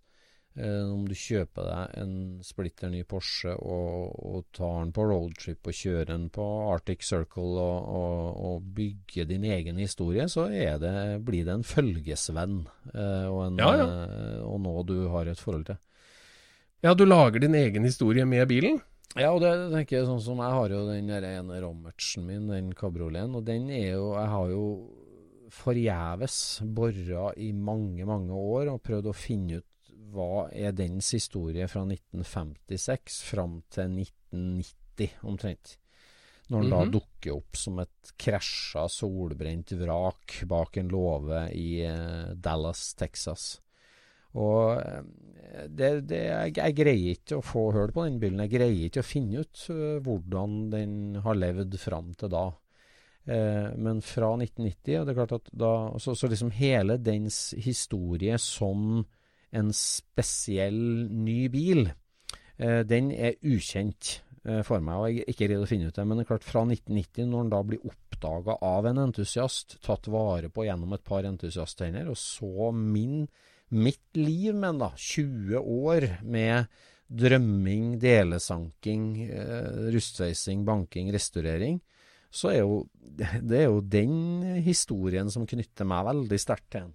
eh, 0.58 0.82
om 0.89 1.06
du 1.08 1.14
kjøper 1.16 1.68
deg 1.70 1.93
en 2.01 2.16
splitter 2.43 2.89
ny 2.91 3.03
Porsche 3.08 3.53
og, 3.53 4.16
og 4.18 4.47
tar 4.58 4.82
den 4.82 4.91
på 4.97 5.06
roadtrip 5.08 5.70
og 5.70 5.78
kjører 5.78 6.10
den 6.10 6.26
på 6.34 6.47
Arctic 6.74 7.06
Circle 7.08 7.53
og, 7.62 7.93
og, 8.01 8.41
og 8.49 8.68
bygger 8.76 9.30
din 9.30 9.45
egen 9.45 9.80
historie, 9.80 10.26
så 10.28 10.49
er 10.49 10.82
det, 10.82 10.95
blir 11.28 11.45
det 11.47 11.53
en 11.53 11.64
følgesvenn 11.70 12.64
eh, 12.95 13.30
og, 13.30 13.39
en, 13.51 13.62
Ja, 13.62 13.72
ja. 13.78 13.88
eh, 14.10 14.41
og 14.43 14.60
noe 14.66 14.84
du 14.89 14.97
har 15.14 15.30
et 15.32 15.39
forhold 15.39 15.70
til. 15.70 15.80
Ja, 16.84 16.91
du 16.97 17.06
lager 17.06 17.39
din 17.45 17.56
egen 17.56 17.86
historie 17.88 18.26
med 18.28 18.49
bilen. 18.51 18.82
Ja, 19.16 19.30
og 19.32 19.39
det 19.41 19.51
tenker 19.72 19.99
jeg 19.99 20.08
sånn 20.10 20.22
som 20.24 20.41
jeg 20.43 20.51
har 20.58 20.74
jo 20.74 20.82
den 20.89 21.08
der 21.08 21.24
ene 21.24 21.62
Rommertsen 21.64 22.26
min, 22.28 22.47
den 22.51 22.74
kabrioleten, 22.76 23.36
og 23.38 23.45
den 23.47 23.70
er 23.70 23.93
jo 23.95 24.10
Jeg 24.18 24.28
har 24.34 24.49
jo 24.51 24.66
forgjeves 25.56 26.38
bora 26.76 27.30
i 27.39 27.51
mange, 27.53 28.03
mange 28.08 28.34
år 28.36 28.74
og 28.74 28.82
prøvd 28.84 29.08
å 29.12 29.16
finne 29.16 29.62
ut 29.62 29.72
hva 30.16 30.47
er 30.51 30.72
dens 30.76 31.12
historie 31.16 31.68
fra 31.68 31.84
1956 31.86 33.22
fram 33.30 33.62
til 33.72 33.91
1990 33.99 35.16
omtrent. 35.28 35.78
Når 36.49 36.62
den 36.62 36.70
da 36.72 36.82
Mhm. 36.86 36.91
dukker 36.93 37.36
opp 37.38 37.56
som 37.58 37.80
et 37.80 38.12
krasja, 38.18 38.88
solbrent 38.88 39.72
vrak 39.80 40.43
bak 40.47 40.78
en 40.78 40.89
låve 40.89 41.51
i 41.56 41.82
eh, 41.82 42.34
Dallas, 42.36 42.93
Texas. 42.93 43.62
Og 44.36 44.81
eh, 44.81 45.05
det, 45.71 45.89
det, 46.09 46.21
jeg, 46.27 46.53
jeg 46.59 46.77
greier 46.77 47.15
ikke 47.15 47.39
å 47.39 47.45
få 47.45 47.69
hørt 47.75 47.95
på 47.95 48.05
den 48.07 48.19
bilen. 48.21 48.43
Jeg 48.45 48.55
greier 48.57 48.89
ikke 48.89 49.03
å 49.05 49.07
finne 49.07 49.45
ut 49.45 49.65
eh, 49.71 49.97
hvordan 50.05 50.61
den 50.73 50.93
har 51.25 51.39
levd 51.39 51.79
fram 51.81 52.13
til 52.19 52.31
da. 52.33 52.45
Eh, 53.25 53.69
men 53.81 54.01
fra 54.05 54.33
1990, 54.38 54.99
og 54.99 55.05
det 55.07 55.13
er 55.13 55.17
klart 55.17 55.38
at 55.39 55.47
da 55.57 55.71
Så, 55.97 56.13
så 56.13 56.29
liksom 56.29 56.51
hele 56.53 56.99
dens 57.01 57.55
historie 57.57 58.38
som 58.38 59.01
en 59.55 59.71
spesiell 59.73 61.07
ny 61.09 61.47
bil, 61.49 61.88
eh, 62.59 62.81
den 62.86 63.09
er 63.11 63.39
ukjent 63.41 64.19
eh, 64.43 64.61
for 64.67 64.83
meg, 64.83 64.99
og 64.99 65.07
jeg 65.09 65.31
ikke 65.31 65.49
redd 65.49 65.63
å 65.63 65.69
finne 65.69 65.89
ut 65.89 65.97
det. 65.97 66.05
Men 66.05 66.19
det 66.19 66.25
er 66.25 66.31
klart, 66.33 66.47
fra 66.47 66.65
1990, 66.67 67.29
når 67.31 67.45
den 67.45 67.53
da 67.55 67.61
blir 67.69 67.88
oppdaga 67.88 68.57
av 68.61 68.89
en 68.89 69.01
entusiast, 69.07 69.79
tatt 69.86 70.09
vare 70.11 70.51
på 70.51 70.67
gjennom 70.67 70.93
et 70.93 71.05
par 71.07 71.25
entusiasthender, 71.25 72.11
og 72.11 72.19
så 72.19 72.69
min, 72.75 73.25
mitt 73.74 74.18
liv 74.18 74.55
men 74.55 74.82
da, 74.82 74.91
20 74.95 75.57
år 75.61 76.07
med 76.24 76.70
drømming, 77.05 77.95
delesanking, 78.01 79.07
eh, 79.30 79.88
rustsveising, 79.93 80.66
banking, 80.66 81.11
restaurering, 81.13 81.80
så 82.34 82.51
er 82.51 82.61
jo 82.63 82.84
det 83.49 83.63
er 83.63 83.68
jo 83.70 83.82
den 83.82 84.61
historien 84.66 85.30
som 85.32 85.47
knytter 85.47 85.88
meg 85.88 86.07
veldig 86.09 86.39
sterkt 86.41 86.70
til 86.74 86.88
den. 86.88 86.93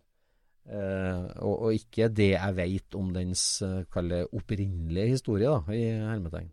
Eh, 0.71 1.23
og, 1.43 1.55
og 1.67 1.75
ikke 1.75 2.11
det 2.13 2.33
jeg 2.35 2.57
veit 2.59 2.99
om 2.99 3.11
dens 3.15 3.45
det, 3.63 4.25
opprinnelige 4.37 5.17
historie, 5.17 5.51
da, 5.51 5.75
i 5.75 5.87
hermetegn. 6.11 6.51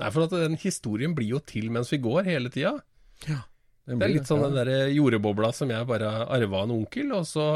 Nei, 0.00 0.10
for 0.12 0.24
at 0.24 0.34
den 0.44 0.56
historien 0.60 1.14
blir 1.16 1.34
jo 1.34 1.40
til 1.44 1.68
mens 1.72 1.90
vi 1.92 2.00
går 2.02 2.28
hele 2.28 2.52
tida. 2.52 2.76
Ja, 3.28 3.42
Det 3.86 3.98
er 3.98 4.12
litt 4.14 4.28
sånn 4.30 4.44
den 4.46 4.56
derre 4.56 4.86
jordebobla 4.92 5.50
som 5.56 5.72
jeg 5.72 5.88
bare 5.88 6.12
arva 6.24 6.62
av 6.62 6.68
en 6.68 6.76
onkel, 6.78 7.12
og 7.16 7.26
så, 7.28 7.46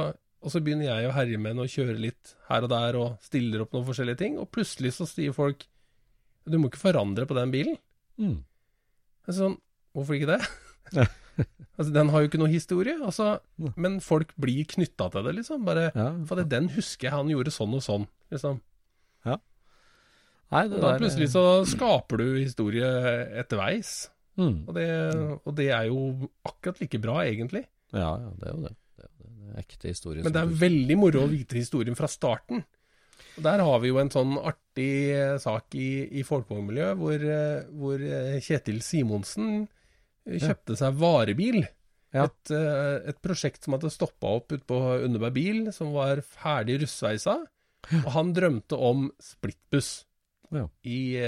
og 0.47 0.53
så 0.55 0.63
begynner 0.63 0.87
jeg 0.87 1.09
å 1.09 1.15
herje 1.17 1.41
med 1.43 1.57
den 1.57 1.65
og 1.65 1.73
kjøre 1.73 1.97
litt 1.99 2.37
her 2.47 2.63
og 2.63 2.71
der 2.71 2.99
og 3.01 3.17
stiller 3.27 3.65
opp 3.65 3.75
noen 3.75 3.87
forskjellige 3.89 4.21
ting, 4.21 4.37
og 4.39 4.51
plutselig 4.55 4.95
så 4.95 5.09
sier 5.11 5.35
folk 5.35 5.67
du 6.47 6.61
må 6.63 6.71
ikke 6.71 6.85
forandre 6.85 7.27
på 7.27 7.35
den 7.35 7.51
bilen. 7.51 7.75
Mm. 8.23 8.37
Sånn, 9.27 9.57
hvorfor 9.97 10.15
ikke 10.15 10.37
det? 10.37 10.39
altså, 11.75 11.89
den 11.91 12.13
har 12.15 12.23
jo 12.23 12.31
ikke 12.31 12.39
noe 12.39 12.53
historie, 12.53 12.95
altså, 13.03 13.33
ja. 13.59 13.73
men 13.75 13.99
folk 14.05 14.31
blir 14.39 14.63
knytta 14.71 15.11
til 15.11 15.27
det, 15.27 15.35
liksom. 15.41 15.67
Bare, 15.67 15.91
Ja. 15.91 16.13
for 16.31 16.39
det, 16.39 16.47
den 16.55 16.71
husker 16.77 17.09
jeg 17.09 17.17
han 17.17 17.35
gjorde 17.35 17.55
sånn 17.55 17.75
og 17.75 17.83
sånn, 17.83 18.07
liksom. 18.31 18.63
Nei, 20.47 20.63
det 20.71 20.79
Og 20.79 20.83
da 20.85 20.93
der, 20.93 21.01
plutselig 21.03 21.27
så 21.33 21.43
skaper 21.67 22.21
du 22.23 22.27
historie 22.39 22.87
etterveis, 23.41 24.13
mm. 24.39 24.57
og 24.69 24.77
det, 24.77 24.89
og 25.43 25.57
det 25.59 25.71
er 25.75 25.89
jo 25.91 26.29
akkurat 26.47 26.83
like 26.83 27.01
bra, 27.03 27.17
egentlig. 27.27 27.65
Ja, 27.91 28.13
ja, 28.15 28.31
det 28.39 28.47
er 28.47 28.55
jo 28.55 28.63
det. 28.69 28.75
Ekte 29.61 29.91
historie. 29.93 30.25
Men 30.25 30.35
det 30.35 30.43
er 30.43 30.57
veldig 30.63 30.97
moro 30.99 31.23
å 31.25 31.31
vite 31.31 31.59
historien 31.59 31.97
fra 31.99 32.09
starten. 32.11 32.65
Og 33.37 33.43
Der 33.45 33.61
har 33.65 33.81
vi 33.83 33.89
jo 33.91 33.99
en 34.01 34.11
sånn 34.13 34.37
artig 34.41 34.91
eh, 35.13 35.37
sak 35.41 35.75
i, 35.77 35.89
i 36.21 36.25
folkevognmiljøet, 36.25 36.97
hvor, 37.01 37.25
eh, 37.37 37.67
hvor 37.77 38.01
eh, 38.05 38.39
Kjetil 38.45 38.81
Simonsen 38.85 39.67
kjøpte 40.27 40.77
seg 40.81 40.97
varebil. 41.01 41.61
Ja. 42.17 42.25
Et, 42.31 42.51
et 43.13 43.19
prosjekt 43.21 43.67
som 43.67 43.75
hadde 43.77 43.91
stoppa 43.93 44.31
opp 44.39 44.55
ute 44.55 44.65
på 44.67 44.79
Underberg 45.05 45.35
bil, 45.37 45.59
som 45.75 45.93
var 45.93 46.23
ferdig 46.25 46.79
russveisa. 46.81 47.35
Og 48.01 48.09
han 48.15 48.33
drømte 48.35 48.79
om 48.81 49.11
splittbuss 49.23 50.07
Ja. 50.55 50.65
i, 50.87 51.19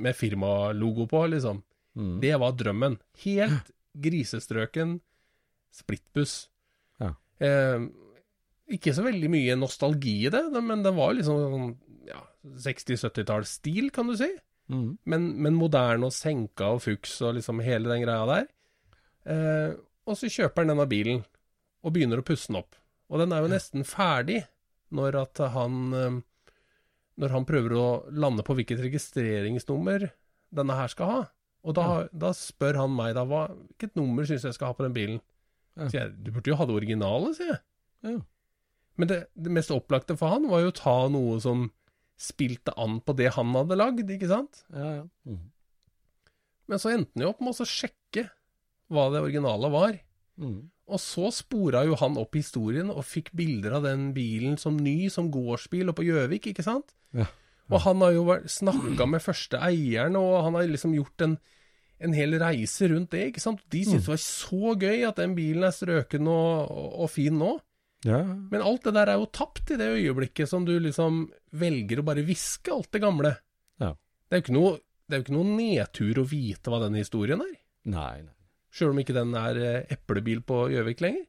med 0.00 0.16
firmalogo 0.16 1.04
på, 1.10 1.20
liksom. 1.34 1.60
Mm. 1.98 2.16
Det 2.22 2.32
var 2.40 2.56
drømmen. 2.56 2.96
Helt 3.26 3.70
grisestrøken 3.94 4.96
splittbuss. 5.76 6.48
Eh, 7.42 7.86
ikke 8.76 8.94
så 8.96 9.04
veldig 9.06 9.30
mye 9.30 9.58
nostalgi 9.58 10.16
i 10.26 10.32
det, 10.32 10.42
men 10.58 10.82
det 10.82 10.94
var 10.96 11.14
liksom 11.14 11.38
sånn 11.42 11.68
ja, 12.08 12.20
60-70-tallsstil, 12.66 13.90
kan 13.94 14.10
du 14.10 14.16
si. 14.18 14.30
Mm. 14.72 14.96
Men, 15.06 15.28
men 15.42 15.58
moderne 15.58 16.08
og 16.08 16.14
senka 16.14 16.72
og 16.74 16.82
fuks 16.86 17.20
og 17.22 17.36
liksom 17.38 17.62
hele 17.62 17.92
den 17.92 18.02
greia 18.02 18.26
der. 18.30 18.48
Eh, 19.26 19.76
og 20.06 20.18
så 20.18 20.30
kjøper 20.30 20.62
han 20.64 20.74
denne 20.74 20.88
bilen 20.90 21.22
og 21.86 21.94
begynner 21.94 22.22
å 22.22 22.26
pusse 22.26 22.50
den 22.50 22.60
opp. 22.60 22.78
Og 23.10 23.22
den 23.22 23.34
er 23.34 23.44
jo 23.44 23.52
nesten 23.52 23.86
ferdig 23.86 24.42
når 24.94 25.18
at 25.24 25.40
han 25.54 25.94
eh, 25.94 26.18
Når 27.16 27.32
han 27.32 27.46
prøver 27.48 27.72
å 27.72 27.86
lande 28.12 28.42
på 28.44 28.52
hvilket 28.58 28.82
registreringsnummer 28.84 30.10
denne 30.52 30.74
her 30.76 30.90
skal 30.92 31.08
ha. 31.08 31.20
Og 31.64 31.74
da, 31.78 31.86
da 32.12 32.28
spør 32.36 32.82
han 32.82 32.92
meg 32.92 33.14
da 33.16 33.22
hva, 33.24 33.46
hvilket 33.48 33.96
nummer 33.96 34.26
syns 34.28 34.44
jeg 34.44 34.56
skal 34.58 34.70
ha 34.70 34.76
på 34.76 34.84
den 34.84 34.92
bilen. 34.92 35.22
Ja. 35.76 35.88
Sier 35.90 36.00
jeg, 36.06 36.14
du 36.24 36.32
burde 36.32 36.52
jo 36.52 36.58
ha 36.58 36.66
det 36.68 36.76
originale, 36.76 37.32
sier 37.36 37.52
jeg. 37.54 37.62
Ja. 38.06 38.20
Men 38.96 39.10
det, 39.10 39.18
det 39.36 39.52
mest 39.52 39.72
opplagte 39.74 40.16
for 40.16 40.32
han 40.32 40.48
var 40.48 40.62
jo 40.64 40.72
å 40.72 40.76
ta 40.76 40.96
noe 41.12 41.36
som 41.44 41.68
spilte 42.16 42.72
an 42.80 42.98
på 43.04 43.12
det 43.18 43.34
han 43.36 43.52
hadde 43.52 43.76
lagd, 43.76 44.08
ikke 44.08 44.30
sant? 44.30 44.62
Ja, 44.72 45.02
ja. 45.02 45.04
Mm. 45.28 45.42
Men 46.66 46.80
så 46.82 46.94
endte 46.94 47.12
han 47.14 47.26
jo 47.26 47.34
opp 47.34 47.42
med 47.44 47.60
å 47.60 47.68
sjekke 47.68 48.24
hva 48.92 49.10
det 49.12 49.20
originale 49.22 49.70
var. 49.70 49.98
Mm. 50.40 50.58
Og 50.86 51.02
så 51.02 51.30
spora 51.34 51.82
jo 51.86 51.96
han 51.98 52.16
opp 52.20 52.38
historien 52.38 52.92
og 52.92 53.04
fikk 53.06 53.32
bilder 53.36 53.78
av 53.78 53.86
den 53.88 54.12
bilen 54.16 54.56
som 54.60 54.78
ny, 54.78 55.10
som 55.12 55.28
gårdsbil 55.34 55.90
oppe 55.90 56.00
på 56.02 56.08
Gjøvik, 56.08 56.50
ikke 56.52 56.64
sant? 56.66 56.94
Ja. 57.16 57.26
Og 57.66 57.82
han 57.82 58.02
har 58.04 58.14
jo 58.14 58.24
snakka 58.46 59.08
med 59.10 59.24
første 59.24 59.58
eieren, 59.66 60.16
og 60.18 60.38
han 60.46 60.54
har 60.54 60.68
liksom 60.70 60.94
gjort 60.94 61.24
en, 61.26 61.34
en 62.02 62.12
hel 62.16 62.36
reise 62.40 62.88
rundt 62.92 63.14
det, 63.14 63.30
ikke 63.30 63.42
sant? 63.42 63.62
De 63.72 63.82
syntes 63.86 64.04
det 64.04 64.12
var 64.12 64.20
så 64.22 64.74
gøy 64.76 65.06
at 65.08 65.20
den 65.20 65.34
bilen 65.36 65.64
er 65.64 65.74
strøken 65.74 66.28
og, 66.28 66.68
og, 66.72 66.88
og 67.06 67.10
fin 67.12 67.38
nå. 67.40 67.54
Ja, 68.06 68.20
Men 68.22 68.62
alt 68.62 68.84
det 68.86 68.92
der 68.94 69.10
er 69.10 69.18
jo 69.18 69.26
tapt 69.34 69.72
i 69.74 69.78
det 69.80 69.88
øyeblikket 69.96 70.50
som 70.50 70.66
du 70.68 70.74
liksom 70.78 71.24
velger 71.58 72.02
å 72.02 72.06
bare 72.06 72.22
viske 72.26 72.70
alt 72.74 72.90
det 72.94 73.00
gamle. 73.02 73.32
Ja. 73.82 73.94
Det 74.28 74.36
er 74.36 74.42
jo 74.42 74.44
ikke 74.44 74.56
noe, 74.58 74.72
det 75.06 75.16
er 75.16 75.22
jo 75.22 75.26
ikke 75.26 75.36
noe 75.38 75.54
nedtur 75.56 76.20
å 76.22 76.26
vite 76.30 76.70
hva 76.72 76.82
den 76.84 76.98
historien 77.00 77.42
er. 77.42 77.54
Nei, 77.88 78.18
nei. 78.22 78.34
Sjøl 78.76 78.92
om 78.92 79.00
ikke 79.00 79.16
den 79.16 79.32
er 79.40 79.58
eh, 79.62 79.94
eplebil 79.96 80.42
på 80.46 80.66
Gjøvik 80.74 81.00
lenger. 81.02 81.24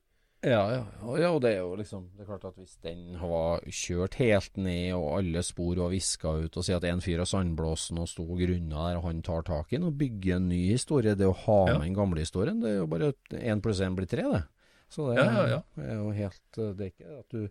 Ja, 0.46 0.60
ja. 0.70 0.82
Ja, 1.18 1.30
og 1.34 1.40
det 1.42 1.56
er 1.56 1.64
jo 1.64 1.72
liksom 1.80 2.04
Det 2.14 2.22
er 2.22 2.28
klart 2.30 2.44
at 2.46 2.60
hvis 2.60 2.76
den 2.86 3.16
var 3.18 3.64
kjørt 3.74 4.20
helt 4.20 4.60
ned, 4.62 4.92
og 4.94 5.16
alle 5.18 5.42
spor 5.46 5.80
var 5.82 5.90
viska 5.90 6.36
ut, 6.44 6.60
og 6.60 6.66
si 6.66 6.76
at 6.76 6.86
en 6.86 7.02
fyr 7.02 7.24
har 7.24 7.30
sandblåsen 7.30 7.98
og 8.04 8.10
sto 8.12 8.28
og 8.28 8.38
grunna 8.44 8.84
der, 8.92 9.00
og 9.00 9.08
han 9.10 9.24
tar 9.26 9.48
tak 9.48 9.74
i 9.74 9.80
den 9.80 9.90
og 9.90 9.98
bygger 9.98 10.38
en 10.38 10.48
ny 10.52 10.62
historie 10.76 11.16
Det 11.18 11.26
å 11.26 11.34
ha 11.48 11.58
med 11.72 11.88
den 11.88 11.98
gamle 11.98 12.22
historien, 12.22 12.62
det 12.62 12.76
er 12.76 12.80
jo 12.84 12.92
bare 12.92 13.12
én 13.40 13.64
pluss 13.66 13.82
én 13.82 13.98
blir 13.98 14.10
tre, 14.10 14.28
det. 14.36 14.44
Så 14.94 15.10
det 15.10 15.18
Ja, 15.18 15.26
ja, 15.26 15.48
ja. 15.58 15.62
er 15.84 16.00
jo 16.04 16.14
helt 16.16 16.62
Det 16.62 16.86
er 16.86 16.94
ikke 16.94 17.20
at 17.20 17.30
du 17.34 17.50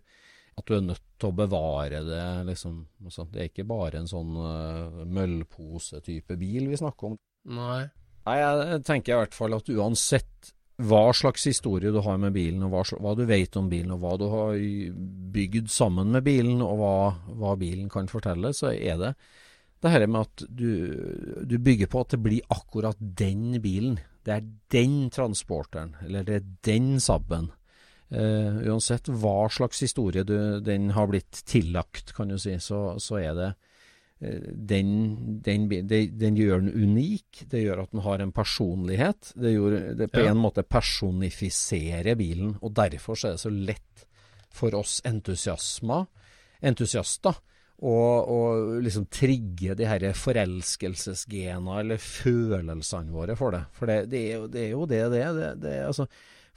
at 0.57 0.65
du 0.65 0.73
er 0.73 0.81
nødt 0.81 1.03
til 1.21 1.29
å 1.29 1.35
bevare 1.37 1.99
det, 2.01 2.23
liksom. 2.47 2.79
Altså, 3.05 3.27
det 3.29 3.41
er 3.43 3.49
ikke 3.51 3.67
bare 3.69 3.99
en 3.99 4.07
sånn 4.09 4.31
uh, 4.41 5.03
møllpose-type 5.05 6.33
bil 6.41 6.65
vi 6.71 6.79
snakker 6.79 7.11
om. 7.11 7.17
Nei. 7.53 7.83
Nei, 8.25 8.37
jeg 8.41 8.79
tenker 8.87 9.13
i 9.13 9.19
hvert 9.21 9.37
fall 9.37 9.53
at 9.53 9.69
uansett 9.69 10.49
hva 10.77 11.09
slags 11.15 11.47
historie 11.49 11.89
du 11.93 11.99
har 12.05 12.19
med 12.21 12.35
bilen, 12.35 12.61
og 12.67 12.73
hva, 12.73 12.83
hva 13.01 13.15
du 13.17 13.23
vet 13.25 13.55
om 13.57 13.69
bilen, 13.69 13.95
og 13.95 14.03
hva 14.03 14.13
du 14.21 14.27
har 14.29 14.57
bygd 15.33 15.71
sammen 15.73 16.13
med 16.13 16.25
bilen, 16.27 16.61
og 16.61 16.77
hva, 16.77 16.95
hva 17.39 17.55
bilen 17.57 17.89
kan 17.89 18.09
fortelle, 18.11 18.53
så 18.53 18.71
er 18.75 19.01
det 19.01 19.13
det 19.81 19.93
her 19.93 20.07
med 20.09 20.25
at 20.25 20.45
du, 20.49 20.69
du 21.45 21.57
bygger 21.61 21.89
på 21.89 22.01
at 22.01 22.13
det 22.15 22.21
blir 22.21 22.53
akkurat 22.53 22.97
den 22.97 23.59
bilen. 23.61 23.99
Det 24.25 24.33
er 24.33 24.47
den 24.73 25.09
transporteren, 25.13 25.95
eller 26.05 26.25
det 26.25 26.39
er 26.39 26.47
den 26.65 26.95
Saben. 27.01 27.51
Eh, 28.09 28.61
uansett 28.69 29.09
hva 29.11 29.49
slags 29.53 29.81
historie 29.83 30.25
du, 30.25 30.59
den 30.65 30.91
har 30.95 31.09
blitt 31.11 31.43
tillagt, 31.45 32.13
kan 32.17 32.31
du 32.31 32.37
si, 32.41 32.55
så, 32.63 32.97
så 33.01 33.19
er 33.21 33.37
det 33.37 33.51
den, 34.19 35.41
den, 35.45 35.67
den 36.17 36.37
gjør 36.39 36.63
den 36.63 36.73
unik. 36.73 37.43
Det 37.51 37.61
gjør 37.61 37.83
at 37.83 37.91
den 37.93 38.01
har 38.01 38.23
en 38.23 38.31
personlighet. 38.33 39.33
Det, 39.35 39.51
gjør, 39.53 39.75
det 39.99 40.09
på 40.11 40.23
Ja. 40.25 40.31
en 40.31 40.41
måte 40.41 40.63
personifiserer 40.65 42.15
bilen, 42.17 42.55
og 42.61 42.73
derfor 42.73 43.15
så 43.15 43.27
er 43.27 43.37
det 43.37 43.43
så 43.45 43.53
lett 43.53 44.07
for 44.57 44.73
oss 44.73 45.01
entusiaster 45.05 46.07
og, 47.77 48.29
og 48.33 48.81
liksom 48.81 49.05
trigge 49.13 49.75
de 49.77 49.85
her 49.85 50.07
forelskelsesgena 50.17 51.79
eller 51.83 52.01
følelsene 52.01 53.13
våre 53.13 53.35
for 53.37 53.53
det. 53.53 53.63
For 53.77 53.85
det, 53.85 53.99
det, 54.09 54.23
er, 54.23 54.39
jo, 54.39 54.47
det 54.49 54.63
er 54.63 54.71
jo 54.71 54.85
det 54.89 55.03
det. 55.13 55.25
Det, 55.37 55.51
det 55.61 55.75
altså, 55.85 56.07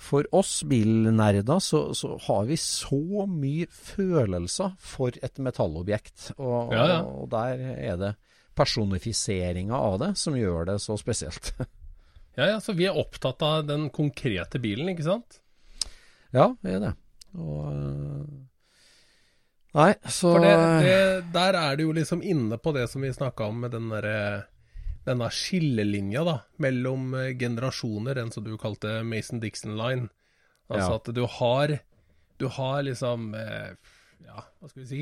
for 0.00 0.24
oss 0.34 0.62
bilnerder 0.64 1.58
så, 1.60 1.82
så 1.94 2.14
har 2.24 2.46
vi 2.48 2.56
så 2.56 3.26
mye 3.28 3.66
følelser 3.68 4.72
for 4.80 5.12
et 5.20 5.36
metallobjekt. 5.42 6.30
Og, 6.38 6.72
Ja, 6.72 6.86
ja. 6.88 7.00
og 7.04 7.28
der 7.32 7.60
er 7.76 8.00
det 8.00 8.14
personifiseringa 8.56 9.76
av 9.76 9.98
det 10.00 10.14
som 10.18 10.36
gjør 10.38 10.72
det 10.72 10.80
så 10.82 10.98
spesielt. 11.00 11.52
Ja, 12.38 12.46
ja, 12.46 12.60
så 12.62 12.72
vi 12.72 12.86
er 12.86 12.96
opptatt 12.96 13.42
av 13.42 13.64
den 13.66 13.88
konkrete 13.92 14.60
bilen, 14.62 14.88
ikke 14.92 15.02
sant? 15.02 15.40
ja, 16.32 16.44
det 16.62 16.76
er 16.76 16.84
det. 16.84 16.92
Og 17.34 17.66
øh, 17.74 18.28
Nei, 19.74 19.90
så 20.06 20.30
For 20.36 20.44
det, 20.46 20.54
det, 20.86 21.32
der 21.34 21.58
er 21.58 21.76
du 21.76 21.82
jo 21.88 21.96
liksom 21.98 22.22
inne 22.22 22.56
på 22.58 22.72
det 22.74 22.86
som 22.90 23.02
vi 23.02 23.10
snakka 23.12 23.50
om 23.50 23.60
med 23.66 23.74
den 23.74 23.90
derre 23.92 24.46
denne 25.06 25.28
skillelinja 25.32 26.24
da, 26.26 26.34
mellom 26.60 27.14
eh, 27.16 27.30
generasjoner, 27.40 28.18
enn 28.20 28.32
som 28.34 28.44
du 28.44 28.52
kalte 28.60 29.00
Mason-Dixon 29.06 29.76
Line. 29.78 30.08
Altså 30.70 30.90
Ja. 30.92 30.96
at 31.00 31.14
du 31.14 31.24
har 31.26 31.78
Du 32.38 32.46
har 32.48 32.82
liksom 32.86 33.34
eh, 33.34 33.72
Ja, 34.24 34.44
hva 34.60 34.68
skal 34.70 34.82
vi 34.82 34.88
si? 34.88 35.00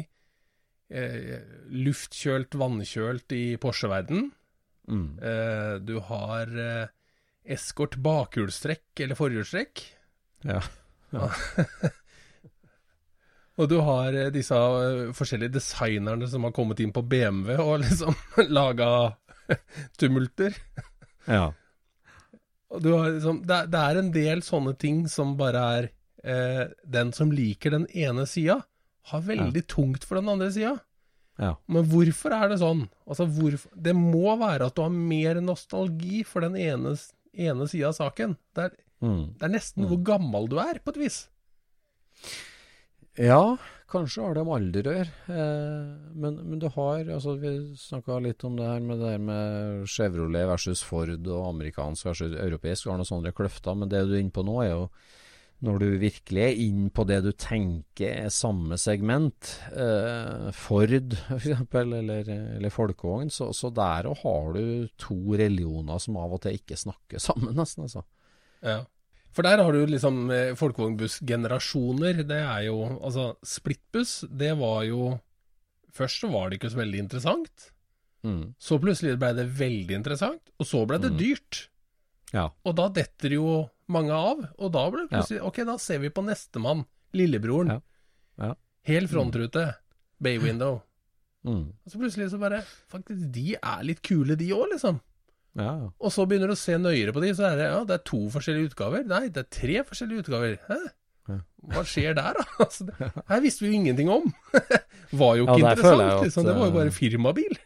Eh, 0.91 1.43
luftkjølt, 1.71 2.55
vannkjølt 2.57 3.33
i 3.37 3.57
Porsche-verden. 3.61 4.31
Mm. 4.89 5.19
Eh, 5.21 5.75
du 5.85 5.99
har 6.01 6.49
eh, 6.49 6.89
eskort 7.45 7.99
bakhjulstrekk 8.01 9.01
eller 9.05 9.15
forhjulstrekk. 9.19 9.83
Ja. 10.49 10.63
Og 13.59 13.67
du 13.71 13.79
har 13.83 14.15
eh, 14.15 14.31
disse 14.35 14.55
forskjellige 15.19 15.57
designerne 15.59 16.29
som 16.31 16.45
har 16.47 16.55
kommet 16.57 16.81
inn 16.85 16.93
på 16.95 17.03
BMW 17.03 17.57
og 17.59 17.81
liksom 17.85 18.15
laga 18.49 18.91
tumulter. 20.01 20.57
ja. 21.27 21.53
Du 22.83 22.91
har 22.93 23.09
liksom, 23.15 23.39
det, 23.49 23.63
det 23.73 23.81
er 23.81 23.99
en 24.03 24.11
del 24.13 24.43
sånne 24.45 24.75
ting 24.77 25.07
som 25.09 25.31
bare 25.39 25.61
er 25.79 25.87
eh, 26.21 26.67
Den 26.85 27.15
som 27.17 27.31
liker 27.33 27.73
den 27.73 27.87
ene 27.97 28.27
sida, 28.29 28.59
har 29.09 29.23
veldig 29.25 29.63
tungt 29.73 30.05
for 30.05 30.21
den 30.21 30.29
andre 30.29 30.51
sida. 30.53 30.75
Ja. 31.41 31.55
Men 31.71 31.87
hvorfor 31.89 32.35
er 32.37 32.51
det 32.53 32.59
sånn? 32.61 32.83
Altså, 33.09 33.25
hvorfor, 33.25 33.71
det 33.73 33.95
må 33.97 34.35
være 34.37 34.67
at 34.69 34.77
du 34.77 34.83
har 34.85 34.93
mer 34.93 35.41
nostalgi 35.41 36.21
for 36.29 36.45
den 36.45 36.59
ene, 36.61 36.93
ene 37.33 37.69
sida 37.73 37.89
av 37.93 37.97
saken. 38.03 38.37
Det 38.55 38.69
er, 38.69 38.77
Mm. 38.99 39.29
det 39.39 39.45
er 39.47 39.53
nesten 39.55 39.85
hvor 39.87 40.01
gammel 40.03 40.49
du 40.51 40.57
er, 40.59 40.81
på 40.83 40.91
et 40.91 40.97
vis. 41.05 41.19
Ja, 43.19 43.57
kanskje 43.91 44.25
har 44.25 44.37
det 44.37 44.45
med 44.47 44.57
alder 44.59 44.89
å 44.89 44.97
gjøre. 44.99 45.15
Eh, 45.35 45.93
men, 46.25 46.41
men 46.51 46.63
du 46.63 46.69
har 46.75 47.13
altså 47.17 47.37
Vi 47.41 47.53
snakka 47.81 48.19
litt 48.25 48.45
om 48.47 48.59
det 48.59 48.67
her 48.69 48.83
med 48.85 49.01
det 49.03 49.15
her 49.15 49.23
med 49.23 49.87
Chevrolet 49.91 50.49
versus 50.51 50.83
Ford 50.85 51.15
og 51.27 51.47
amerikansk 51.53 52.11
versus 52.11 52.37
europeisk. 52.37 52.85
Du 52.85 52.93
har 52.93 53.01
noen 53.01 53.09
sånne 53.09 53.35
kløfter. 53.37 53.79
Men 53.79 53.93
det 53.93 54.05
du 54.09 54.17
er 54.17 54.23
inne 54.23 54.35
på 54.35 54.47
nå, 54.47 54.61
er 54.65 54.75
jo 54.75 54.85
når 55.67 55.81
du 55.83 55.87
virkelig 55.99 56.43
er 56.45 56.61
inne 56.63 56.91
på 56.95 57.03
det 57.09 57.19
du 57.25 57.33
tenker 57.35 58.13
er 58.27 58.29
samme 58.31 58.77
segment, 58.79 59.57
eh, 59.73 60.53
Ford 60.55 61.17
f.eks., 61.35 61.65
eller, 61.81 62.31
eller 62.31 62.71
folkevogn, 62.71 63.33
så, 63.35 63.51
så 63.57 63.73
der 63.75 64.07
òg 64.07 64.23
har 64.23 64.55
du 64.55 64.87
to 65.01 65.19
religioner 65.35 65.99
som 66.03 66.21
av 66.23 66.37
og 66.37 66.45
til 66.45 66.61
ikke 66.61 66.79
snakker 66.79 67.19
sammen, 67.23 67.57
nesten. 67.59 67.89
altså. 67.89 68.05
Ja. 68.63 68.85
For 69.37 69.43
der 69.47 69.61
har 69.63 69.73
du 69.73 69.87
liksom 69.87 70.31
eh, 70.35 70.55
folkevognbussgenerasjoner. 70.59 72.23
Det 72.29 72.39
er 72.43 72.63
jo 72.69 72.79
Altså, 72.99 73.37
splittbuss, 73.47 74.25
det 74.31 74.55
var 74.59 74.85
jo 74.89 75.19
Først 75.99 76.21
så 76.23 76.29
var 76.31 76.51
det 76.51 76.59
ikke 76.61 76.71
så 76.71 76.79
veldig 76.79 76.99
interessant. 77.01 77.71
Mm. 78.23 78.53
Så 78.61 78.77
plutselig 78.79 79.17
ble 79.19 79.33
det 79.35 79.47
veldig 79.59 79.97
interessant, 79.97 80.51
og 80.61 80.67
så 80.69 80.85
ble 80.87 80.99
det 81.03 81.11
Mm. 81.11 81.17
dyrt. 81.19 81.69
Ja. 82.33 82.51
Og 82.65 82.77
da 82.77 82.89
detter 82.89 83.33
jo 83.35 83.71
mange 83.89 84.13
av, 84.13 84.45
og 84.59 84.73
da 84.73 84.85
ble 84.91 85.07
det 85.07 85.11
plutselig 85.11 85.41
Ok, 85.43 85.57
da 85.65 85.77
ser 85.79 85.99
vi 85.99 86.11
på 86.11 86.23
nestemann. 86.23 86.85
Lillebroren. 87.15 87.69
Ja. 87.73 87.81
Ja. 88.39 88.55
Hel 88.85 89.09
frontrute. 89.09 89.75
Bay 90.21 90.39
window. 90.39 90.83
Mm. 91.45 91.73
Og 91.85 91.91
så 91.91 91.99
plutselig 91.99 92.31
så 92.31 92.39
bare 92.39 92.63
Faktisk, 92.93 93.33
de 93.33 93.57
er 93.57 93.83
litt 93.85 94.03
kule, 94.03 94.37
de 94.37 94.51
òg, 94.53 94.69
liksom. 94.75 95.01
Ja, 95.57 95.71
ja. 95.79 95.89
Og 95.99 96.13
så 96.15 96.27
begynner 96.29 96.51
du 96.51 96.55
å 96.55 96.61
se 96.61 96.77
nøyere 96.79 97.13
på 97.17 97.23
de, 97.25 97.33
så 97.35 97.49
er 97.49 97.57
det 97.59 97.69
ja, 97.71 97.81
det 97.89 97.97
er 97.97 98.05
to 98.07 98.21
forskjellige 98.31 98.71
utgaver. 98.73 99.07
Nei, 99.09 99.29
det 99.33 99.43
er 99.47 99.49
tre 99.51 99.81
forskjellige 99.89 100.27
utgaver. 100.27 100.59
Hæ? 100.69 100.79
Hva 101.73 101.83
skjer 101.85 102.15
der, 102.17 102.37
da? 102.39 102.45
Altså, 102.65 102.85
det, 102.89 103.09
her 103.29 103.41
visste 103.45 103.65
vi 103.65 103.73
jo 103.73 103.79
ingenting 103.81 104.09
om. 104.13 104.29
Var 105.23 105.41
jo 105.41 105.49
ikke 105.49 105.59
Ja, 105.65 105.73
interessant, 105.73 106.05
at, 106.05 106.23
liksom. 106.29 106.47
Det 106.47 106.55
var 106.59 106.69
jo 106.71 106.77
bare 106.77 106.93
eh, 106.93 106.97
firmabil. 106.99 107.59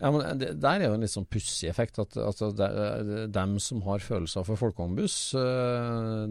Ja, 0.00 0.10
men 0.14 0.38
det, 0.40 0.50
Der 0.62 0.80
er 0.80 0.86
jo 0.88 0.94
en 0.96 1.02
litt 1.04 1.12
sånn 1.12 1.26
pussig 1.28 1.68
effekt. 1.68 1.98
at 2.00 2.16
altså, 2.16 2.50
de, 2.56 3.26
dem 3.34 3.58
som 3.60 3.82
har 3.84 4.00
følelser 4.00 4.46
for 4.48 4.56
folkevognbuss, 4.60 5.16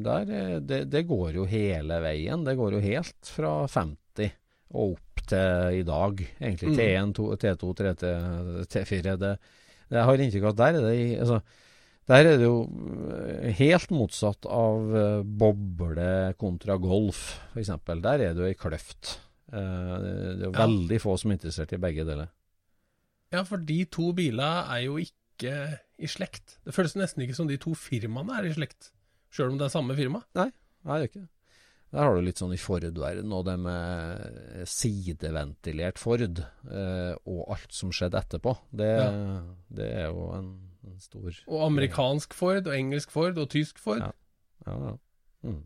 der 0.03 0.31
er- 0.33 0.59
det, 0.65 0.79
det 0.89 1.03
går 1.09 1.35
jo 1.37 1.45
hele 1.49 1.99
veien. 2.01 2.43
Det 2.47 2.55
går 2.57 2.77
jo 2.77 2.81
helt 2.85 3.29
fra 3.35 3.53
50 3.69 4.31
og 4.73 4.95
opp 4.97 5.21
til 5.29 5.79
i 5.79 5.83
dag, 5.85 6.19
egentlig. 6.41 6.73
Mm. 6.73 6.79
T1, 6.79 7.13
to- 7.17 7.29
T2, 7.41 7.71
3T, 7.77 8.09
T4. 8.73 9.15
Det, 9.17 9.17
det 9.21 9.33
jeg 9.89 10.05
har 10.05 10.21
inntrykk 10.23 10.43
av 10.45 10.53
at 10.53 10.59
der 10.61 10.77
er 10.79 10.85
det 10.85 11.19
altså, 11.23 11.39
der 12.09 12.25
er 12.25 12.37
det 12.41 12.45
jo 12.47 12.55
øh, 12.65 13.49
helt 13.59 13.91
motsatt 13.93 14.45
av 14.49 14.95
øh, 14.97 15.23
boble 15.23 16.33
kontra 16.41 16.77
golf, 16.81 17.39
f.eks. 17.53 17.69
Der 17.85 18.09
er 18.15 18.33
det 18.33 18.41
jo 18.41 18.47
ei 18.49 18.55
kløft. 18.57 19.19
Eh, 19.53 19.95
det 20.01 20.13
er 20.41 20.45
jo 20.47 20.51
Ja. 20.51 20.65
veldig 20.65 20.99
få 21.01 21.17
som 21.21 21.31
er 21.31 21.37
interessert 21.37 21.73
i 21.73 21.81
begge 21.81 22.05
deler. 22.07 22.31
Ja, 23.31 23.43
for 23.45 23.57
de 23.61 23.83
to 23.85 24.11
bilene 24.17 24.65
er 24.73 24.85
jo 24.87 24.97
ikke 24.97 25.77
i 26.01 26.07
slekt. 26.09 26.57
Det 26.65 26.73
føles 26.73 26.95
nesten 26.97 27.21
ikke 27.21 27.35
som 27.37 27.47
de 27.47 27.57
to 27.61 27.75
firmaene 27.77 28.39
er 28.39 28.49
i 28.49 28.53
slekt, 28.57 28.89
sjøl 29.31 29.51
om 29.53 29.59
det 29.61 29.67
er 29.69 29.75
samme 29.77 29.95
firma. 29.95 30.23
Nei, 30.35 30.49
Nei, 30.85 30.97
det 30.97 31.03
er 31.05 31.09
ikke 31.11 31.21
det. 31.21 31.29
Der 31.89 32.03
har 32.05 32.13
du 32.13 32.21
litt 32.21 32.37
sånn 32.37 32.51
i 32.53 32.59
Ford-verden, 32.61 33.31
og 33.33 33.45
det 33.47 33.55
med 33.63 34.65
sideventilert 34.69 35.97
Ford, 35.97 36.21
eh, 36.69 37.13
og 37.25 37.39
alt 37.55 37.73
som 37.73 37.89
skjedde 37.95 38.19
etterpå. 38.19 38.53
Det, 38.69 38.89
det 39.73 39.87
er 40.03 40.11
jo 40.11 40.27
en, 40.37 40.51
en 40.85 40.99
stor 41.01 41.31
Og 41.47 41.63
amerikansk 41.65 42.35
Ford, 42.37 42.67
og 42.69 42.75
engelsk 42.77 43.09
Ford, 43.13 43.39
og 43.41 43.49
tysk 43.49 43.81
Ford. 43.81 44.03
Ja. 44.05 44.11
Ja, 44.67 44.75
ja. 44.91 44.93
Mm. 45.49 45.63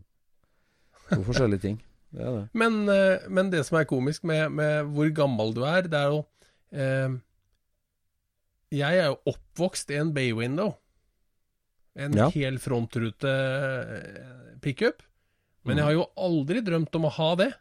To 1.10 1.20
forskjellige 1.26 1.60
ting. 1.66 1.82
Det 2.14 2.22
er 2.24 2.32
det. 2.38 2.44
Men, 2.62 2.80
eh, 2.88 3.28
men 3.28 3.50
det 3.52 3.64
som 3.68 3.76
er 3.82 3.88
komisk 3.90 4.24
med, 4.24 4.48
med 4.54 4.88
hvor 4.96 5.10
gammel 5.12 5.52
du 5.56 5.64
er, 5.66 5.82
det 5.90 5.98
er 5.98 6.12
jo 6.14 6.20
eh, 6.72 7.16
Jeg 8.72 9.00
er 9.02 9.10
jo 9.12 9.18
oppvokst 9.34 9.90
i 9.92 9.98
en 10.00 10.14
bay 10.16 10.32
window. 10.32 10.76
En 11.98 12.14
Ja. 12.16 12.30
hel 12.32 12.56
frontrute 12.62 13.28
eh, 13.28 14.54
pickup. 14.62 15.02
Men 15.64 15.76
Mm. 15.76 15.78
jeg 15.78 15.84
har 15.84 15.92
jo 15.96 16.06
aldri 16.16 16.60
drømt 16.64 16.94
om 16.96 17.04
å 17.08 17.12
ha 17.12 17.34
det. 17.40 17.52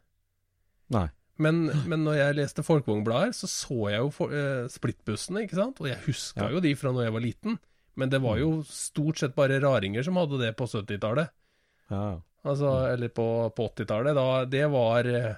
Nei. 0.91 1.07
Men, 1.39 1.65
men 1.89 2.03
når 2.05 2.15
jeg 2.19 2.35
leste 2.37 2.63
Folkevognblader, 2.63 3.31
så 3.33 3.47
så 3.49 3.89
jeg 3.89 3.99
jo 4.03 4.09
for, 4.13 4.29
eh, 4.35 4.67
splittbussene, 4.69 5.43
ikke 5.47 5.55
sant? 5.57 5.79
Og 5.81 5.87
jeg 5.87 5.97
huska 6.05 6.43
Ja. 6.43 6.49
jo 6.49 6.59
de 6.59 6.73
fra 6.75 6.91
når 6.91 7.05
jeg 7.07 7.13
var 7.13 7.21
liten. 7.21 7.59
Men 7.95 8.09
det 8.09 8.21
var 8.21 8.37
jo 8.37 8.63
stort 8.67 9.17
sett 9.21 9.35
bare 9.35 9.59
raringer 9.61 10.03
som 10.03 10.15
hadde 10.15 10.37
det 10.39 10.55
på 10.57 10.65
70-tallet. 10.67 11.29
Ja. 11.89 12.19
Altså, 12.45 12.91
eller 12.91 13.09
på, 13.09 13.25
på 13.55 13.69
80-tallet. 13.71 14.13
Da 14.15 14.45
Det 14.45 14.69
var 14.69 15.05
eh, 15.05 15.35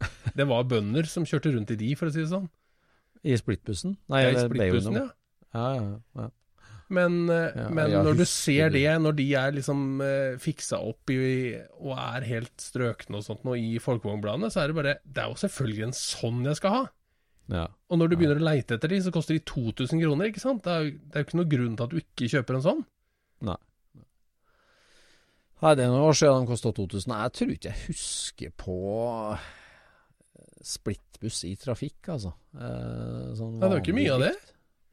Det 0.36 0.46
var 0.46 0.64
bønder 0.64 1.06
som 1.08 1.24
kjørte 1.24 1.54
rundt 1.54 1.70
i 1.72 1.76
de, 1.76 1.94
for 1.96 2.06
å 2.06 2.12
si 2.12 2.20
det 2.20 2.28
sånn. 2.30 2.48
I 3.24 3.34
splittbussen? 3.40 3.96
Nei, 4.12 4.22
Ja, 4.22 4.30
I 4.30 4.44
splittbussen, 4.48 4.94
ja. 4.94 5.06
Ja, 5.54 5.68
ja, 5.74 5.98
ja. 6.20 6.30
Men, 6.88 7.28
eh, 7.30 7.50
Ja, 7.56 7.68
men 7.74 7.90
når 7.90 8.16
du 8.20 8.24
ser 8.24 8.70
det. 8.70 8.84
når 9.02 9.16
de 9.18 9.24
er 9.34 9.50
liksom 9.56 10.00
eh, 10.04 10.36
fiksa 10.38 10.78
opp 10.86 11.10
i, 11.10 11.56
og 11.80 11.96
er 11.98 12.26
helt 12.28 12.54
strøkne 12.62 13.16
og 13.18 13.24
sånt 13.26 13.42
nå 13.44 13.56
i 13.58 13.78
folkevognbladene, 13.82 14.50
så 14.54 14.62
er 14.62 14.68
det 14.70 14.76
bare 14.78 14.94
Det 15.04 15.22
er 15.24 15.28
jo 15.32 15.40
selvfølgelig 15.42 15.82
en 15.88 15.96
sånn 15.98 16.44
jeg 16.46 16.56
skal 16.60 16.70
ha. 16.76 16.84
ja. 17.50 17.66
Og 17.90 17.98
når 17.98 18.08
du 18.10 18.16
begynner 18.16 18.38
å 18.38 18.46
leite 18.52 18.74
etter 18.78 18.88
de, 18.88 19.00
så 19.02 19.10
koster 19.14 19.34
de 19.34 19.42
2000 19.46 20.00
kroner, 20.02 20.30
ikke 20.30 20.40
sant? 20.42 20.62
Det 20.62 20.72
er, 20.72 20.84
det 20.94 21.14
er 21.18 21.22
jo 21.22 21.26
ikke 21.26 21.40
noe 21.42 21.50
grunn 21.56 21.76
til 21.76 21.84
at 21.84 21.90
du 21.90 21.98
ikke 22.02 22.30
kjøper 22.36 22.54
en 22.60 22.62
sånn. 22.68 22.84
Nei. 23.46 23.58
Nei, 25.62 25.74
det 25.74 25.84
er 25.86 25.90
noen 25.90 26.06
år 26.06 26.16
siden 26.18 26.42
de 26.46 26.50
kosta 26.50 26.70
2000. 26.76 27.14
Jeg 27.16 27.32
tror 27.38 27.52
ikke 27.54 27.70
jeg 27.72 27.84
husker 27.88 28.50
på 28.60 28.78
splittbuss 30.66 31.44
i 31.48 31.54
trafikk, 31.60 32.08
altså. 32.12 32.32
Eh, 32.56 33.34
sånn 33.38 33.54
Nei, 33.58 33.62
det 33.62 33.70
var 33.74 33.82
ikke 33.82 33.96
mye 33.96 34.14
av 34.16 34.22
det. 34.26 34.32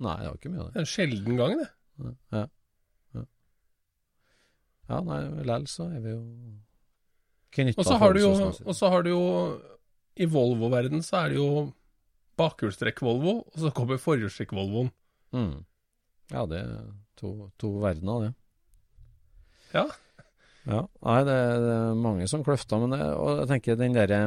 Nei, 0.04 0.16
det 0.22 0.28
var 0.30 0.38
ikke 0.40 0.52
mye 0.54 0.62
av 0.64 0.68
Det 0.68 0.74
det. 0.74 0.78
er 0.82 0.86
en 0.86 0.92
sjelden 0.94 1.40
gang, 1.40 1.58
det. 1.60 1.70
Ja. 2.02 2.46
Ja, 3.14 3.24
ja 4.90 5.00
nei, 5.06 5.20
likevel 5.46 5.68
så 5.72 5.88
er 5.94 6.04
vi 6.04 6.16
jo 6.16 6.24
har 8.02 8.16
du 8.16 8.20
jo, 8.24 8.32
og 8.34 8.74
så 8.74 8.90
har 8.90 9.04
du 9.06 9.12
jo 9.12 9.26
I 10.18 10.26
Volvo-verden 10.26 11.04
så 11.06 11.20
er 11.24 11.34
det 11.34 11.38
jo 11.38 11.50
bakhjulstrekk-Volvo, 12.42 13.36
og 13.46 13.60
så 13.62 13.70
kommer 13.76 14.02
forhjulstrekk-Volvoen. 14.02 14.90
mm. 15.38 15.54
Ja, 16.34 16.46
det 16.50 16.64
er 16.64 16.88
to, 17.20 17.52
to 17.62 17.70
verdener, 17.84 18.24
det. 18.24 18.32
Ja. 19.74 19.84
Ja, 20.64 20.80
nei, 21.04 21.18
det, 21.28 21.36
det 21.62 21.74
er 21.76 21.98
mange 22.00 22.28
som 22.32 22.46
kløfter, 22.46 22.80
men 22.82 22.96
det, 22.96 23.02
og 23.14 23.42
jeg 23.42 23.50
tenker 23.52 23.78
den 23.78 23.98
derre 23.98 24.22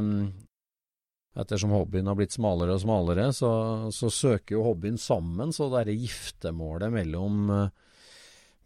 Ettersom 1.37 1.71
hobbyen 1.77 2.07
har 2.09 2.17
blitt 2.17 2.33
smalere 2.33 2.73
og 2.79 2.81
smalere, 2.81 3.27
så, 3.37 3.51
så 3.93 4.09
søker 4.09 4.57
jo 4.57 4.63
hobbyen 4.71 4.97
sammen, 4.97 5.53
så 5.53 5.67
det 5.69 5.83
derre 5.83 5.97
giftermålet 6.01 6.95
mellom 6.95 7.51
eh, 7.53 7.67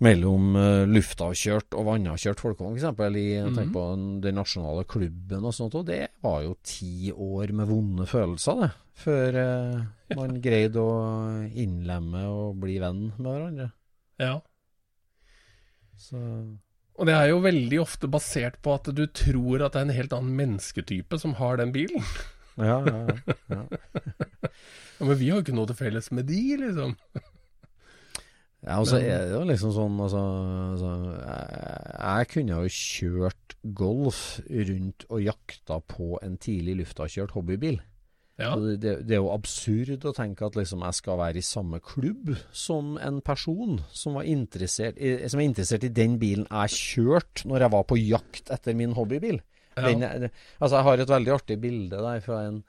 mellom 0.01 0.55
uh, 0.57 0.87
luftavkjørt 0.89 1.75
og 1.77 1.85
vannavkjørt 1.91 2.41
folkevogn, 2.41 2.79
f.eks. 2.79 3.17
i 3.21 3.25
Mhm. 3.43 3.57
tenk 3.59 3.73
på 3.75 3.83
den- 4.23 4.35
nasjonale 4.39 4.87
klubben 4.89 5.45
og 5.45 5.53
sånt, 5.53 5.75
og 5.77 5.85
det 5.91 6.07
var 6.23 6.39
jo 6.47 6.55
ti 6.65 7.11
år 7.13 7.53
med 7.53 7.69
vonde 7.69 8.07
følelser, 8.09 8.63
det, 8.63 8.71
før 9.03 9.37
eh, 9.43 10.15
man 10.17 10.41
greide 10.41 10.81
å 10.81 11.51
innlemme 11.53 12.23
og 12.31 12.57
bli 12.63 12.79
venn 12.81 13.11
med 13.19 13.29
hverandre. 13.29 13.69
ja. 14.23 14.39
Så 16.01 16.17
Og 16.97 17.07
det 17.09 17.15
er 17.15 17.29
jo 17.29 17.41
veldig 17.45 17.79
ofte 17.83 18.09
basert 18.09 18.57
på 18.65 18.73
at 18.79 18.89
du 18.97 19.07
tror 19.07 19.63
at 19.67 19.73
det 19.73 19.81
er 19.83 19.87
en 19.89 19.97
helt 19.97 20.13
annen 20.17 20.37
mennesketype 20.37 21.19
som 21.21 21.35
har 21.35 21.57
den 21.61 21.73
bilen. 21.73 22.01
Ja, 22.59 22.81
ja, 22.85 23.03
ja. 23.55 23.63
Men 25.01 25.17
vi 25.17 25.31
har 25.31 25.39
jo 25.39 25.45
ikke 25.45 25.57
noe 25.57 25.71
til 25.71 25.79
felles 25.79 26.11
med 26.13 26.27
de, 26.31 26.41
liksom. 26.65 26.97
Ja, 28.61 28.77
og 28.77 28.91
så 28.91 28.99
er 29.01 29.23
det 29.25 29.33
jo 29.33 29.45
liksom 29.49 29.71
sånn 29.73 29.95
altså, 30.05 30.21
altså 30.75 30.89
jeg, 31.17 31.93
jeg 31.97 32.27
kunne 32.35 32.59
jo 32.59 32.73
kjørt 32.77 33.55
golf 33.79 34.19
rundt 34.51 35.07
og 35.09 35.23
jakta 35.25 35.79
på 35.89 36.19
en 36.21 36.35
tidlig 36.37 36.75
luftavkjørt 36.83 37.33
hobbybil. 37.39 37.79
Ja. 38.41 38.51
Det, 38.61 38.75
Det, 38.83 38.93
det 39.09 39.17
er 39.17 39.23
jo 39.23 39.33
absurd 39.33 40.05
å 40.05 40.13
tenke 40.17 40.45
at 40.45 40.57
liksom 40.61 40.85
jeg 40.85 40.99
skal 41.01 41.21
være 41.21 41.41
i 41.41 41.45
samme 41.45 41.81
klubb 41.85 42.35
som 42.53 42.99
en 43.01 43.23
person 43.25 43.81
som 43.97 44.17
var 44.21 44.29
interessert 44.29 45.01
i, 45.01 45.15
som 45.29 45.41
er 45.41 45.49
interessert 45.49 45.85
i 45.89 45.93
den 45.97 46.19
bilen 46.21 46.45
jeg 46.49 46.77
kjørte 46.77 47.49
når 47.49 47.65
jeg 47.65 47.75
var 47.79 47.89
på 47.89 48.01
jakt 48.01 48.53
etter 48.53 48.77
min 48.77 48.93
hobbybil. 48.97 49.41
Ja. 49.77 49.87
Den, 49.87 50.31
altså 50.59 50.77
Jeg 50.77 50.87
har 50.89 51.03
et 51.03 51.13
veldig 51.13 51.33
artig 51.35 51.57
bilde 51.63 52.01
der 52.03 52.23
fra 52.25 52.41
en, 52.49 52.63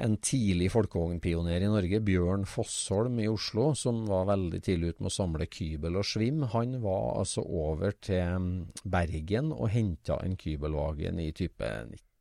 en 0.00 0.16
tidlig 0.22 0.70
folkevognpioner 0.72 1.60
i 1.60 1.68
Norge, 1.68 2.00
Bjørn 2.06 2.46
Fossholm 2.48 3.18
i 3.20 3.28
Oslo, 3.28 3.72
som 3.76 4.04
var 4.08 4.28
veldig 4.30 4.60
tidlig 4.64 4.94
ute 4.94 5.04
med 5.04 5.10
å 5.10 5.16
samle 5.16 5.48
kybel 5.50 5.98
og 6.00 6.06
svim. 6.06 6.44
Han 6.54 6.78
var 6.84 7.18
altså 7.20 7.44
over 7.44 7.96
til 8.00 8.36
mm, 8.46 8.52
Bergen 8.84 9.50
og 9.52 9.72
henta 9.74 10.20
en 10.24 10.38
kybelvagen 10.40 11.18
i 11.20 11.32
type 11.36 11.72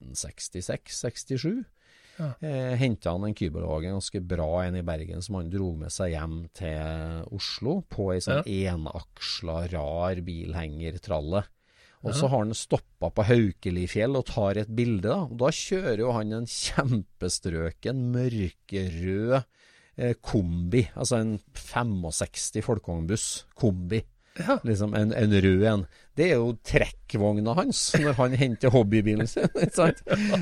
1966-67. 0.02 1.64
Ja. 2.20 2.34
Eh, 2.44 2.74
Henta 2.76 3.14
han 3.16 3.24
en 3.30 3.36
kybelvagen, 3.38 3.96
ganske 3.96 4.20
bra 4.28 4.66
en 4.66 4.76
i 4.76 4.84
Bergen, 4.84 5.22
som 5.24 5.38
han 5.40 5.52
dro 5.52 5.70
med 5.80 5.94
seg 5.94 6.12
hjem 6.18 6.42
til 6.58 7.24
Oslo 7.36 7.78
på 7.88 8.10
ei 8.16 8.20
sånn 8.26 8.44
enaksla, 8.44 9.62
rar 9.72 10.20
bilhengertralle. 10.28 11.46
Og 12.08 12.16
så 12.16 12.30
har 12.32 12.46
han 12.46 12.56
stoppa 12.56 13.10
på 13.12 13.26
Haukelifjell 13.28 14.16
og 14.16 14.30
tar 14.30 14.62
et 14.62 14.70
bilde. 14.72 15.10
Da, 15.10 15.26
og 15.28 15.36
da 15.42 15.50
kjører 15.52 16.00
jo 16.06 16.14
han 16.16 16.32
en 16.38 16.48
kjempestrøken, 16.48 18.06
mørkerød 18.14 19.34
eh, 19.40 20.14
kombi. 20.24 20.86
Altså 20.96 21.20
en 21.20 21.34
65 21.60 22.64
folkevognbuss 22.64 23.28
kombi. 23.60 24.00
Ja. 24.40 24.62
Liksom 24.64 24.96
en, 24.96 25.12
en 25.12 25.36
rød 25.44 25.66
en. 25.68 25.86
Det 26.20 26.26
er 26.28 26.36
jo 26.42 26.50
trekkvogna 26.68 27.54
hans 27.56 27.80
når 28.02 28.18
han 28.18 28.34
henter 28.36 28.74
hobbybilen 28.74 29.30
sin. 29.32 29.48
Ikke 29.64 29.72
sant? 29.78 30.02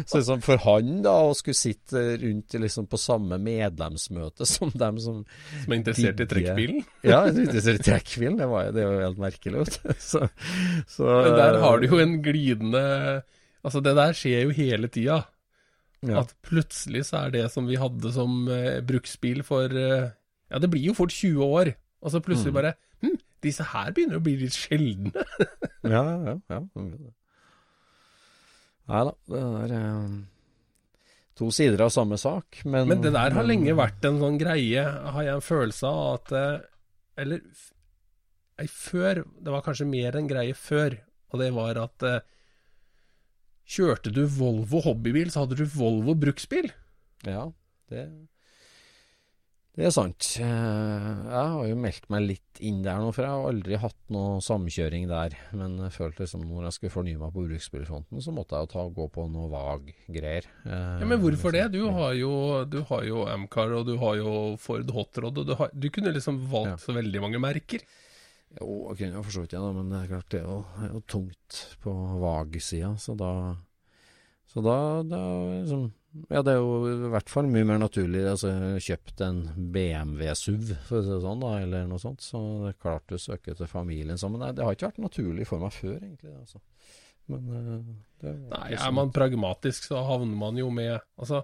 Så 0.10 0.18
liksom 0.24 0.42
for 0.46 0.58
han 0.64 0.90
da 1.06 1.14
å 1.28 1.36
skulle 1.38 1.58
sitte 1.60 2.02
rundt 2.24 2.58
liksom 2.58 2.88
på 2.90 2.98
samme 3.02 3.38
medlemsmøte 3.46 4.48
som 4.50 4.74
dem 4.74 4.98
som 5.04 5.22
Som 5.64 5.76
er 5.76 5.78
interessert 5.78 6.24
i 6.26 6.28
trekkbilen. 6.34 6.82
Ja, 7.06 7.22
interessert 7.30 7.84
i 7.84 7.88
trekkbilen. 7.92 8.40
Det, 8.42 8.50
var, 8.50 8.72
det 8.74 8.82
er 8.84 8.90
jo 8.98 9.06
helt 9.06 9.22
merkelig. 9.22 9.66
Så, 10.10 10.26
så, 10.90 11.08
Men 11.28 11.38
der 11.38 11.60
har 11.62 11.80
du 11.84 11.88
jo 11.92 12.02
en 12.04 12.18
glidende 12.26 12.84
Altså, 13.66 13.82
det 13.84 13.94
der 13.98 14.14
skjer 14.16 14.46
jo 14.48 14.54
hele 14.56 14.88
tida. 14.94 15.22
ja. 16.08 16.22
At 16.22 16.30
plutselig 16.46 17.02
så 17.10 17.26
er 17.26 17.34
det 17.34 17.46
som 17.52 17.66
vi 17.68 17.76
hadde 17.82 18.12
som 18.16 18.46
uh, 18.48 18.78
bruksbil 18.88 19.42
for 19.44 19.68
uh, 19.74 20.10
Ja, 20.48 20.60
det 20.64 20.70
blir 20.72 20.86
jo 20.90 20.94
fort 20.96 21.12
20 21.12 21.44
år. 21.44 21.74
Og 22.06 22.14
så 22.14 22.22
plutselig 22.24 22.54
Mm. 22.54 22.58
bare 22.62 22.76
disse 23.44 23.64
her 23.74 23.92
begynner 23.96 24.18
å 24.20 24.24
bli 24.26 24.36
litt 24.42 24.56
sjeldne. 24.58 25.12
Ja, 25.88 26.02
ja, 26.04 26.34
ja. 26.52 26.58
ja. 26.60 27.12
Nei 28.88 29.02
da, 29.08 29.14
det 29.32 29.42
er 29.62 29.74
eh, 29.78 30.16
to 31.38 31.48
sider 31.54 31.84
av 31.86 31.92
samme 31.94 32.18
sak, 32.20 32.62
men 32.66 32.88
Men 32.90 33.02
det 33.04 33.12
der 33.16 33.32
har 33.36 33.44
men- 33.44 33.52
lenge 33.54 33.76
vært 33.78 34.04
en 34.10 34.20
sånn 34.20 34.40
greie, 34.42 34.84
har 34.84 35.24
jeg 35.24 35.36
en 35.38 35.46
følelse 35.46 35.88
av 35.88 36.14
at 36.18 36.32
eh, 36.36 36.58
Eller 37.24 37.42
ei, 38.60 38.68
før 38.68 39.24
Det 39.38 39.54
var 39.54 39.64
kanskje 39.66 39.88
mer 39.90 40.16
en 40.18 40.28
greie 40.28 40.56
før, 40.58 40.98
og 41.32 41.40
det 41.44 41.52
var 41.56 41.80
at 41.86 42.04
eh, 42.10 42.20
Kjørte 43.68 44.12
du 44.16 44.22
Volvo 44.32 44.80
hobbybil, 44.86 45.30
så 45.32 45.44
hadde 45.44 45.58
du 45.60 45.66
Volvo 45.68 46.14
bruksbil. 46.16 46.70
Ja, 47.28 47.42
det, 47.92 48.06
det 49.78 49.86
er 49.86 49.92
sant. 49.94 50.26
Eh, 50.42 50.46
Jeg 51.30 51.50
har 51.54 51.68
jo 51.70 51.76
meldt 51.78 52.08
meg 52.10 52.24
litt 52.26 52.62
inn 52.66 52.80
der 52.82 52.98
nå, 52.98 53.12
for 53.14 53.22
jeg 53.22 53.30
har 53.30 53.46
aldri 53.52 53.78
hatt 53.78 53.98
noe 54.10 54.40
samkjøring 54.42 55.06
der. 55.12 55.36
Men 55.54 55.76
jeg 55.84 55.94
følte 55.94 56.24
liksom 56.26 56.48
når 56.50 56.66
jeg 56.68 56.76
skulle 56.80 56.94
fornye 56.96 57.20
meg 57.22 57.34
på 57.36 57.44
bruksbilfronten, 57.46 58.24
så 58.26 58.34
måtte 58.34 58.58
jeg 58.58 58.66
jo 58.66 58.72
ta, 58.74 58.86
gå 58.98 59.06
på 59.14 59.28
noe 59.30 59.52
vag-greier. 59.54 60.50
Eh, 60.66 60.98
Ja, 61.04 61.06
Men 61.06 61.22
hvorfor 61.22 61.54
det? 61.54 61.68
Du 61.78 61.84
har 61.94 62.14
jo, 62.18 62.66
du 62.66 62.82
har 62.90 63.04
jo 63.06 63.28
Amcar, 63.30 63.72
og 63.78 63.86
du 63.86 63.96
har 64.02 64.16
jo 64.18 64.34
Ford 64.58 64.90
Hot 64.98 65.22
Rod, 65.22 65.38
og 65.38 65.46
du, 65.46 65.54
har, 65.62 65.70
du 65.78 65.90
kunne 65.94 66.12
liksom 66.16 66.42
valgt 66.50 66.74
Ja. 66.74 66.78
så 66.82 66.98
veldig 66.98 67.22
mange 67.22 67.40
merker. 67.40 67.86
Jo, 68.60 68.90
jeg 68.90 68.98
kunne 68.98 69.20
jo 69.20 69.24
for 69.28 69.32
så 69.36 69.42
vidt 69.46 69.52
det, 69.54 69.60
da, 69.62 69.72
men 69.78 69.90
det 69.94 70.02
er 70.02 70.08
klart 70.16 70.30
det 70.34 70.40
er 70.42 70.48
jo, 70.50 70.66
er 70.82 70.90
jo 70.96 71.02
tungt 71.06 71.62
på 71.84 71.94
vag-sida, 72.24 72.96
så 72.98 73.14
da 73.16 73.32
Så 74.48 74.64
da, 74.64 75.04
da 75.04 75.20
liksom 75.62 75.92
Ja, 76.32 76.41
det 76.41 76.53
er 76.55 76.62
jo 76.62 76.88
i 76.89 77.10
hvert 77.12 77.30
fall 77.30 77.49
mye 77.51 77.66
mer 77.68 77.78
naturlig 77.82 78.24
altså 78.26 78.49
kjøpt 78.82 79.22
en 79.26 79.41
BMW 79.76 80.32
SUV, 80.34 80.72
for 80.88 80.99
å 80.99 81.03
si 81.05 81.12
det 81.12 81.20
sånn, 81.26 81.41
da, 81.43 81.51
eller 81.62 81.88
noe 81.91 82.01
sånt. 82.01 82.24
Så 82.26 82.39
det 82.64 82.72
er 82.72 82.80
klart 82.82 83.05
du 83.12 83.18
søker 83.22 83.58
til 83.60 83.70
familien 83.70 84.18
sammen. 84.18 84.41
Nei, 84.41 84.53
det 84.58 84.66
har 84.66 84.74
ikke 84.78 84.89
vært 84.89 85.03
naturlig 85.03 85.45
for 85.49 85.62
meg 85.62 85.76
før, 85.76 85.97
egentlig. 85.99 86.34
altså. 86.39 86.64
Men 87.28 87.51
eh, 87.60 87.84
det 88.24 88.32
er 88.32 88.39
Nei, 88.55 88.70
er 88.80 88.95
man 88.95 89.12
pragmatisk, 89.14 89.89
så 89.91 90.01
havner 90.08 90.39
man 90.39 90.58
jo 90.58 90.70
med 90.74 90.95
Altså, 91.20 91.43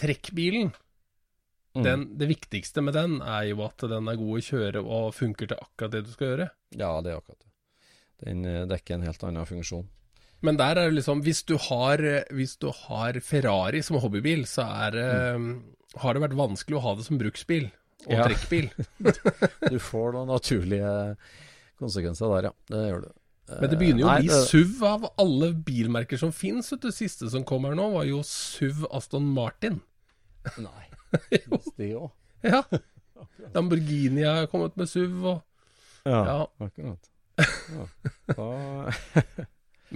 trekkbilen, 0.00 0.72
Mm. 1.70 1.84
den, 1.86 2.00
det 2.18 2.26
viktigste 2.26 2.82
med 2.82 2.96
den 2.98 3.20
er 3.22 3.44
jo 3.52 3.60
at 3.62 3.78
den 3.86 4.08
er 4.10 4.16
god 4.18 4.40
å 4.40 4.42
kjøre 4.42 4.80
og 4.82 5.12
funker 5.14 5.46
til 5.52 5.60
akkurat 5.62 5.92
det 5.94 6.00
du 6.02 6.10
skal 6.10 6.26
gjøre. 6.32 6.46
Ja, 6.74 6.88
det 7.00 7.12
er 7.12 7.20
akkurat 7.20 7.44
det. 7.44 7.50
Den 8.24 8.40
eh, 8.44 8.64
dekker 8.66 8.96
en 8.96 9.04
helt 9.06 9.22
annen 9.22 9.46
funksjon. 9.46 9.86
Men 10.42 10.56
der 10.56 10.78
er 10.78 10.88
det 10.88 10.96
liksom 10.96 11.20
Hvis 11.26 11.42
du 11.44 11.56
har, 11.60 12.00
hvis 12.32 12.54
du 12.56 12.70
har 12.72 13.18
Ferrari 13.20 13.82
som 13.84 13.98
hobbybil, 14.00 14.46
så 14.48 14.64
er 14.86 14.96
mm. 15.36 15.50
Har 16.00 16.14
det 16.16 16.22
vært 16.22 16.36
vanskelig 16.38 16.78
å 16.78 16.82
ha 16.84 16.94
det 16.96 17.04
som 17.04 17.18
bruksbil 17.20 17.66
og. 18.06 18.12
Ja. 18.14 18.24
trekkbil. 18.24 18.70
Du 19.74 19.78
får 19.82 20.14
noen 20.16 20.30
naturlige 20.32 20.92
konsekvenser 21.80 22.30
der, 22.36 22.48
ja. 22.50 22.52
Det 22.70 22.84
gjør 22.86 23.02
du. 23.04 23.10
Men 23.50 23.72
det 23.72 23.78
begynner 23.80 24.00
jo 24.04 24.08
å 24.08 24.14
bli 24.20 24.30
det- 24.30 24.40
SUV 24.46 24.84
av 24.86 25.08
alle 25.18 25.50
bilmerker 25.66 26.20
som 26.20 26.30
fins. 26.32 26.70
Det 26.80 26.92
siste 26.94 27.28
som 27.32 27.44
kom 27.44 27.66
her 27.66 27.74
nå, 27.76 27.88
var 27.96 28.06
jo 28.08 28.22
SUV 28.24 28.86
Aston 28.94 29.26
Martin. 29.34 29.80
Nei. 30.62 30.86
Hvis 31.50 31.72
de 31.76 31.90
òg. 31.98 32.10
Ja. 32.46 32.62
Lamborghini 33.54 34.22
har 34.24 34.46
kommet 34.52 34.76
med 34.80 34.88
SUV 34.88 35.24
og 35.34 35.40
Ja, 36.06 36.20
Ja. 36.24 36.38
akkurat. 36.64 37.10
Ja. 37.36 37.84
Da 38.32 38.46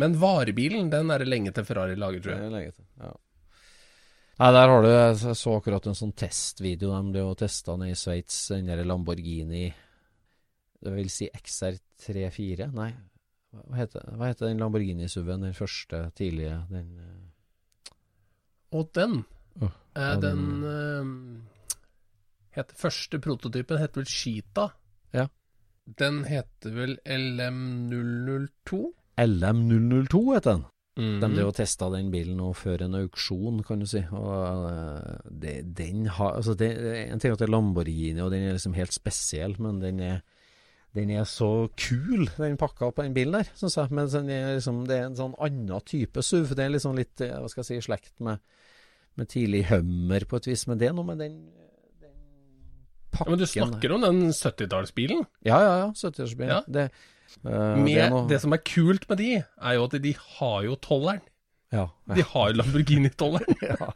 Men 0.00 0.16
varebilen, 0.18 0.90
den 0.90 1.10
er 1.14 1.22
det 1.22 1.28
lenge 1.28 1.52
til 1.54 1.64
Ferrari 1.68 1.94
lager, 1.96 2.20
tror 2.24 2.32
jeg. 2.34 2.42
Det 2.42 2.48
er 2.50 2.54
lenge 2.56 2.72
til. 2.74 2.84
Ja. 3.00 3.12
Nei, 4.40 4.48
der 4.56 4.68
har 4.72 4.82
du 4.82 4.88
Jeg 4.90 5.36
så 5.38 5.52
akkurat 5.54 5.84
en 5.86 5.94
sånn 5.94 6.12
testvideo. 6.18 6.90
De 6.90 7.12
ble 7.14 7.20
jo 7.22 7.34
testa 7.38 7.76
nede 7.78 7.94
i 7.94 7.98
Sveits, 7.98 8.38
den 8.50 8.66
der 8.66 8.82
Lamborghini 8.84 9.68
Det 10.82 10.92
vil 10.96 11.10
si 11.12 11.28
XR34? 11.30 12.66
Nei, 12.74 12.88
hva 13.54 13.78
heter, 13.78 14.08
hva 14.18 14.32
heter 14.32 14.48
den 14.50 14.58
Lamborghini-SUV-en? 14.58 15.46
Den 15.46 15.54
første 15.54 16.00
tidlige 16.18 16.56
Den 16.72 16.90
eh, 16.98 17.94
Og 18.74 18.90
den, 18.98 19.20
Åh, 19.62 19.70
eh, 19.94 20.16
den 20.20 20.42
den- 20.50 20.64
uh, 20.66 21.62
heter 22.58 22.74
Første 22.82 23.20
prototypen 23.22 23.78
heter 23.78 24.02
vel 24.02 24.10
Cheetah. 24.10 24.74
Ja. 25.14 25.28
Den 25.86 26.24
heter 26.26 26.74
vel 26.74 26.98
LM002? 27.06 28.82
LM002 29.18 30.22
heter 30.34 30.50
den. 30.56 30.64
De 30.94 31.02
Mhm. 31.26 31.34
drev 31.34 31.48
og 31.48 31.54
testa 31.56 31.88
den 31.90 32.10
bilen 32.12 32.36
nå 32.38 32.52
før 32.54 32.82
en 32.84 32.94
auksjon, 32.94 33.64
kan 33.66 33.80
du 33.80 33.86
si. 33.86 33.98
Og 34.14 34.68
eh, 34.70 35.16
det, 35.28 35.74
den 35.74 36.06
har 36.06 36.36
Altså, 36.36 36.54
det, 36.54 36.68
en 37.10 37.18
ting 37.18 37.32
at 37.32 37.38
det 37.40 37.48
er 37.48 37.50
Lamborghini, 37.52 38.20
og 38.22 38.30
den 38.30 38.42
er 38.46 38.52
liksom 38.54 38.74
helt 38.74 38.92
spesiell, 38.94 39.56
men 39.58 39.80
den 39.80 39.98
er 40.00 40.20
den 40.94 41.10
er 41.10 41.24
så 41.26 41.66
kul, 41.74 42.28
den 42.38 42.56
pakka 42.56 42.92
på 42.94 43.02
den 43.02 43.14
bilen 43.16 43.32
der, 43.34 43.48
syns 43.58 43.74
jeg. 43.76 43.90
Men 43.90 44.06
er 44.30 44.54
liksom, 44.60 44.84
det 44.86 44.94
er 45.00 45.06
en 45.08 45.16
sånn 45.18 45.34
annen 45.42 45.80
type 45.84 46.22
SUV. 46.22 46.54
Det 46.54 46.64
er 46.64 46.70
liksom 46.70 46.94
litt, 46.94 47.20
eh, 47.20 47.34
hva 47.34 47.48
skal 47.50 47.64
jeg 47.64 47.82
si, 47.82 47.88
slekt 47.90 48.20
med, 48.22 48.38
med 49.16 49.26
tidlig 49.26 49.64
Hummer 49.72 50.20
på 50.30 50.36
et 50.36 50.46
vis. 50.46 50.68
Men 50.68 50.78
det 50.78 50.86
er 50.88 50.94
noe 50.94 51.04
med 51.08 51.18
den, 51.18 51.34
den 51.98 52.14
Ja, 53.18 53.26
men 53.26 53.38
du 53.40 53.44
snakker 53.46 53.90
om 53.96 54.02
den 54.06 54.28
70-tallsbilen? 54.30 55.26
Ja, 55.42 55.58
ja, 55.58 55.74
ja. 55.82 55.90
70-tallsbilen. 55.90 56.54
Ja. 56.54 56.62
Det, 56.68 56.86
det 57.42 57.96
er 57.98 58.10
noe- 58.12 58.28
det 58.30 58.40
som 58.40 58.52
er 58.54 58.62
kult 58.64 59.08
med 59.10 59.18
de, 59.18 59.30
er 59.42 59.74
jo 59.78 59.84
at 59.88 59.96
de 60.02 60.12
har 60.38 60.62
jo 60.64 60.76
tolleren. 60.76 61.20
ja, 61.74 61.88
De 62.14 62.22
har 62.22 62.50
jo 62.52 62.58
Lamborghini-tolleren. 62.60 63.56
ja, 63.70 63.88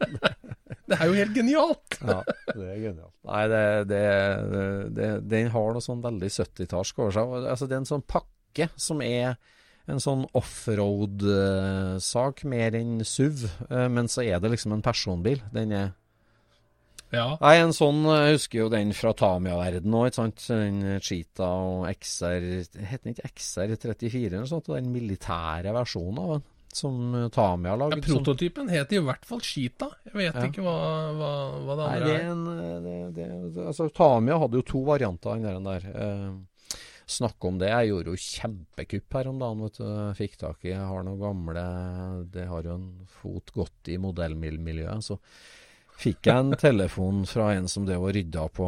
Det 0.88 0.96
er 0.98 1.06
jo 1.06 1.12
helt 1.18 1.34
genialt! 1.36 1.98
Ja, 2.00 2.22
det 2.56 2.64
er 2.72 2.78
genialt. 2.80 3.14
Nei, 3.28 3.42
det, 3.52 3.62
det, 3.90 4.02
det, 4.54 4.64
det, 4.96 5.08
den 5.28 5.50
har 5.52 5.72
noe 5.76 5.84
sånn 5.84 6.02
veldig 6.02 6.30
70-tallsk 6.32 6.98
over 7.04 7.12
seg. 7.14 7.36
Altså, 7.52 7.68
det 7.68 7.76
er 7.76 7.82
en 7.84 7.90
sånn 7.92 8.06
pakke 8.08 8.68
som 8.80 9.02
er 9.04 9.36
en 9.88 10.00
sånn 10.00 10.26
offroad-sak, 11.18 12.44
mer 12.44 12.74
enn 12.76 12.98
SUV. 13.04 13.46
eh, 13.70 13.88
Men 13.88 14.08
så 14.08 14.22
er 14.24 14.40
det 14.40 14.50
liksom 14.52 14.72
en 14.76 14.82
personbil. 14.84 15.40
Den 15.52 15.72
er 15.72 15.92
Ja. 17.12 17.38
Nei, 17.40 17.54
en 17.62 17.72
sånn 17.72 18.02
Jeg 18.04 18.34
husker 18.36 18.58
jo 18.58 18.68
den 18.68 18.90
fra 18.92 19.14
Tamia-verden 19.16 19.94
òg, 19.96 20.10
ikke 20.10 20.18
sant. 20.18 20.42
Den 20.50 21.00
Cheeta 21.00 21.46
og 21.48 21.86
XR 21.94 22.44
Heter 22.84 23.04
den 23.06 23.14
ikke 23.14 23.30
XR34 23.32 24.26
eller 24.26 24.42
noe 24.44 24.50
sånt? 24.50 24.68
Den 24.68 24.90
militære 24.92 25.72
versjonen 25.72 26.18
av 26.24 26.32
den. 26.36 26.42
som 26.78 26.98
Tamia 27.12 27.30
Tamiya 27.32 27.70
har 27.72 27.78
Ja, 27.78 27.86
lagd. 27.88 28.04
prototypen 28.04 28.68
het 28.68 28.92
i 28.92 28.98
hvert 29.00 29.24
fall 29.24 29.40
Cheeta. 29.40 29.88
Jeg 30.04 30.12
vet 30.14 30.34
Ja. 30.36 30.42
ikke 30.50 30.62
hva, 30.62 30.76
hva, 31.16 31.30
hva 31.64 31.76
det 31.78 31.86
Nei, 31.88 31.98
det 32.04 32.12
er. 32.12 32.20
er 32.20 32.30
en 32.30 32.44
eh, 32.46 32.80
det, 32.84 33.14
det, 33.54 33.66
altså, 33.66 33.88
Tamiya 33.90 34.38
hadde 34.38 34.60
jo 34.60 34.62
to 34.62 34.84
varianter 34.84 35.30
av 35.32 35.40
den 35.40 35.64
der. 35.64 35.88
Eh, 35.96 36.30
snakk 37.08 37.42
om 37.48 37.56
det. 37.58 37.70
Jeg 37.72 37.88
gjorde 37.88 38.12
jo 38.12 38.20
kjempekupp 38.20 39.14
her 39.16 39.28
om 39.32 39.38
dagen. 39.40 39.62
vet 39.64 39.78
du. 39.80 40.14
Fikk 40.20 40.36
tak 40.36 40.64
i 40.68 40.74
Jeg 40.74 40.84
har 40.92 41.02
noen 41.08 41.18
gamle 41.18 42.30
Det 42.30 42.46
har 42.46 42.62
jo 42.62 42.74
en 42.74 43.06
fot 43.08 43.50
godt 43.56 43.88
i 43.88 43.96
modellmiljøet. 43.96 45.02
Så 45.02 45.18
fikk 45.98 46.28
jeg 46.28 46.38
en 46.44 46.52
telefon 46.58 47.24
fra 47.26 47.48
en 47.56 47.66
som 47.70 47.84
drev 47.88 48.04
og 48.06 48.12
rydda 48.14 48.44
på 48.54 48.66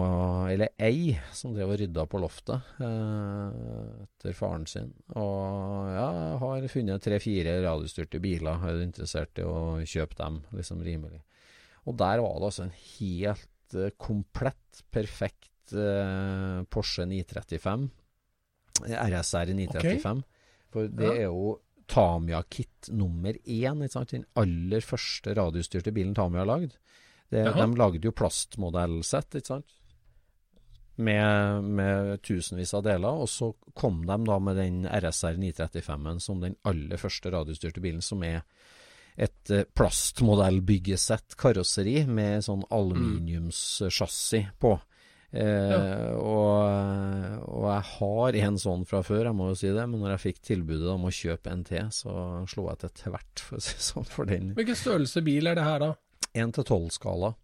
Eller 0.51 0.73
ei 0.83 1.13
som 1.37 1.53
drev 1.55 1.71
og 1.75 1.79
rydda 1.81 2.05
på 2.11 2.21
loftet 2.23 2.73
eh, 2.83 4.03
etter 4.05 4.35
faren 4.37 4.67
sin. 4.71 4.91
Og 5.15 5.91
ja, 5.95 6.09
har 6.43 6.67
funnet 6.73 7.03
tre-fire 7.07 7.61
radiostyrte 7.65 8.21
biler. 8.23 8.59
Er 8.67 8.77
du 8.81 8.83
interessert 8.85 9.39
i 9.39 9.47
å 9.47 9.79
kjøpe 9.87 10.19
dem 10.19 10.41
liksom 10.59 10.83
rimelig? 10.87 11.23
Og 11.87 11.97
der 11.97 12.21
var 12.21 12.37
det 12.43 12.51
altså 12.51 12.67
en 12.67 12.77
helt 12.99 13.79
eh, 13.79 13.95
komplett, 13.97 14.83
perfekt 14.93 15.73
eh, 15.73 16.61
Porsche 16.69 17.07
935. 17.09 17.89
RSR 18.91 19.55
935. 19.55 20.23
For 20.71 20.87
det 20.89 21.07
Ja. 21.09 21.15
er 21.15 21.27
jo 21.31 21.59
Tamiya-kit 21.91 22.91
nummer 22.95 23.35
én. 23.47 23.81
Den 24.13 24.25
aller 24.39 24.81
første 24.87 25.35
radiostyrte 25.35 25.91
bilen 25.93 26.15
Tamiya 26.15 26.45
har 26.45 26.51
lagd. 26.53 26.77
Det, 27.31 27.45
de 27.55 27.67
lagde 27.79 28.03
jo 28.09 28.15
plastmodellsett, 28.17 29.39
ikke 29.39 29.53
sant? 29.53 29.77
Med, 31.01 31.65
med 31.65 32.19
tusenvis 32.27 32.75
av 32.77 32.85
deler. 32.85 33.23
Og 33.23 33.31
så 33.31 33.53
kom 33.79 34.03
de 34.09 34.19
da 34.27 34.37
med 34.43 34.59
den 34.59 34.83
RSR 34.85 35.39
935-en 35.41 36.21
som 36.21 36.43
den 36.43 36.59
aller 36.69 37.01
første 37.01 37.33
radiostyrte 37.33 37.83
bilen, 37.85 38.03
som 38.05 38.25
er 38.27 38.43
et 39.21 39.51
eh, 39.53 39.67
plastmodellbyggesett 39.77 41.37
karosseri 41.41 42.03
med 42.09 42.45
sånn 42.47 42.63
aluminiumssjassi 42.73 44.45
på. 44.61 44.75
Eh, 45.31 46.11
og, 46.19 46.67
og 47.47 47.67
jeg 47.69 47.87
har 47.93 48.39
en 48.43 48.57
sånn 48.59 48.85
fra 48.89 49.03
før, 49.07 49.29
jeg 49.29 49.39
må 49.39 49.51
jo 49.53 49.59
si 49.61 49.71
det, 49.71 49.87
men 49.87 50.03
når 50.03 50.17
jeg 50.17 50.25
fikk 50.25 50.41
tilbudet 50.51 50.91
om 50.91 51.07
å 51.07 51.15
kjøpe 51.15 51.53
en 51.53 51.67
til, 51.67 51.91
så 51.95 52.15
slo 52.51 52.67
jeg 52.73 52.83
til 52.83 52.95
tvert, 53.05 53.45
for 53.47 53.61
å 53.61 53.65
si 53.65 53.77
sånn, 53.91 54.09
for 54.11 54.31
den 54.31 54.55
Hvilken 54.59 54.79
størrelse 54.79 55.23
bil 55.27 55.51
er 55.51 55.59
det 55.59 55.67
her, 55.67 55.85
da? 55.85 55.93
1 56.35 56.53
til 56.57 56.65
12-skala. 56.65 57.35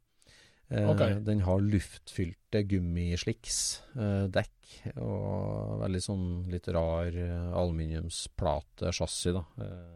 Okay. 0.66 0.86
Ok. 0.90 1.02
Den 1.26 1.40
har 1.46 1.60
luftfylte 1.62 2.64
gummisliksdekk 2.66 4.56
eh, 4.90 4.96
og 4.98 5.78
veldig 5.84 6.00
sånn 6.02 6.24
litt 6.50 6.66
rar 6.74 7.06
eh, 7.14 7.52
aluminiumsplate 7.54 8.90
chassis, 8.96 9.34
da. 9.36 9.44
Eh, 9.62 9.94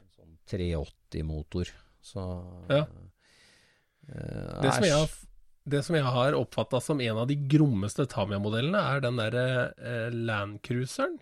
en 0.00 0.08
sånn 0.16 0.32
380-motor. 0.50 1.70
Så 2.02 2.24
Ja. 2.70 2.82
eh, 4.08 4.60
Det 4.62 4.72
som 4.74 4.84
har, 4.90 5.08
det 5.66 5.82
som 5.86 5.96
jeg 5.98 6.04
har 6.04 6.34
oppfatta 6.34 6.80
som 6.82 7.00
en 7.00 7.16
av 7.22 7.26
de 7.30 7.36
grommeste 7.36 8.06
Tamiya-modellene, 8.10 8.78
er 8.78 9.00
den 9.00 9.16
derre 9.22 9.46
eh, 9.78 10.10
Landcruiseren. 10.10 11.18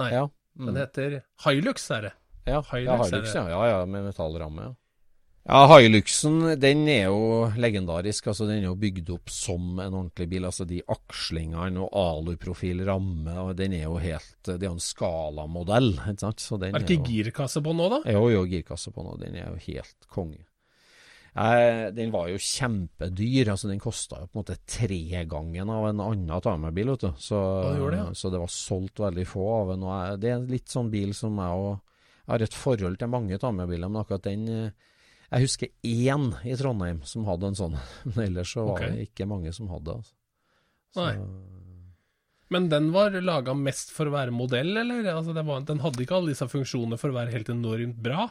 Nei, 0.00 0.10
ja. 0.12 0.24
mm. 0.56 0.66
den 0.66 0.76
heter 0.80 1.20
Hilux, 1.44 1.90
er 1.90 2.00
det. 2.08 2.12
Ja, 2.46 2.62
Hilux, 2.72 2.88
ja, 2.88 2.96
Hilux, 3.04 3.34
ja. 3.34 3.48
ja, 3.48 3.66
ja, 3.68 3.84
med 3.86 4.04
metallramme, 4.08 4.62
ja. 4.70 4.74
Ja, 5.44 5.66
Hiluxen 5.68 6.38
den 6.56 6.86
er 6.88 7.10
jo 7.10 7.50
legendarisk. 7.60 8.30
altså 8.30 8.46
Den 8.48 8.62
er 8.62 8.70
jo 8.70 8.78
bygd 8.80 9.10
opp 9.12 9.28
som 9.28 9.78
en 9.82 9.92
ordentlig 9.92 10.28
bil. 10.30 10.46
altså 10.48 10.64
De 10.66 10.78
akslingene 10.88 11.82
og 11.84 11.90
aluprofil 11.92 12.80
ramme, 12.88 13.34
og 13.42 13.52
den 13.58 13.74
er 13.76 13.82
jo 13.84 13.98
helt 14.00 14.38
Det 14.46 14.62
er 14.62 14.70
jo 14.70 14.78
en 14.78 14.80
skalamodell, 14.80 15.90
ikke 16.00 16.20
sant? 16.24 16.40
Så 16.40 16.58
den 16.58 16.74
Er 16.74 16.78
det 16.80 16.88
ikke 16.88 17.04
jo- 17.04 17.12
girkasse 17.30 17.60
på 17.62 17.74
nå, 17.76 17.90
da? 17.92 18.10
Jo, 18.10 18.28
jo, 18.32 18.46
girkasse 18.46 18.90
på 18.90 19.04
nå. 19.04 19.18
Den 19.20 19.36
er 19.36 19.50
jo 19.50 19.56
helt 19.66 20.08
konge. 20.08 20.40
Eh, 21.36 21.90
den 21.90 22.10
var 22.12 22.28
jo 22.28 22.36
kjempedyr. 22.38 23.48
altså 23.50 23.68
Den 23.68 23.80
kosta 23.80 24.20
jo 24.20 24.26
på 24.32 24.38
en 24.38 24.44
måte 24.44 24.56
tregangen 24.66 25.68
av 25.68 25.88
en 25.90 26.00
annen 26.00 26.40
Tamiya-bil. 26.40 26.86
vet 26.86 27.00
du. 27.00 27.12
Så, 27.18 27.36
Ja, 27.76 27.90
det 27.90 27.98
ja. 27.98 28.10
så 28.14 28.30
det 28.30 28.40
var 28.40 28.46
solgt 28.48 28.96
veldig 28.96 29.26
få 29.26 29.60
av 29.60 29.68
den. 29.74 29.82
og 29.84 30.20
Det 30.20 30.30
er 30.30 30.38
litt 30.48 30.68
sånn 30.68 30.90
bil 30.90 31.12
som 31.12 31.36
jeg 31.36 31.52
og 31.52 31.80
Jeg 32.26 32.32
har 32.32 32.42
et 32.42 32.54
forhold 32.54 32.98
til 32.98 33.08
mange 33.08 33.36
Tamiya-biler, 33.38 33.90
men 33.90 34.02
akkurat 34.02 34.22
den 34.22 34.48
eh, 34.48 34.70
Jeg 35.34 35.48
husker 35.48 35.72
én 35.82 36.28
i 36.46 36.54
Trondheim 36.58 37.00
som 37.08 37.26
hadde 37.26 37.50
en 37.50 37.58
sånn, 37.58 37.74
men 38.12 38.20
ellers 38.28 38.54
så 38.54 38.68
var 38.68 38.78
okay. 38.78 38.94
det 38.94 39.08
ikke 39.10 39.28
mange 39.30 39.52
som 39.56 39.70
hadde. 39.72 39.98
Altså. 39.98 40.14
Så, 40.94 41.08
Nei. 41.08 41.16
Men 42.54 42.68
den 42.70 42.90
var 42.94 43.16
laga 43.24 43.54
mest 43.58 43.90
for 43.90 44.06
å 44.06 44.14
være 44.14 44.34
modell, 44.34 44.76
eller? 44.78 45.02
Altså, 45.10 45.34
det 45.34 45.42
var, 45.48 45.64
den 45.66 45.82
hadde 45.82 46.04
ikke 46.04 46.20
alle 46.20 46.34
disse 46.34 46.46
funksjonene 46.50 46.98
for 47.00 47.10
å 47.10 47.16
være 47.16 47.34
helt 47.34 47.50
enormt 47.50 47.98
bra? 48.04 48.28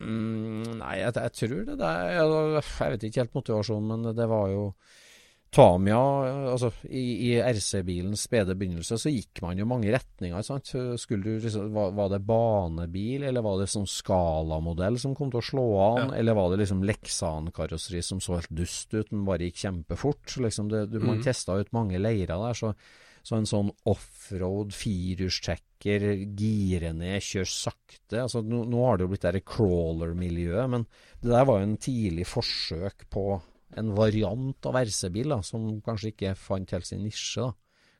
Mm, 0.00 0.78
nei, 0.80 0.94
jeg, 1.02 1.12
jeg 1.18 1.34
tror 1.38 1.58
det. 1.68 1.76
det 1.80 1.90
er, 1.90 2.14
jeg, 2.16 2.62
jeg 2.64 2.94
vet 2.94 3.06
ikke 3.08 3.22
helt 3.22 3.36
motivasjonen, 3.36 3.90
men 3.92 4.16
det 4.16 4.28
var 4.30 4.48
jo 4.52 4.64
Tamiya 5.54 5.98
altså 6.50 6.72
I, 6.88 7.02
i 7.28 7.30
RC-bilens 7.38 8.24
spede 8.26 8.56
begynnelse 8.58 8.98
så 8.98 9.12
gikk 9.12 9.38
man 9.44 9.60
jo 9.60 9.66
mange 9.70 9.92
retninger. 9.94 10.42
Sant? 10.42 10.72
Skulle 10.98 11.22
du 11.36 11.44
liksom, 11.46 11.68
var, 11.76 11.92
var 11.94 12.10
det 12.10 12.20
banebil, 12.26 13.22
eller 13.28 13.44
var 13.46 13.60
det 13.62 13.68
sånn 13.70 13.86
skalamodell 13.86 14.98
som 14.98 15.14
kom 15.14 15.30
til 15.30 15.38
å 15.42 15.46
slå 15.46 15.66
an? 15.84 16.02
Ja. 16.10 16.18
Eller 16.18 16.34
var 16.38 16.50
det 16.50 16.62
liksom 16.64 16.82
Lexan-karosseri 16.88 18.02
som 18.02 18.18
så 18.24 18.40
helt 18.40 18.50
dust 18.50 18.92
ut, 18.98 19.12
men 19.14 19.22
bare 19.28 19.46
gikk 19.46 19.62
kjempefort? 19.62 20.36
Liksom 20.42 20.68
det, 20.74 20.86
du, 20.90 20.98
Man 21.04 21.18
Mhm. 21.20 21.24
testa 21.30 21.54
ut 21.60 21.70
mange 21.72 21.98
leirer 22.02 22.34
der. 22.34 22.54
så 22.54 22.74
så 23.24 23.38
en 23.38 23.46
sånn 23.48 23.70
offroad, 23.88 24.74
firehjulstrekker, 24.76 26.02
gire 26.36 26.90
ned, 26.92 27.22
kjør 27.24 27.48
sakte 27.48 28.20
altså 28.20 28.42
Nå, 28.44 28.66
nå 28.68 28.82
har 28.84 28.98
det 28.98 29.06
jo 29.06 29.12
blitt 29.14 29.24
det 29.32 29.44
crawler-miljøet, 29.48 30.68
men 30.68 30.84
det 31.22 31.30
der 31.32 31.46
var 31.48 31.60
jo 31.62 31.68
en 31.70 31.76
tidlig 31.80 32.26
forsøk 32.28 33.06
på 33.08 33.40
en 33.80 33.92
variant 33.96 34.68
av 34.70 34.78
RC-bil 34.80 35.34
som 35.46 35.68
kanskje 35.84 36.12
ikke 36.12 36.34
fant 36.38 36.74
helt 36.74 36.88
sin 36.88 37.04
nisje, 37.04 37.44
da, 37.44 37.52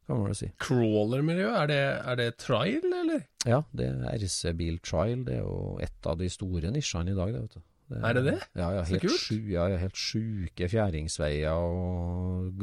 kan 0.09 0.21
man 0.21 0.37
si. 0.37 0.51
Crawler-miljø, 0.63 1.51
er 1.63 1.71
det, 1.71 1.83
er 2.05 2.19
det 2.21 2.31
trial, 2.43 2.89
eller? 3.03 3.23
Ja, 3.49 3.63
det 3.77 3.91
er 3.91 4.19
RC-bil 4.19 4.81
trial, 4.85 5.25
det 5.29 5.39
er 5.39 5.47
jo 5.47 5.79
et 5.85 6.11
av 6.11 6.19
de 6.21 6.29
store 6.33 6.73
nisjene 6.75 7.15
i 7.15 7.19
dag, 7.19 7.33
det, 7.35 7.47
vet 7.47 7.57
du. 7.59 7.65
Er 7.95 8.17
det 8.17 8.23
det? 8.25 8.39
Ja, 8.57 8.71
ja, 8.79 8.83
helt, 8.89 9.05
sju, 9.21 9.37
ja, 9.53 9.67
ja, 9.69 9.79
helt 9.83 9.99
sjuke 10.01 10.69
fjæringsveier 10.73 11.53
og 11.53 12.63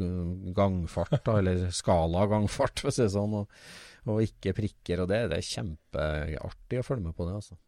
gangfart, 0.56 1.14
da, 1.22 1.36
eller 1.38 1.68
skala 1.74 2.26
gangfart, 2.30 2.82
for 2.82 2.90
å 2.90 2.94
si 2.94 3.04
det 3.04 3.12
sånn, 3.14 3.36
og, 3.42 3.60
og 4.10 4.24
ikke 4.24 4.54
prikker, 4.58 5.04
og 5.04 5.12
det, 5.12 5.20
det 5.30 5.38
er 5.38 5.46
kjempeartig 5.46 6.82
å 6.82 6.86
følge 6.86 7.06
med 7.06 7.16
på 7.18 7.28
det, 7.28 7.36
altså. 7.38 7.58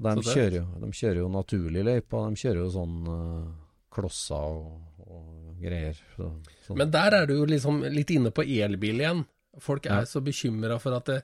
De, 0.00 0.14
kjører 0.24 0.56
jo, 0.62 0.66
de 0.80 0.88
kjører 0.96 1.20
jo 1.20 1.32
naturlig 1.32 1.82
løype, 1.84 2.16
og 2.16 2.30
de 2.30 2.40
kjører 2.40 2.62
jo 2.62 2.68
sånn 2.72 2.94
eh, 3.12 3.50
klosser 3.90 4.36
og, 4.36 4.80
og 5.06 5.58
greier. 5.60 5.98
Så, 6.16 6.30
sånn. 6.66 6.78
Men 6.80 6.90
der 6.94 7.16
er 7.20 7.26
du 7.26 7.34
jo 7.40 7.46
liksom 7.50 7.82
litt 7.92 8.10
inne 8.14 8.30
på 8.34 8.44
elbil 8.46 9.00
igjen. 9.02 9.24
Folk 9.60 9.86
er 9.86 10.00
Ja. 10.04 10.08
så 10.08 10.20
bekymra 10.24 10.78
for 10.80 10.94
at 10.96 11.04
det, 11.10 11.22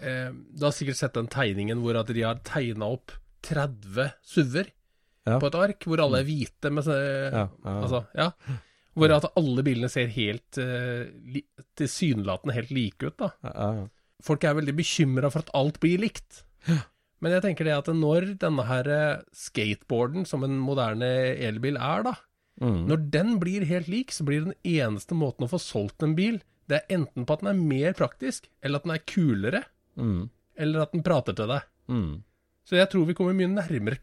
eh, 0.00 0.30
Du 0.32 0.64
har 0.64 0.72
sikkert 0.72 0.96
sett 0.96 1.12
den 1.14 1.28
tegningen 1.28 1.82
hvor 1.82 1.98
at 2.00 2.06
de 2.06 2.22
har 2.22 2.40
tegna 2.42 2.86
opp 2.96 3.12
30 3.42 4.12
SUV-er 4.24 4.70
Ja. 5.26 5.38
på 5.38 5.46
et 5.46 5.54
ark, 5.54 5.84
hvor 5.84 6.00
alle 6.00 6.20
er 6.20 6.24
hvite 6.24 6.72
med 6.72 6.84
sånne- 6.84 7.32
Ja, 7.32 7.48
ja. 7.64 7.82
Altså, 7.82 8.06
ja. 8.16 8.30
Hvor 8.96 9.12
at 9.14 9.30
alle 9.36 9.62
bilene 9.62 9.88
ser 9.90 10.08
helt 10.08 10.56
li, 10.56 11.44
tilsynelatende 11.76 12.54
helt 12.54 12.70
like 12.72 13.02
ut, 13.06 13.16
da. 13.18 13.30
ja, 13.44 13.52
ja, 13.54 13.72
ja. 13.82 13.86
Folk 14.22 14.42
er 14.42 14.54
veldig 14.54 14.74
bekymra 14.74 15.30
for 15.30 15.38
at 15.44 15.50
alt 15.54 15.78
blir 15.78 15.98
likt. 16.00 16.42
Men 17.20 17.32
jeg 17.34 17.42
tenker 17.42 17.64
det 17.66 17.74
at 17.76 17.88
når 17.94 18.38
denne 18.38 18.64
her 18.68 18.86
eh, 18.94 19.22
skateboarden, 19.34 20.24
som 20.28 20.44
en 20.46 20.58
moderne 20.62 21.08
elbil 21.48 21.76
er, 21.76 22.02
da, 22.10 22.14
Mm. 22.58 22.88
når 22.90 23.02
den 23.14 23.28
blir 23.38 23.62
helt 23.70 23.86
lik, 23.86 24.10
så 24.10 24.24
blir 24.26 24.42
den 24.44 24.54
eneste 24.66 25.14
måten 25.14 25.44
å 25.46 25.48
få 25.52 25.60
solgt 25.62 26.02
en 26.02 26.16
bil, 26.18 26.40
det 26.66 26.80
er 26.80 26.88
enten 26.96 27.22
på 27.24 27.32
at 27.36 27.40
den 27.44 27.52
er 27.52 27.60
mer 27.70 27.92
praktisk, 27.94 28.48
eller 28.66 28.76
at 28.80 28.84
den 28.88 28.94
er 28.96 29.04
kulere, 29.06 29.60
Mm. 29.96 30.28
eller 30.58 30.80
at 30.82 30.90
den 30.90 31.04
prater 31.06 31.34
til 31.38 31.46
deg. 31.46 31.62
Mm. 31.88 32.22
Så 32.66 32.74
jeg 32.76 32.90
tror 32.90 33.06
vi 33.06 33.14
kommer 33.14 33.32
mye 33.38 33.46
nærmere 33.54 34.00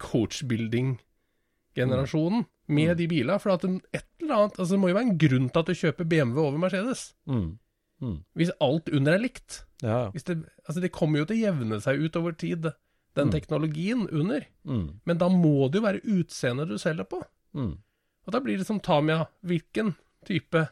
coachbuilding-generasjonen 1.76 2.46
med 2.68 2.98
de 2.98 3.08
bilene. 3.12 3.40
For 3.42 3.52
at 3.56 3.64
et 3.66 4.06
eller 4.22 4.36
annet, 4.36 4.58
altså 4.60 4.72
det 4.76 4.80
må 4.82 4.88
jo 4.90 4.96
være 4.98 5.08
en 5.10 5.18
grunn 5.22 5.50
til 5.52 5.60
at 5.62 5.66
du 5.70 5.74
kjøper 5.76 6.08
BMW 6.10 6.40
over 6.42 6.58
Mercedes. 6.64 7.14
Mm. 7.28 7.58
Mm. 8.02 8.18
Hvis 8.36 8.52
alt 8.62 8.90
under 8.92 9.14
er 9.16 9.20
likt. 9.24 9.62
Ja, 9.84 10.10
det, 10.14 10.38
altså 10.68 10.82
det 10.82 10.92
kommer 10.96 11.20
jo 11.22 11.26
til 11.30 11.38
å 11.38 11.44
jevne 11.52 11.82
seg 11.84 12.00
ut 12.02 12.16
over 12.20 12.32
tid, 12.36 12.72
den 13.16 13.28
Mm. 13.30 13.32
teknologien 13.32 14.08
under. 14.10 14.46
Mm. 14.66 15.00
Men 15.06 15.18
da 15.18 15.30
må 15.30 15.70
det 15.72 15.80
jo 15.82 15.86
være 15.88 16.02
utseendet 16.04 16.68
du 16.70 16.78
selger 16.78 17.04
på. 17.08 17.22
Mm. 17.56 17.78
Og 18.28 18.32
da 18.34 18.40
blir 18.44 18.58
det 18.58 18.66
som 18.68 18.80
Tamia. 18.80 19.28
Hvilken 19.46 19.96
type? 20.26 20.68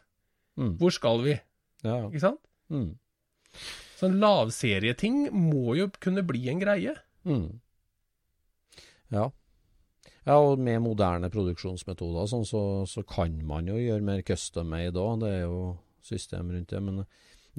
Mm. 0.58 0.76
Hvor 0.78 0.90
skal 0.92 1.22
vi? 1.24 1.38
Ja, 1.84 1.96
ja. 2.02 2.08
Ikke 2.08 2.20
sant? 2.20 2.40
Mm. 2.70 2.98
Så 3.96 4.06
en 4.08 4.18
lavserieting 4.20 5.28
må 5.32 5.76
jo 5.78 5.88
kunne 6.00 6.22
bli 6.26 6.48
en 6.50 6.60
greie. 6.60 6.94
Mm. 7.24 7.60
Ja. 9.12 9.30
Ja, 10.26 10.38
og 10.40 10.58
med 10.58 10.80
moderne 10.82 11.28
produksjonsmetoder 11.30 12.26
sånn, 12.30 12.46
så, 12.48 12.60
så 12.88 13.02
kan 13.06 13.34
man 13.46 13.66
jo 13.68 13.74
gjøre 13.76 14.02
mer 14.02 14.22
custom 14.24 14.70
made 14.72 14.96
òg. 14.96 15.20
Det 15.20 15.32
er 15.34 15.42
jo 15.44 15.58
system 16.04 16.50
rundt 16.50 16.68
det. 16.72 16.80
Men 16.82 17.04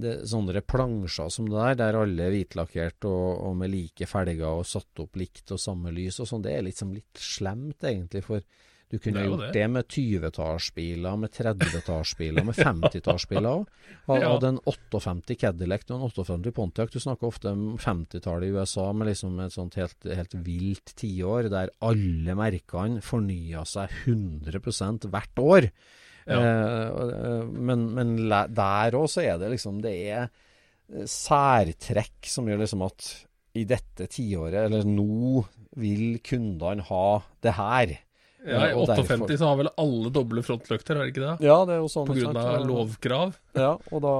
det, 0.02 0.14
sånne 0.30 0.62
plansjer 0.66 1.32
som 1.34 1.48
det 1.50 1.58
der, 1.58 1.80
der 1.80 1.98
alle 2.02 2.28
er 2.28 2.36
hvitlakkert 2.36 3.08
og, 3.10 3.42
og 3.50 3.58
med 3.62 3.72
like 3.74 4.08
felger 4.10 4.62
og 4.62 4.68
satt 4.68 5.04
opp 5.04 5.20
likt 5.20 5.56
og 5.56 5.62
samme 5.62 5.94
lys 5.96 6.20
og 6.20 6.30
sånn, 6.30 6.46
det 6.46 6.56
er 6.56 6.66
liksom 6.68 6.94
litt 6.96 7.22
slemt, 7.22 7.84
egentlig. 7.84 8.24
For 8.28 8.44
du 8.92 9.00
kunne 9.02 9.18
Det 9.18 9.26
gjort 9.26 9.42
det. 9.42 9.52
det, 9.56 9.68
med 9.74 9.88
20-tallsbiler, 9.90 11.16
med 11.18 11.32
30-tallsbiler, 11.34 12.46
med 12.46 12.56
50-tallsbiler 12.60 13.50
òg. 13.50 13.72
Hadde 14.12 14.52
en 14.54 14.60
58 14.62 15.38
Cadillac 15.42 15.88
og 15.90 15.96
en 15.98 16.06
58 16.06 16.54
Pontiac. 16.54 16.94
Du 16.94 17.02
snakker 17.02 17.32
ofte 17.32 17.50
om 17.56 17.80
50-tallet 17.82 18.52
i 18.52 18.54
USA 18.54 18.86
med 18.94 19.10
liksom 19.10 19.40
et 19.42 19.56
sånt 19.56 19.80
helt, 19.80 19.98
helt 20.06 20.38
vilt 20.46 20.94
tiår, 21.02 21.50
der 21.50 21.74
alle 21.82 22.38
merkene 22.38 23.02
fornya 23.04 23.66
seg 23.66 23.90
100% 24.06 25.10
hvert 25.10 25.42
år. 25.42 25.72
Ja. 26.26 26.40
Eh, 26.42 27.44
men 27.54 27.86
men 27.94 28.16
der 28.26 28.98
òg 28.98 29.06
så 29.12 29.22
er 29.22 29.38
det 29.38 29.52
liksom 29.54 29.78
Det 29.84 29.92
er 30.10 30.24
eh, 30.26 31.06
særtrekk 31.06 32.26
som 32.30 32.48
gjør 32.50 32.64
liksom 32.64 32.82
at 32.86 33.12
i 33.56 33.64
dette 33.64 34.10
tiåret, 34.12 34.66
eller 34.66 34.84
nå, 34.84 35.46
vil 35.80 36.18
kundene 36.26 36.84
ha 36.90 37.06
det 37.46 37.54
her. 37.56 37.94
Ja, 38.46 38.66
I 38.68 38.74
58 38.76 38.98
derfor- 39.00 39.38
så 39.40 39.48
har 39.48 39.56
vel 39.62 39.70
alle 39.82 40.10
doble 40.14 40.44
frontlykter, 40.44 40.98
har 41.00 41.06
de 41.08 41.14
ikke 41.14 41.24
det? 41.24 41.46
Ja, 41.48 41.56
det 41.66 41.78
er 41.78 41.80
jo 41.80 41.88
sånn. 41.90 42.06
På 42.10 42.14
grunn 42.18 42.38
av 42.38 42.68
lovkrav. 42.68 43.34
Ja, 43.56 43.72
og, 43.92 44.02
da, 44.04 44.12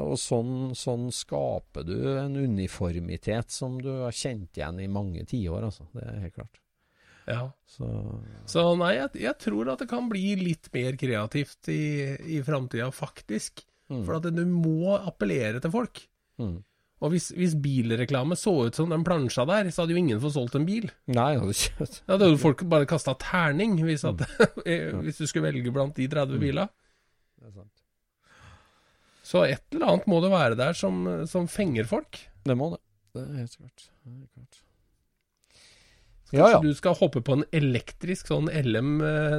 og 0.00 0.16
sånn, 0.18 0.72
sånn 0.74 1.12
skaper 1.12 1.84
du 1.86 2.18
en 2.18 2.34
uniformitet 2.40 3.50
som 3.50 3.76
du 3.80 3.90
har 4.02 4.10
kjent 4.16 4.56
igjen 4.56 4.80
i 4.80 4.88
mange 4.88 5.22
tiår, 5.28 5.62
altså. 5.68 5.86
Det 5.94 6.02
er 6.02 6.20
helt 6.24 6.34
klart. 6.34 6.58
Ja. 7.26 7.46
Så 7.66 7.86
Så 8.50 8.62
nei, 8.78 8.92
jeg, 8.98 9.10
jeg 9.22 9.38
tror 9.40 9.70
at 9.72 9.80
det 9.80 9.88
kan 9.90 10.08
bli 10.10 10.34
litt 10.40 10.68
mer 10.74 10.96
kreativt 11.00 11.70
i, 11.72 11.80
i 12.36 12.42
framtida, 12.44 12.90
faktisk. 12.92 13.64
mm, 13.90 14.04
For 14.04 14.18
at 14.20 14.28
du 14.34 14.44
må 14.46 14.94
appellere 14.98 15.60
til 15.64 15.72
folk. 15.74 16.04
mm. 16.38 16.62
Og 17.04 17.10
hvis, 17.12 17.26
hvis 17.36 17.52
bilreklame 17.60 18.36
så 18.38 18.52
ut 18.70 18.76
som 18.78 18.88
den 18.88 19.02
plansja 19.04 19.42
der, 19.44 19.66
så 19.74 19.82
hadde 19.82 19.92
jo 19.92 19.98
ingen 20.00 20.20
fått 20.22 20.36
solgt 20.38 20.54
en 20.56 20.64
bil. 20.64 20.86
Nei, 21.10 21.34
det 21.34 21.40
hadde 21.42 21.56
ikke 21.58 21.88
Da 22.06 22.14
hadde 22.14 22.28
jo 22.30 22.38
folk 22.40 22.62
bare 22.70 22.86
kasta 22.88 23.12
terning 23.20 23.74
hvis, 23.82 24.04
Mm. 24.06 25.02
hvis 25.04 25.18
du 25.20 25.26
skulle 25.26 25.50
velge 25.50 25.72
blant 25.74 25.96
de 25.98 26.06
30 26.08 26.38
bila. 26.40 26.64
Det 27.42 27.50
er 27.50 27.56
sant. 27.58 27.82
Så 29.24 29.42
et 29.48 29.60
eller 29.74 29.90
annet 29.90 30.08
må 30.08 30.22
det 30.24 30.30
være 30.32 30.56
der 30.56 30.72
som, 30.78 31.02
som 31.28 31.46
fenger 31.50 31.84
folk. 31.90 32.22
Det 32.46 32.56
må 32.56 32.70
det. 32.72 32.80
Det 33.16 33.26
er 33.26 33.36
helt 33.42 33.56
klart. 33.58 33.84
Det 33.90 34.08
er 34.12 34.16
helt 34.22 34.32
klart. 34.38 34.63
Kanskje 36.24 36.38
Ja, 36.40 36.50
ja. 36.56 36.60
du 36.64 36.70
skal 36.74 36.96
hoppe 36.98 37.20
på 37.24 37.36
en 37.38 37.44
elektrisk 37.54 38.30
sånn 38.32 38.48
LM 38.50 38.94
eh, 39.04 39.36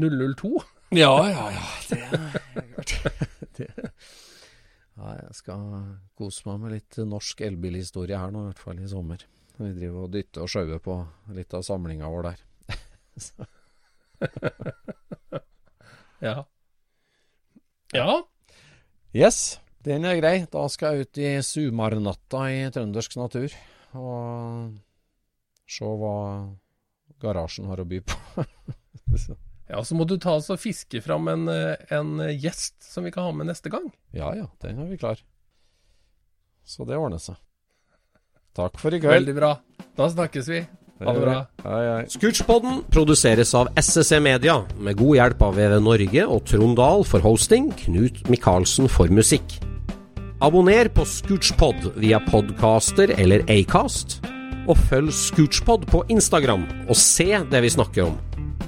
002? 0.00 0.52
Ja, 0.96 1.12
ja, 1.28 1.44
ja. 1.54 1.66
Det 1.92 1.98
er 1.98 2.08
jeg 2.62 2.72
klart. 2.76 3.92
Ja, 4.92 5.12
jeg 5.16 5.34
skal 5.38 5.62
kose 6.18 6.44
meg 6.50 6.58
med 6.62 6.74
litt 6.76 6.98
norsk 7.08 7.40
elbilhistorie 7.46 8.18
her 8.20 8.32
nå, 8.34 8.42
i 8.44 8.50
hvert 8.50 8.60
fall 8.60 8.80
i 8.82 8.88
sommer. 8.90 9.22
Vi 9.56 9.70
driver 9.76 10.06
og 10.06 10.12
dytter 10.12 10.44
og 10.44 10.50
sjauer 10.52 10.80
på 10.84 10.98
litt 11.36 11.54
av 11.56 11.64
samlinga 11.66 12.10
vår 12.12 12.30
der. 12.30 12.44
Ja. 16.22 16.44
Ja. 17.92 18.12
Yes, 19.10 19.58
den 19.82 20.04
er 20.06 20.20
grei. 20.20 20.36
Da 20.52 20.68
skal 20.70 20.94
jeg 21.00 21.08
ut 21.08 21.18
i 21.18 21.32
sumarnatta 21.42 22.44
i 22.54 22.60
trøndersk 22.70 23.16
natur 23.18 23.50
og 23.98 24.76
se 25.72 25.88
hva 25.88 26.16
garasjen 27.22 27.70
har 27.70 27.80
å 27.82 27.88
by 27.88 28.02
på. 28.04 28.20
Ja, 29.72 29.78
så 29.88 29.96
må 29.96 30.04
du 30.04 30.18
ta 30.20 30.34
oss 30.36 30.50
og 30.52 30.58
fiske 30.60 31.00
fram 31.00 31.30
en, 31.32 31.46
eh, 31.48 31.80
en 31.96 32.18
gjest 32.28 32.82
som 32.84 33.06
vi 33.06 33.12
kan 33.14 33.24
ha 33.24 33.30
med 33.32 33.48
neste 33.48 33.70
gang. 33.72 33.86
ja 34.12 34.34
ja, 34.36 34.50
den 34.60 34.82
er 34.82 34.90
vi 34.90 34.98
klar. 35.00 35.22
Så 36.64 36.84
det 36.84 36.98
ordner 36.98 37.22
seg. 37.22 37.38
Takk 38.52 38.76
for 38.82 38.92
i 38.92 39.00
kveld. 39.00 39.22
Veldig 39.22 39.34
bra. 39.38 39.54
Da 39.96 40.10
snakkes 40.12 40.50
vi. 40.52 40.60
Ha 41.02 41.12
det 41.16 41.20
bra. 41.24 41.38
Hei. 41.64 42.82
Produseres 42.92 43.54
av 43.58 43.72
SSC 43.80 44.20
Media, 44.20 44.60
med 44.78 44.98
god 45.00 45.16
hjelp 45.16 45.42
av 45.42 45.56
VV 45.58 45.78
Norge 45.82 46.26
og 46.26 46.44
Trond 46.46 46.76
Dahl 46.78 47.06
for 47.08 47.24
hosting, 47.24 47.72
Knut 47.80 48.22
Micaelsen 48.30 48.90
for 48.92 49.10
musikk. 49.10 49.56
Abonner 50.42 50.90
på 50.90 51.06
Scootchpod 51.06 51.94
via 52.02 52.20
podcaster 52.28 53.14
eller 53.16 53.44
Acast, 53.50 54.20
og 54.68 54.78
følg 54.90 55.12
Scootspod 55.14 55.86
på 55.90 56.04
Instagram 56.12 56.66
og 56.88 56.96
se 56.98 57.32
det 57.50 57.62
vi 57.64 57.72
snakker 57.72 58.10
om. 58.10 58.20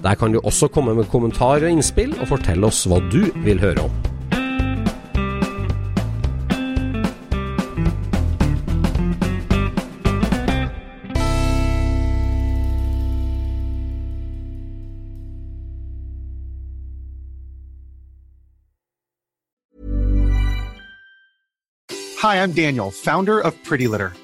Der 0.04 0.14
kan 0.14 0.32
du 0.32 0.40
også 0.44 0.68
komme 0.68 0.94
med 0.94 1.08
kommentarer 1.08 1.64
og 1.64 1.70
innspill, 1.70 2.12
og 2.20 2.28
fortelle 2.28 2.66
oss 2.68 2.84
hva 2.88 3.00
du 3.12 3.22
vil 3.44 3.60
høre 3.60 3.86
om. 3.88 4.02
Hi, 22.24 22.42
I'm 22.42 22.52
Daniel, 22.52 22.90
founder 22.90 23.38
of 23.38 23.52
Pretty 23.64 23.86
Litter. 23.86 24.23